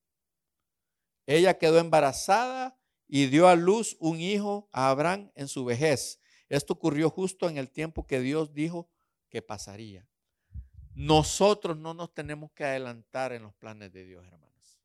Ella 1.26 1.58
quedó 1.58 1.78
embarazada 1.78 2.80
y 3.06 3.26
dio 3.26 3.48
a 3.48 3.54
luz 3.54 3.98
un 4.00 4.18
hijo 4.18 4.66
a 4.72 4.88
Abraham 4.88 5.30
en 5.34 5.46
su 5.46 5.66
vejez. 5.66 6.18
Esto 6.48 6.72
ocurrió 6.72 7.10
justo 7.10 7.50
en 7.50 7.58
el 7.58 7.70
tiempo 7.70 8.06
que 8.06 8.20
Dios 8.20 8.54
dijo 8.54 8.88
que 9.28 9.42
pasaría. 9.42 10.08
nosotros 10.94 11.76
no 11.76 11.92
nos 11.92 12.14
tenemos 12.14 12.50
que 12.52 12.64
adelantar 12.64 13.34
en 13.34 13.42
los 13.42 13.54
planes 13.54 13.92
de 13.92 14.06
Dios, 14.06 14.24
hermanos. 14.26 14.80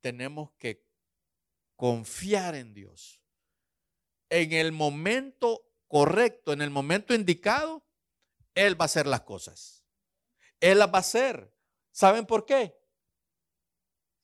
Tenemos 0.00 0.50
que 0.58 0.84
confiar 1.76 2.56
en 2.56 2.74
Dios. 2.74 3.20
En 4.28 4.52
el 4.52 4.72
momento 4.72 5.70
correcto, 5.86 6.52
en 6.52 6.62
el 6.62 6.70
momento 6.70 7.14
indicado, 7.14 7.86
Él 8.56 8.74
va 8.78 8.86
a 8.86 8.86
hacer 8.86 9.06
las 9.06 9.20
cosas. 9.20 9.77
Él 10.60 10.78
las 10.78 10.88
va 10.88 10.96
a 10.96 11.00
hacer. 11.00 11.52
¿Saben 11.90 12.26
por 12.26 12.44
qué? 12.44 12.76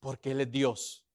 Porque 0.00 0.32
Él 0.32 0.40
es 0.40 0.50
Dios. 0.50 1.06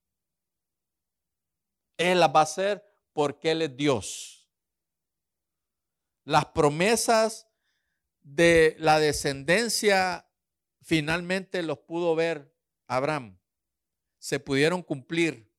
Él 1.97 2.19
las 2.19 2.29
va 2.29 2.39
a 2.41 2.43
hacer 2.43 2.83
porque 3.13 3.51
Él 3.51 3.61
es 3.61 3.75
Dios. 3.75 4.49
Las 6.23 6.45
promesas 6.45 7.47
de 8.21 8.75
la 8.79 8.99
descendencia 8.99 10.29
finalmente 10.81 11.61
los 11.63 11.79
pudo 11.79 12.15
ver 12.15 12.53
Abraham. 12.87 13.37
Se 14.17 14.39
pudieron 14.39 14.81
cumplir, 14.81 15.51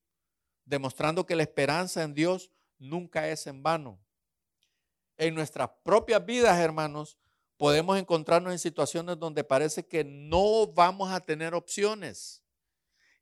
demostrando 0.65 1.27
que 1.27 1.37
la 1.37 1.43
esperanza 1.43 2.03
en 2.03 2.15
Dios 2.15 2.51
nunca 2.79 3.29
es 3.29 3.47
en 3.47 3.63
vano. 3.63 4.01
En 5.17 5.35
nuestras 5.35 5.71
propias 5.83 6.25
vidas, 6.25 6.59
hermanos, 6.59 7.19
podemos 7.61 7.99
encontrarnos 7.99 8.55
en 8.55 8.59
situaciones 8.59 9.19
donde 9.19 9.45
parece 9.45 9.87
que 9.87 10.03
no 10.03 10.67
vamos 10.69 11.13
a 11.13 11.21
tener 11.21 11.53
opciones. 11.53 12.43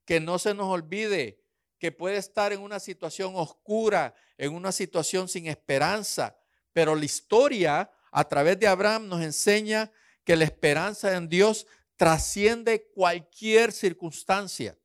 Que 0.05 0.21
no 0.21 0.39
se 0.39 0.55
nos 0.55 0.69
olvide 0.69 1.43
que 1.77 1.91
puede 1.91 2.19
estar 2.19 2.53
en 2.53 2.61
una 2.61 2.79
situación 2.79 3.33
oscura, 3.35 4.15
en 4.37 4.55
una 4.55 4.71
situación 4.71 5.27
sin 5.27 5.49
esperanza, 5.49 6.39
pero 6.73 6.95
la 6.95 7.05
historia 7.05 7.91
a 8.13 8.29
través 8.29 8.61
de 8.61 8.69
Abraham 8.69 9.09
nos 9.09 9.23
enseña 9.23 9.91
que 10.23 10.37
la 10.37 10.45
esperanza 10.45 11.17
en 11.17 11.29
Dios 11.29 11.67
trasciende 11.97 12.93
cualquier 12.95 13.73
circunstancia. 13.73 14.79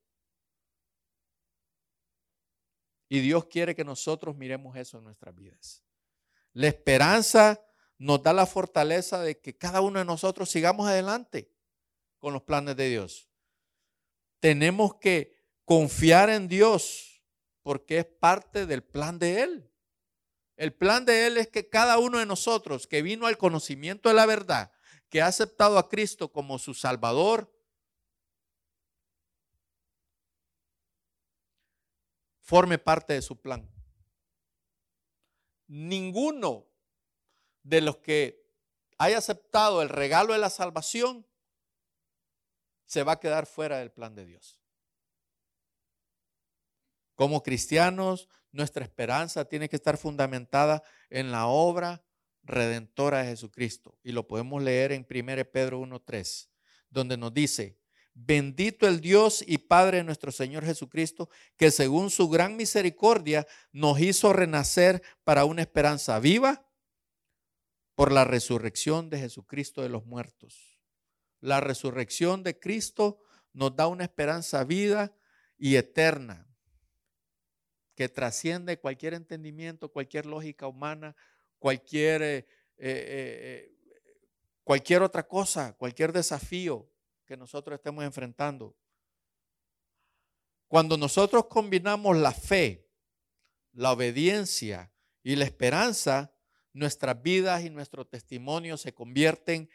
Y 3.08 3.20
Dios 3.20 3.44
quiere 3.44 3.76
que 3.76 3.84
nosotros 3.84 4.34
miremos 4.34 4.76
eso 4.76 4.98
en 4.98 5.04
nuestras 5.04 5.32
vidas. 5.32 5.84
La 6.54 6.66
esperanza 6.66 7.64
nos 7.98 8.22
da 8.22 8.32
la 8.32 8.46
fortaleza 8.46 9.20
de 9.20 9.40
que 9.40 9.56
cada 9.56 9.80
uno 9.80 9.98
de 9.98 10.04
nosotros 10.04 10.50
sigamos 10.50 10.88
adelante 10.88 11.50
con 12.18 12.32
los 12.32 12.42
planes 12.42 12.76
de 12.76 12.88
Dios. 12.88 13.28
Tenemos 14.40 14.96
que 14.96 15.34
confiar 15.64 16.30
en 16.30 16.48
Dios 16.48 17.22
porque 17.62 17.98
es 17.98 18.04
parte 18.04 18.66
del 18.66 18.82
plan 18.82 19.18
de 19.18 19.42
Él. 19.42 19.70
El 20.56 20.72
plan 20.72 21.04
de 21.04 21.26
Él 21.26 21.38
es 21.38 21.48
que 21.48 21.68
cada 21.68 21.98
uno 21.98 22.18
de 22.18 22.26
nosotros 22.26 22.86
que 22.86 23.02
vino 23.02 23.26
al 23.26 23.38
conocimiento 23.38 24.08
de 24.08 24.14
la 24.14 24.26
verdad, 24.26 24.70
que 25.08 25.22
ha 25.22 25.26
aceptado 25.26 25.78
a 25.78 25.88
Cristo 25.88 26.30
como 26.30 26.58
su 26.58 26.74
Salvador, 26.74 27.50
forme 32.40 32.78
parte 32.78 33.14
de 33.14 33.22
su 33.22 33.40
plan. 33.40 33.68
Ninguno 35.66 36.73
de 37.64 37.80
los 37.80 37.96
que 37.96 38.44
haya 38.98 39.18
aceptado 39.18 39.82
el 39.82 39.88
regalo 39.88 40.32
de 40.32 40.38
la 40.38 40.50
salvación 40.50 41.26
se 42.86 43.02
va 43.02 43.12
a 43.12 43.20
quedar 43.20 43.46
fuera 43.46 43.78
del 43.78 43.90
plan 43.90 44.14
de 44.14 44.26
Dios. 44.26 44.60
Como 47.14 47.42
cristianos, 47.42 48.28
nuestra 48.52 48.84
esperanza 48.84 49.46
tiene 49.46 49.68
que 49.68 49.76
estar 49.76 49.96
fundamentada 49.96 50.82
en 51.10 51.32
la 51.32 51.46
obra 51.46 52.04
redentora 52.42 53.22
de 53.22 53.30
Jesucristo. 53.30 53.98
Y 54.02 54.12
lo 54.12 54.28
podemos 54.28 54.62
leer 54.62 54.92
en 54.92 55.06
1 55.08 55.44
Pedro 55.50 55.80
1.3, 55.80 56.48
donde 56.90 57.16
nos 57.16 57.32
dice, 57.32 57.78
bendito 58.12 58.86
el 58.86 59.00
Dios 59.00 59.42
y 59.46 59.58
Padre 59.58 59.98
de 59.98 60.04
nuestro 60.04 60.30
Señor 60.30 60.64
Jesucristo, 60.64 61.30
que 61.56 61.70
según 61.70 62.10
su 62.10 62.28
gran 62.28 62.56
misericordia 62.56 63.46
nos 63.72 63.98
hizo 64.00 64.32
renacer 64.32 65.02
para 65.24 65.44
una 65.44 65.62
esperanza 65.62 66.18
viva 66.20 66.63
por 67.94 68.12
la 68.12 68.24
resurrección 68.24 69.10
de 69.10 69.18
Jesucristo 69.18 69.82
de 69.82 69.88
los 69.88 70.06
muertos. 70.06 70.80
La 71.40 71.60
resurrección 71.60 72.42
de 72.42 72.58
Cristo 72.58 73.20
nos 73.52 73.76
da 73.76 73.86
una 73.86 74.04
esperanza 74.04 74.64
viva 74.64 75.12
y 75.56 75.76
eterna 75.76 76.48
que 77.94 78.08
trasciende 78.08 78.80
cualquier 78.80 79.14
entendimiento, 79.14 79.92
cualquier 79.92 80.26
lógica 80.26 80.66
humana, 80.66 81.14
cualquier, 81.58 82.22
eh, 82.22 82.46
eh, 82.78 83.68
eh, 83.76 83.78
cualquier 84.64 85.02
otra 85.02 85.26
cosa, 85.28 85.74
cualquier 85.76 86.12
desafío 86.12 86.90
que 87.24 87.36
nosotros 87.36 87.76
estemos 87.76 88.04
enfrentando. 88.04 88.76
Cuando 90.66 90.96
nosotros 90.96 91.46
combinamos 91.46 92.16
la 92.16 92.32
fe, 92.32 92.90
la 93.72 93.92
obediencia 93.92 94.92
y 95.22 95.36
la 95.36 95.44
esperanza, 95.44 96.33
nuestras 96.74 97.22
vidas 97.22 97.64
y 97.64 97.70
nuestro 97.70 98.06
testimonio 98.06 98.76
se 98.76 98.92
convierten 98.92 99.70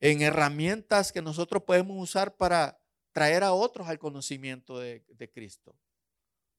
en 0.00 0.22
herramientas 0.22 1.12
que 1.12 1.22
nosotros 1.22 1.62
podemos 1.62 1.96
usar 2.02 2.36
para 2.36 2.80
traer 3.12 3.44
a 3.44 3.52
otros 3.52 3.86
al 3.86 4.00
conocimiento 4.00 4.80
de 4.80 5.30
Cristo 5.32 5.78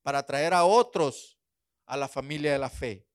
para 0.01 0.23
traer 0.23 0.55
a 0.55 0.65
otros 0.65 1.37
a 1.85 1.95
la 1.95 2.07
familia 2.07 2.51
de 2.51 2.57
la 2.57 2.71
fe. 2.71 3.07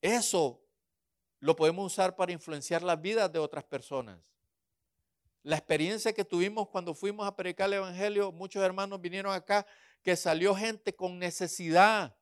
Eso 0.00 0.60
lo 1.38 1.54
podemos 1.54 1.92
usar 1.92 2.16
para 2.16 2.32
influenciar 2.32 2.82
las 2.82 3.00
vidas 3.00 3.32
de 3.32 3.38
otras 3.38 3.62
personas. 3.62 4.18
La 5.44 5.56
experiencia 5.56 6.12
que 6.12 6.24
tuvimos 6.24 6.68
cuando 6.68 6.92
fuimos 6.92 7.24
a 7.24 7.36
predicar 7.36 7.68
el 7.68 7.74
Evangelio, 7.74 8.32
muchos 8.32 8.64
hermanos 8.64 9.00
vinieron 9.00 9.32
acá 9.32 9.64
que 10.02 10.16
salió 10.16 10.56
gente 10.56 10.92
con 10.92 11.20
necesidad, 11.20 12.17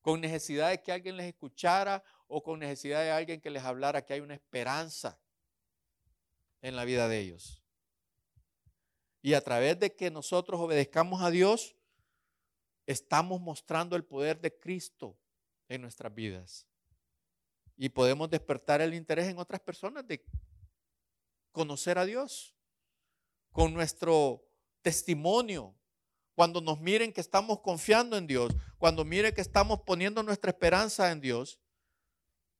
con 0.00 0.20
necesidad 0.20 0.70
de 0.70 0.82
que 0.82 0.92
alguien 0.92 1.16
les 1.16 1.26
escuchara 1.26 2.02
o 2.26 2.42
con 2.42 2.58
necesidad 2.58 3.02
de 3.02 3.10
alguien 3.10 3.40
que 3.40 3.50
les 3.50 3.62
hablara 3.62 4.04
que 4.04 4.14
hay 4.14 4.20
una 4.20 4.34
esperanza 4.34 5.18
en 6.62 6.76
la 6.76 6.84
vida 6.84 7.08
de 7.08 7.18
ellos. 7.18 7.62
Y 9.22 9.34
a 9.34 9.42
través 9.42 9.78
de 9.78 9.94
que 9.94 10.10
nosotros 10.10 10.60
obedezcamos 10.60 11.22
a 11.22 11.30
Dios, 11.30 11.76
estamos 12.86 13.40
mostrando 13.40 13.96
el 13.96 14.04
poder 14.04 14.40
de 14.40 14.56
Cristo 14.58 15.18
en 15.68 15.82
nuestras 15.82 16.14
vidas. 16.14 16.66
Y 17.76 17.88
podemos 17.88 18.28
despertar 18.30 18.80
el 18.80 18.94
interés 18.94 19.28
en 19.28 19.38
otras 19.38 19.60
personas 19.60 20.06
de 20.06 20.24
conocer 21.52 21.98
a 21.98 22.04
Dios 22.04 22.54
con 23.52 23.72
nuestro 23.74 24.46
testimonio. 24.82 25.74
Cuando 26.40 26.62
nos 26.62 26.80
miren 26.80 27.12
que 27.12 27.20
estamos 27.20 27.60
confiando 27.60 28.16
en 28.16 28.26
Dios, 28.26 28.56
cuando 28.78 29.04
miren 29.04 29.34
que 29.34 29.42
estamos 29.42 29.82
poniendo 29.82 30.22
nuestra 30.22 30.52
esperanza 30.52 31.12
en 31.12 31.20
Dios 31.20 31.60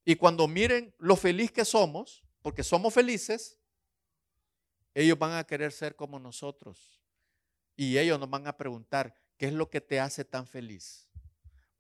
y 0.05 0.17
cuando 0.17 0.47
miren 0.47 0.95
lo 0.99 1.17
feliz 1.17 1.51
que 1.51 1.65
somos, 1.65 2.23
porque 2.43 2.63
somos 2.63 2.93
felices, 2.93 3.57
ellos 4.93 5.19
van 5.19 5.33
a 5.33 5.45
querer 5.45 5.73
ser 5.73 5.97
como 5.97 6.19
nosotros. 6.19 7.01
Y 7.75 7.97
ellos 7.97 8.21
nos 8.21 8.29
van 8.29 8.47
a 8.47 8.59
preguntar, 8.59 9.15
¿qué 9.39 9.47
es 9.47 9.55
lo 9.55 9.71
que 9.71 9.81
te 9.81 9.99
hace 9.99 10.27
tan 10.27 10.47
feliz? 10.47 11.09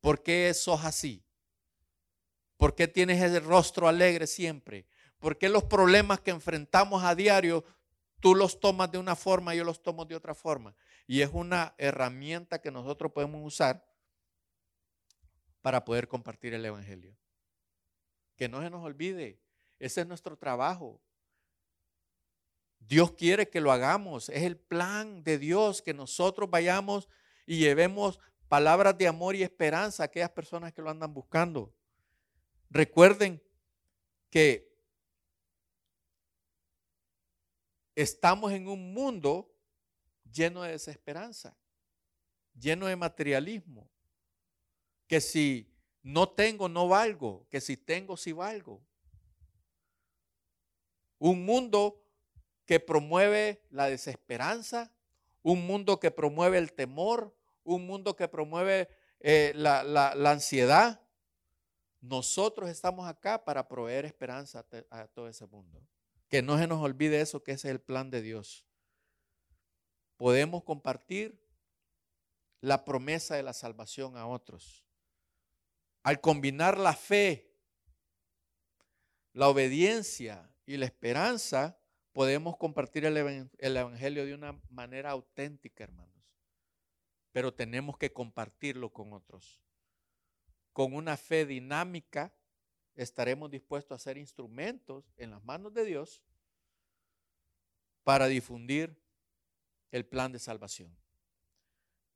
¿Por 0.00 0.22
qué 0.22 0.54
sos 0.54 0.82
así? 0.86 1.22
¿Por 2.56 2.74
qué 2.74 2.88
tienes 2.88 3.22
ese 3.22 3.40
rostro 3.40 3.88
alegre 3.88 4.26
siempre? 4.26 4.86
¿Por 5.18 5.36
qué 5.36 5.50
los 5.50 5.64
problemas 5.64 6.20
que 6.20 6.30
enfrentamos 6.30 7.04
a 7.04 7.14
diario 7.14 7.62
tú 8.20 8.34
los 8.34 8.58
tomas 8.58 8.90
de 8.90 8.96
una 8.96 9.16
forma 9.16 9.54
y 9.54 9.58
yo 9.58 9.64
los 9.64 9.82
tomo 9.82 10.06
de 10.06 10.16
otra 10.16 10.34
forma? 10.34 10.74
Y 11.06 11.22
es 11.22 11.30
una 11.32 11.74
herramienta 11.78 12.60
que 12.60 12.70
nosotros 12.70 13.12
podemos 13.12 13.40
usar 13.44 13.86
para 15.62 15.84
poder 15.84 16.08
compartir 16.08 16.54
el 16.54 16.64
Evangelio. 16.64 17.16
Que 18.36 18.48
no 18.48 18.62
se 18.62 18.70
nos 18.70 18.84
olvide, 18.84 19.40
ese 19.78 20.02
es 20.02 20.06
nuestro 20.06 20.36
trabajo. 20.36 21.00
Dios 22.78 23.12
quiere 23.12 23.48
que 23.48 23.60
lo 23.60 23.72
hagamos. 23.72 24.28
Es 24.30 24.42
el 24.42 24.56
plan 24.56 25.22
de 25.22 25.38
Dios 25.38 25.82
que 25.82 25.94
nosotros 25.94 26.50
vayamos 26.50 27.08
y 27.46 27.58
llevemos 27.58 28.18
palabras 28.48 28.96
de 28.98 29.06
amor 29.06 29.36
y 29.36 29.42
esperanza 29.42 30.02
a 30.02 30.06
aquellas 30.06 30.30
personas 30.30 30.72
que 30.72 30.82
lo 30.82 30.90
andan 30.90 31.14
buscando. 31.14 31.74
Recuerden 32.68 33.42
que 34.30 34.70
estamos 37.94 38.52
en 38.52 38.68
un 38.68 38.92
mundo 38.92 39.52
lleno 40.32 40.62
de 40.62 40.72
desesperanza, 40.72 41.56
lleno 42.58 42.86
de 42.86 42.96
materialismo, 42.96 43.90
que 45.06 45.20
si 45.20 45.70
no 46.02 46.28
tengo, 46.28 46.68
no 46.68 46.88
valgo, 46.88 47.46
que 47.50 47.60
si 47.60 47.76
tengo, 47.76 48.16
sí 48.16 48.32
valgo. 48.32 48.82
Un 51.18 51.44
mundo 51.44 52.02
que 52.64 52.80
promueve 52.80 53.62
la 53.70 53.86
desesperanza, 53.86 54.92
un 55.42 55.66
mundo 55.66 56.00
que 56.00 56.10
promueve 56.10 56.58
el 56.58 56.72
temor, 56.72 57.36
un 57.64 57.86
mundo 57.86 58.16
que 58.16 58.28
promueve 58.28 58.88
eh, 59.20 59.52
la, 59.54 59.82
la 59.82 60.30
ansiedad. 60.30 61.00
Nosotros 62.00 62.70
estamos 62.70 63.06
acá 63.06 63.44
para 63.44 63.68
proveer 63.68 64.06
esperanza 64.06 64.64
a 64.88 65.06
todo 65.08 65.28
ese 65.28 65.46
mundo. 65.46 65.82
Que 66.28 66.40
no 66.40 66.56
se 66.56 66.66
nos 66.66 66.80
olvide 66.80 67.20
eso, 67.20 67.42
que 67.42 67.52
ese 67.52 67.68
es 67.68 67.72
el 67.72 67.80
plan 67.80 68.10
de 68.10 68.22
Dios. 68.22 68.64
Podemos 70.20 70.64
compartir 70.64 71.42
la 72.60 72.84
promesa 72.84 73.36
de 73.36 73.42
la 73.42 73.54
salvación 73.54 74.18
a 74.18 74.26
otros. 74.26 74.84
Al 76.02 76.20
combinar 76.20 76.76
la 76.76 76.92
fe, 76.92 77.56
la 79.32 79.48
obediencia 79.48 80.54
y 80.66 80.76
la 80.76 80.84
esperanza, 80.84 81.80
podemos 82.12 82.58
compartir 82.58 83.06
el, 83.06 83.16
Evangelio 83.16 84.26
de 84.26 84.34
una 84.34 84.60
manera 84.68 85.12
auténtica, 85.12 85.84
hermanos. 85.84 86.22
Pero 87.32 87.54
tenemos 87.54 87.96
que 87.96 88.12
compartirlo 88.12 88.92
con 88.92 89.14
otros. 89.14 89.58
Con 90.74 90.92
una 90.92 91.16
fe 91.16 91.46
dinámica, 91.46 92.30
estaremos 92.94 93.50
dispuestos 93.50 93.98
a 93.98 94.04
ser 94.04 94.18
instrumentos 94.18 95.14
en 95.16 95.30
las 95.30 95.42
manos 95.44 95.72
de 95.72 95.86
Dios 95.86 96.22
para 98.04 98.26
difundir 98.26 98.99
el 99.90 100.06
plan 100.06 100.32
de 100.32 100.38
salvación, 100.38 100.96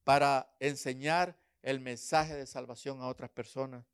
para 0.05 0.55
enseñar 0.61 1.39
el 1.63 1.81
mensaje 1.81 2.35
de 2.35 2.47
salvación 2.47 3.01
a 3.01 3.09
otras 3.09 3.31
personas 3.31 3.85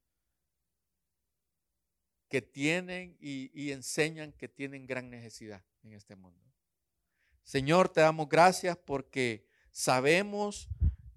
que 2.28 2.40
tienen 2.40 3.16
y, 3.20 3.72
enseñan 3.72 4.32
que 4.32 4.48
tienen 4.48 4.86
gran 4.86 5.10
necesidad 5.10 5.64
en 5.82 5.92
este 5.92 6.14
mundo. 6.14 6.40
Señor, 7.42 7.88
te 7.88 8.00
damos 8.00 8.28
gracias 8.28 8.76
porque 8.76 9.48
sabemos 9.72 10.68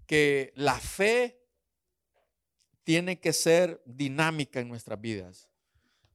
que 0.08 0.52
la 0.56 0.80
fe 0.80 1.40
tiene 2.84 3.20
que 3.20 3.32
ser 3.32 3.82
dinámica 3.86 4.60
en 4.60 4.68
nuestras 4.68 5.00
vidas. 5.00 5.50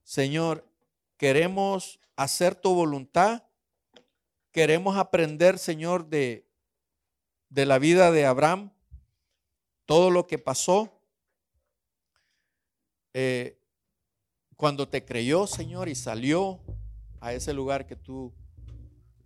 Señor, 0.02 0.68
queremos 1.16 2.00
hacer 2.16 2.56
tu 2.56 2.74
voluntad, 2.74 3.47
queremos 4.52 4.96
aprender, 4.96 5.58
Señor, 5.58 6.08
de, 6.08 6.46
de 7.48 7.66
la 7.66 7.78
vida 7.78 8.10
de 8.10 8.26
Abraham, 8.26 8.72
todo 9.84 10.10
lo 10.10 10.26
que 10.26 10.38
pasó. 10.38 10.92
Eh, 13.14 13.58
cuando 14.56 14.88
te 14.88 15.04
creyó, 15.04 15.46
Señor, 15.46 15.88
y 15.88 15.94
salió 15.94 16.60
a 17.20 17.32
ese 17.32 17.52
lugar 17.52 17.86
que 17.86 17.96
tú 17.96 18.32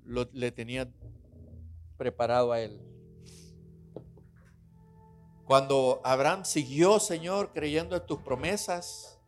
le 0.04 0.52
tenías 0.52 0.88
preparado 1.96 2.52
a 2.52 2.60
él. 2.60 2.80
Cuando 5.44 6.00
Abraham 6.04 6.44
siguió, 6.44 7.00
Señor, 7.00 7.52
creyendo 7.52 7.96
en 7.96 8.06
tus 8.06 8.20
promesas, 8.20 9.18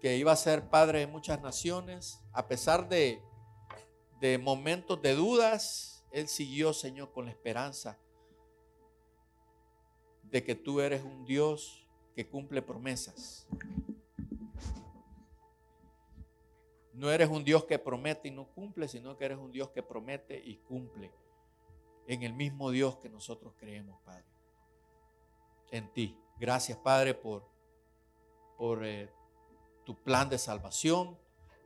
que 0.00 0.16
iba 0.16 0.32
a 0.32 0.36
ser 0.36 0.68
padre 0.68 1.00
de 1.00 1.06
muchas 1.06 1.40
naciones, 1.40 2.20
a 2.32 2.46
pesar 2.46 2.88
de, 2.88 3.20
de 4.20 4.38
momentos 4.38 5.00
de 5.02 5.14
dudas, 5.14 6.04
él 6.10 6.28
siguió, 6.28 6.72
Señor, 6.72 7.12
con 7.12 7.26
la 7.26 7.30
esperanza 7.30 7.98
de 10.24 10.42
que 10.42 10.54
tú 10.54 10.80
eres 10.80 11.02
un 11.02 11.24
Dios 11.24 11.86
que 12.14 12.28
cumple 12.28 12.62
promesas. 12.62 13.46
No 16.94 17.10
eres 17.10 17.28
un 17.28 17.44
Dios 17.44 17.64
que 17.64 17.78
promete 17.78 18.28
y 18.28 18.30
no 18.30 18.46
cumple, 18.46 18.88
sino 18.88 19.16
que 19.18 19.26
eres 19.26 19.38
un 19.38 19.52
Dios 19.52 19.68
que 19.70 19.82
promete 19.82 20.42
y 20.42 20.56
cumple 20.56 21.12
en 22.06 22.22
el 22.22 22.32
mismo 22.32 22.70
Dios 22.70 22.96
que 22.96 23.10
nosotros 23.10 23.52
creemos, 23.58 24.00
Padre. 24.02 24.24
En 25.70 25.92
ti. 25.92 26.18
Gracias, 26.38 26.78
Padre, 26.78 27.12
por, 27.12 27.46
por 28.56 28.84
eh, 28.84 29.10
tu 29.84 29.94
plan 29.94 30.30
de 30.30 30.38
salvación. 30.38 31.18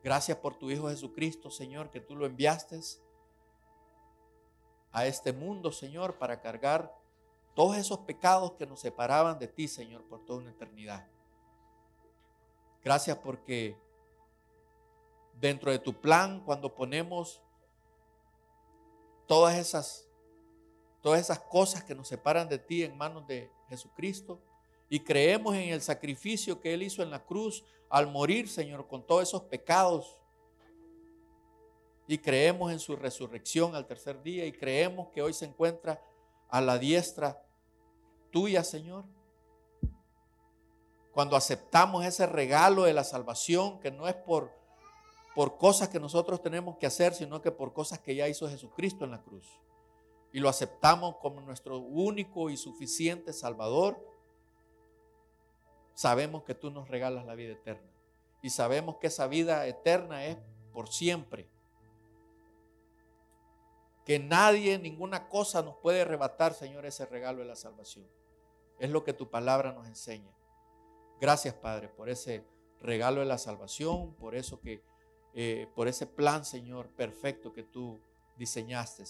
Gracias 0.03 0.39
por 0.39 0.55
tu 0.55 0.71
Hijo 0.71 0.89
Jesucristo, 0.89 1.51
Señor, 1.51 1.91
que 1.91 2.01
tú 2.01 2.17
lo 2.17 2.27
enviaste 2.27 2.81
a 4.93 5.07
este 5.07 5.33
mundo, 5.33 5.73
Señor, 5.73 6.17
para 6.17 6.41
cargar 6.41 6.95
todos 7.55 7.77
esos 7.77 8.01
pecados 8.01 8.53
que 8.53 8.67
nos 8.67 8.81
separaban 8.81 9.39
de 9.39 9.49
ti, 9.49 9.69
Señor, 9.69 10.03
por 10.05 10.25
toda 10.25 10.39
una 10.39 10.51
eternidad. 10.51 11.07
Gracias 12.83 13.19
porque 13.19 13.77
dentro 15.35 15.71
de 15.71 15.79
tu 15.79 16.01
plan 16.01 16.43
cuando 16.45 16.75
ponemos 16.75 17.43
todas 19.27 19.57
esas 19.57 20.07
todas 21.03 21.21
esas 21.21 21.41
cosas 21.41 21.83
que 21.83 21.95
nos 21.95 22.09
separan 22.09 22.49
de 22.49 22.59
ti 22.59 22.83
en 22.83 22.97
manos 22.97 23.27
de 23.27 23.51
Jesucristo 23.69 24.41
y 24.91 25.01
creemos 25.01 25.55
en 25.55 25.71
el 25.71 25.81
sacrificio 25.81 26.61
que 26.61 26.75
él 26.75 26.83
hizo 26.83 27.03
en 27.03 27.11
la 27.11 27.25
cruz 27.25 27.65
al 27.89 28.09
morir, 28.09 28.47
Señor, 28.49 28.87
con 28.87 29.07
todos 29.07 29.23
esos 29.23 29.43
pecados. 29.45 30.19
Y 32.07 32.19
creemos 32.19 32.71
en 32.73 32.79
su 32.79 32.97
resurrección 32.97 33.75
al 33.75 33.87
tercer 33.87 34.23
día 34.23 34.45
y 34.45 34.53
creemos 34.53 35.09
que 35.09 35.23
hoy 35.23 35.33
se 35.33 35.47
encuentra 35.47 36.03
a 36.49 36.61
la 36.61 36.79
diestra 36.79 37.43
tuya, 38.31 38.63
Señor. 38.65 39.05
Cuando 41.13 41.37
aceptamos 41.37 42.05
ese 42.05 42.27
regalo 42.27 42.83
de 42.83 42.93
la 42.93 43.05
salvación 43.05 43.81
que 43.81 43.91
no 43.91 44.07
es 44.07 44.15
por 44.15 44.61
por 45.35 45.57
cosas 45.59 45.89
que 45.89 46.01
nosotros 46.01 46.43
tenemos 46.43 46.77
que 46.77 46.87
hacer, 46.87 47.15
sino 47.15 47.41
que 47.41 47.53
por 47.53 47.73
cosas 47.73 47.99
que 48.01 48.15
ya 48.15 48.29
hizo 48.29 48.49
Jesucristo 48.49 49.05
en 49.05 49.13
la 49.13 49.23
cruz. 49.23 49.47
Y 50.33 50.41
lo 50.41 50.49
aceptamos 50.49 51.17
como 51.17 51.41
nuestro 51.41 51.79
único 51.79 52.51
y 52.51 52.57
suficiente 52.57 53.33
Salvador. 53.33 53.99
Sabemos 56.01 56.45
que 56.45 56.55
tú 56.55 56.71
nos 56.71 56.89
regalas 56.89 57.27
la 57.27 57.35
vida 57.35 57.53
eterna. 57.53 57.93
Y 58.41 58.49
sabemos 58.49 58.97
que 58.97 59.09
esa 59.09 59.27
vida 59.27 59.67
eterna 59.67 60.25
es 60.25 60.39
por 60.73 60.89
siempre. 60.89 61.47
Que 64.07 64.19
nadie, 64.19 64.79
ninguna 64.79 65.29
cosa 65.29 65.61
nos 65.61 65.77
puede 65.77 66.01
arrebatar, 66.01 66.55
Señor, 66.55 66.87
ese 66.87 67.05
regalo 67.05 67.41
de 67.41 67.45
la 67.45 67.55
salvación. 67.55 68.07
Es 68.79 68.89
lo 68.89 69.05
que 69.05 69.13
tu 69.13 69.29
palabra 69.29 69.73
nos 69.73 69.87
enseña. 69.89 70.35
Gracias, 71.21 71.53
Padre, 71.53 71.91
por 71.91 72.09
ese 72.09 72.47
regalo 72.81 73.21
de 73.21 73.27
la 73.27 73.37
salvación, 73.37 74.15
por 74.15 74.35
eso 74.35 74.59
que 74.59 74.83
eh, 75.35 75.69
por 75.75 75.87
ese 75.87 76.07
plan, 76.07 76.47
Señor, 76.47 76.89
perfecto 76.97 77.53
que 77.53 77.63
tú 77.63 78.01
diseñaste 78.39 79.05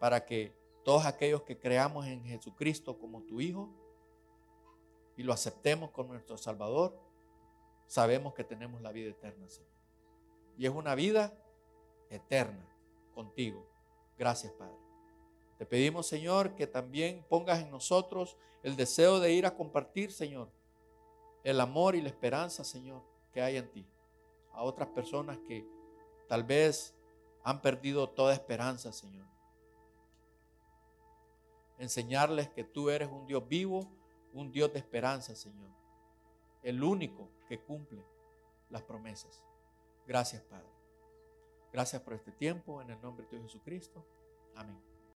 para 0.00 0.26
que 0.26 0.52
todos 0.84 1.06
aquellos 1.06 1.42
que 1.42 1.56
creamos 1.56 2.04
en 2.08 2.24
Jesucristo 2.24 2.98
como 2.98 3.22
tu 3.22 3.40
Hijo 3.40 3.85
y 5.16 5.22
lo 5.22 5.32
aceptemos 5.32 5.90
como 5.90 6.12
nuestro 6.12 6.36
Salvador, 6.36 6.98
sabemos 7.86 8.34
que 8.34 8.44
tenemos 8.44 8.80
la 8.82 8.92
vida 8.92 9.10
eterna, 9.10 9.48
Señor. 9.48 9.70
Y 10.58 10.66
es 10.66 10.72
una 10.72 10.94
vida 10.94 11.32
eterna 12.10 12.66
contigo. 13.14 13.66
Gracias, 14.18 14.52
Padre. 14.52 14.76
Te 15.58 15.64
pedimos, 15.66 16.06
Señor, 16.06 16.54
que 16.54 16.66
también 16.66 17.24
pongas 17.28 17.60
en 17.60 17.70
nosotros 17.70 18.36
el 18.62 18.76
deseo 18.76 19.20
de 19.20 19.32
ir 19.32 19.46
a 19.46 19.54
compartir, 19.54 20.12
Señor, 20.12 20.50
el 21.44 21.60
amor 21.60 21.94
y 21.94 22.02
la 22.02 22.08
esperanza, 22.08 22.64
Señor, 22.64 23.02
que 23.32 23.40
hay 23.40 23.56
en 23.56 23.70
ti 23.70 23.86
a 24.52 24.62
otras 24.62 24.88
personas 24.88 25.38
que 25.46 25.66
tal 26.28 26.42
vez 26.42 26.94
han 27.44 27.62
perdido 27.62 28.08
toda 28.08 28.34
esperanza, 28.34 28.92
Señor. 28.92 29.26
Enseñarles 31.78 32.48
que 32.48 32.64
tú 32.64 32.90
eres 32.90 33.08
un 33.08 33.26
Dios 33.26 33.46
vivo, 33.46 33.86
un 34.36 34.52
Dios 34.52 34.72
de 34.72 34.78
esperanza, 34.78 35.34
Señor. 35.34 35.70
El 36.62 36.82
único 36.82 37.30
que 37.48 37.60
cumple 37.60 38.04
las 38.70 38.82
promesas. 38.82 39.42
Gracias, 40.06 40.42
Padre. 40.42 40.68
Gracias 41.72 42.02
por 42.02 42.14
este 42.14 42.32
tiempo. 42.32 42.82
En 42.82 42.90
el 42.90 43.00
nombre 43.00 43.26
de 43.30 43.40
Jesucristo. 43.40 44.06
Amén. 44.54 44.95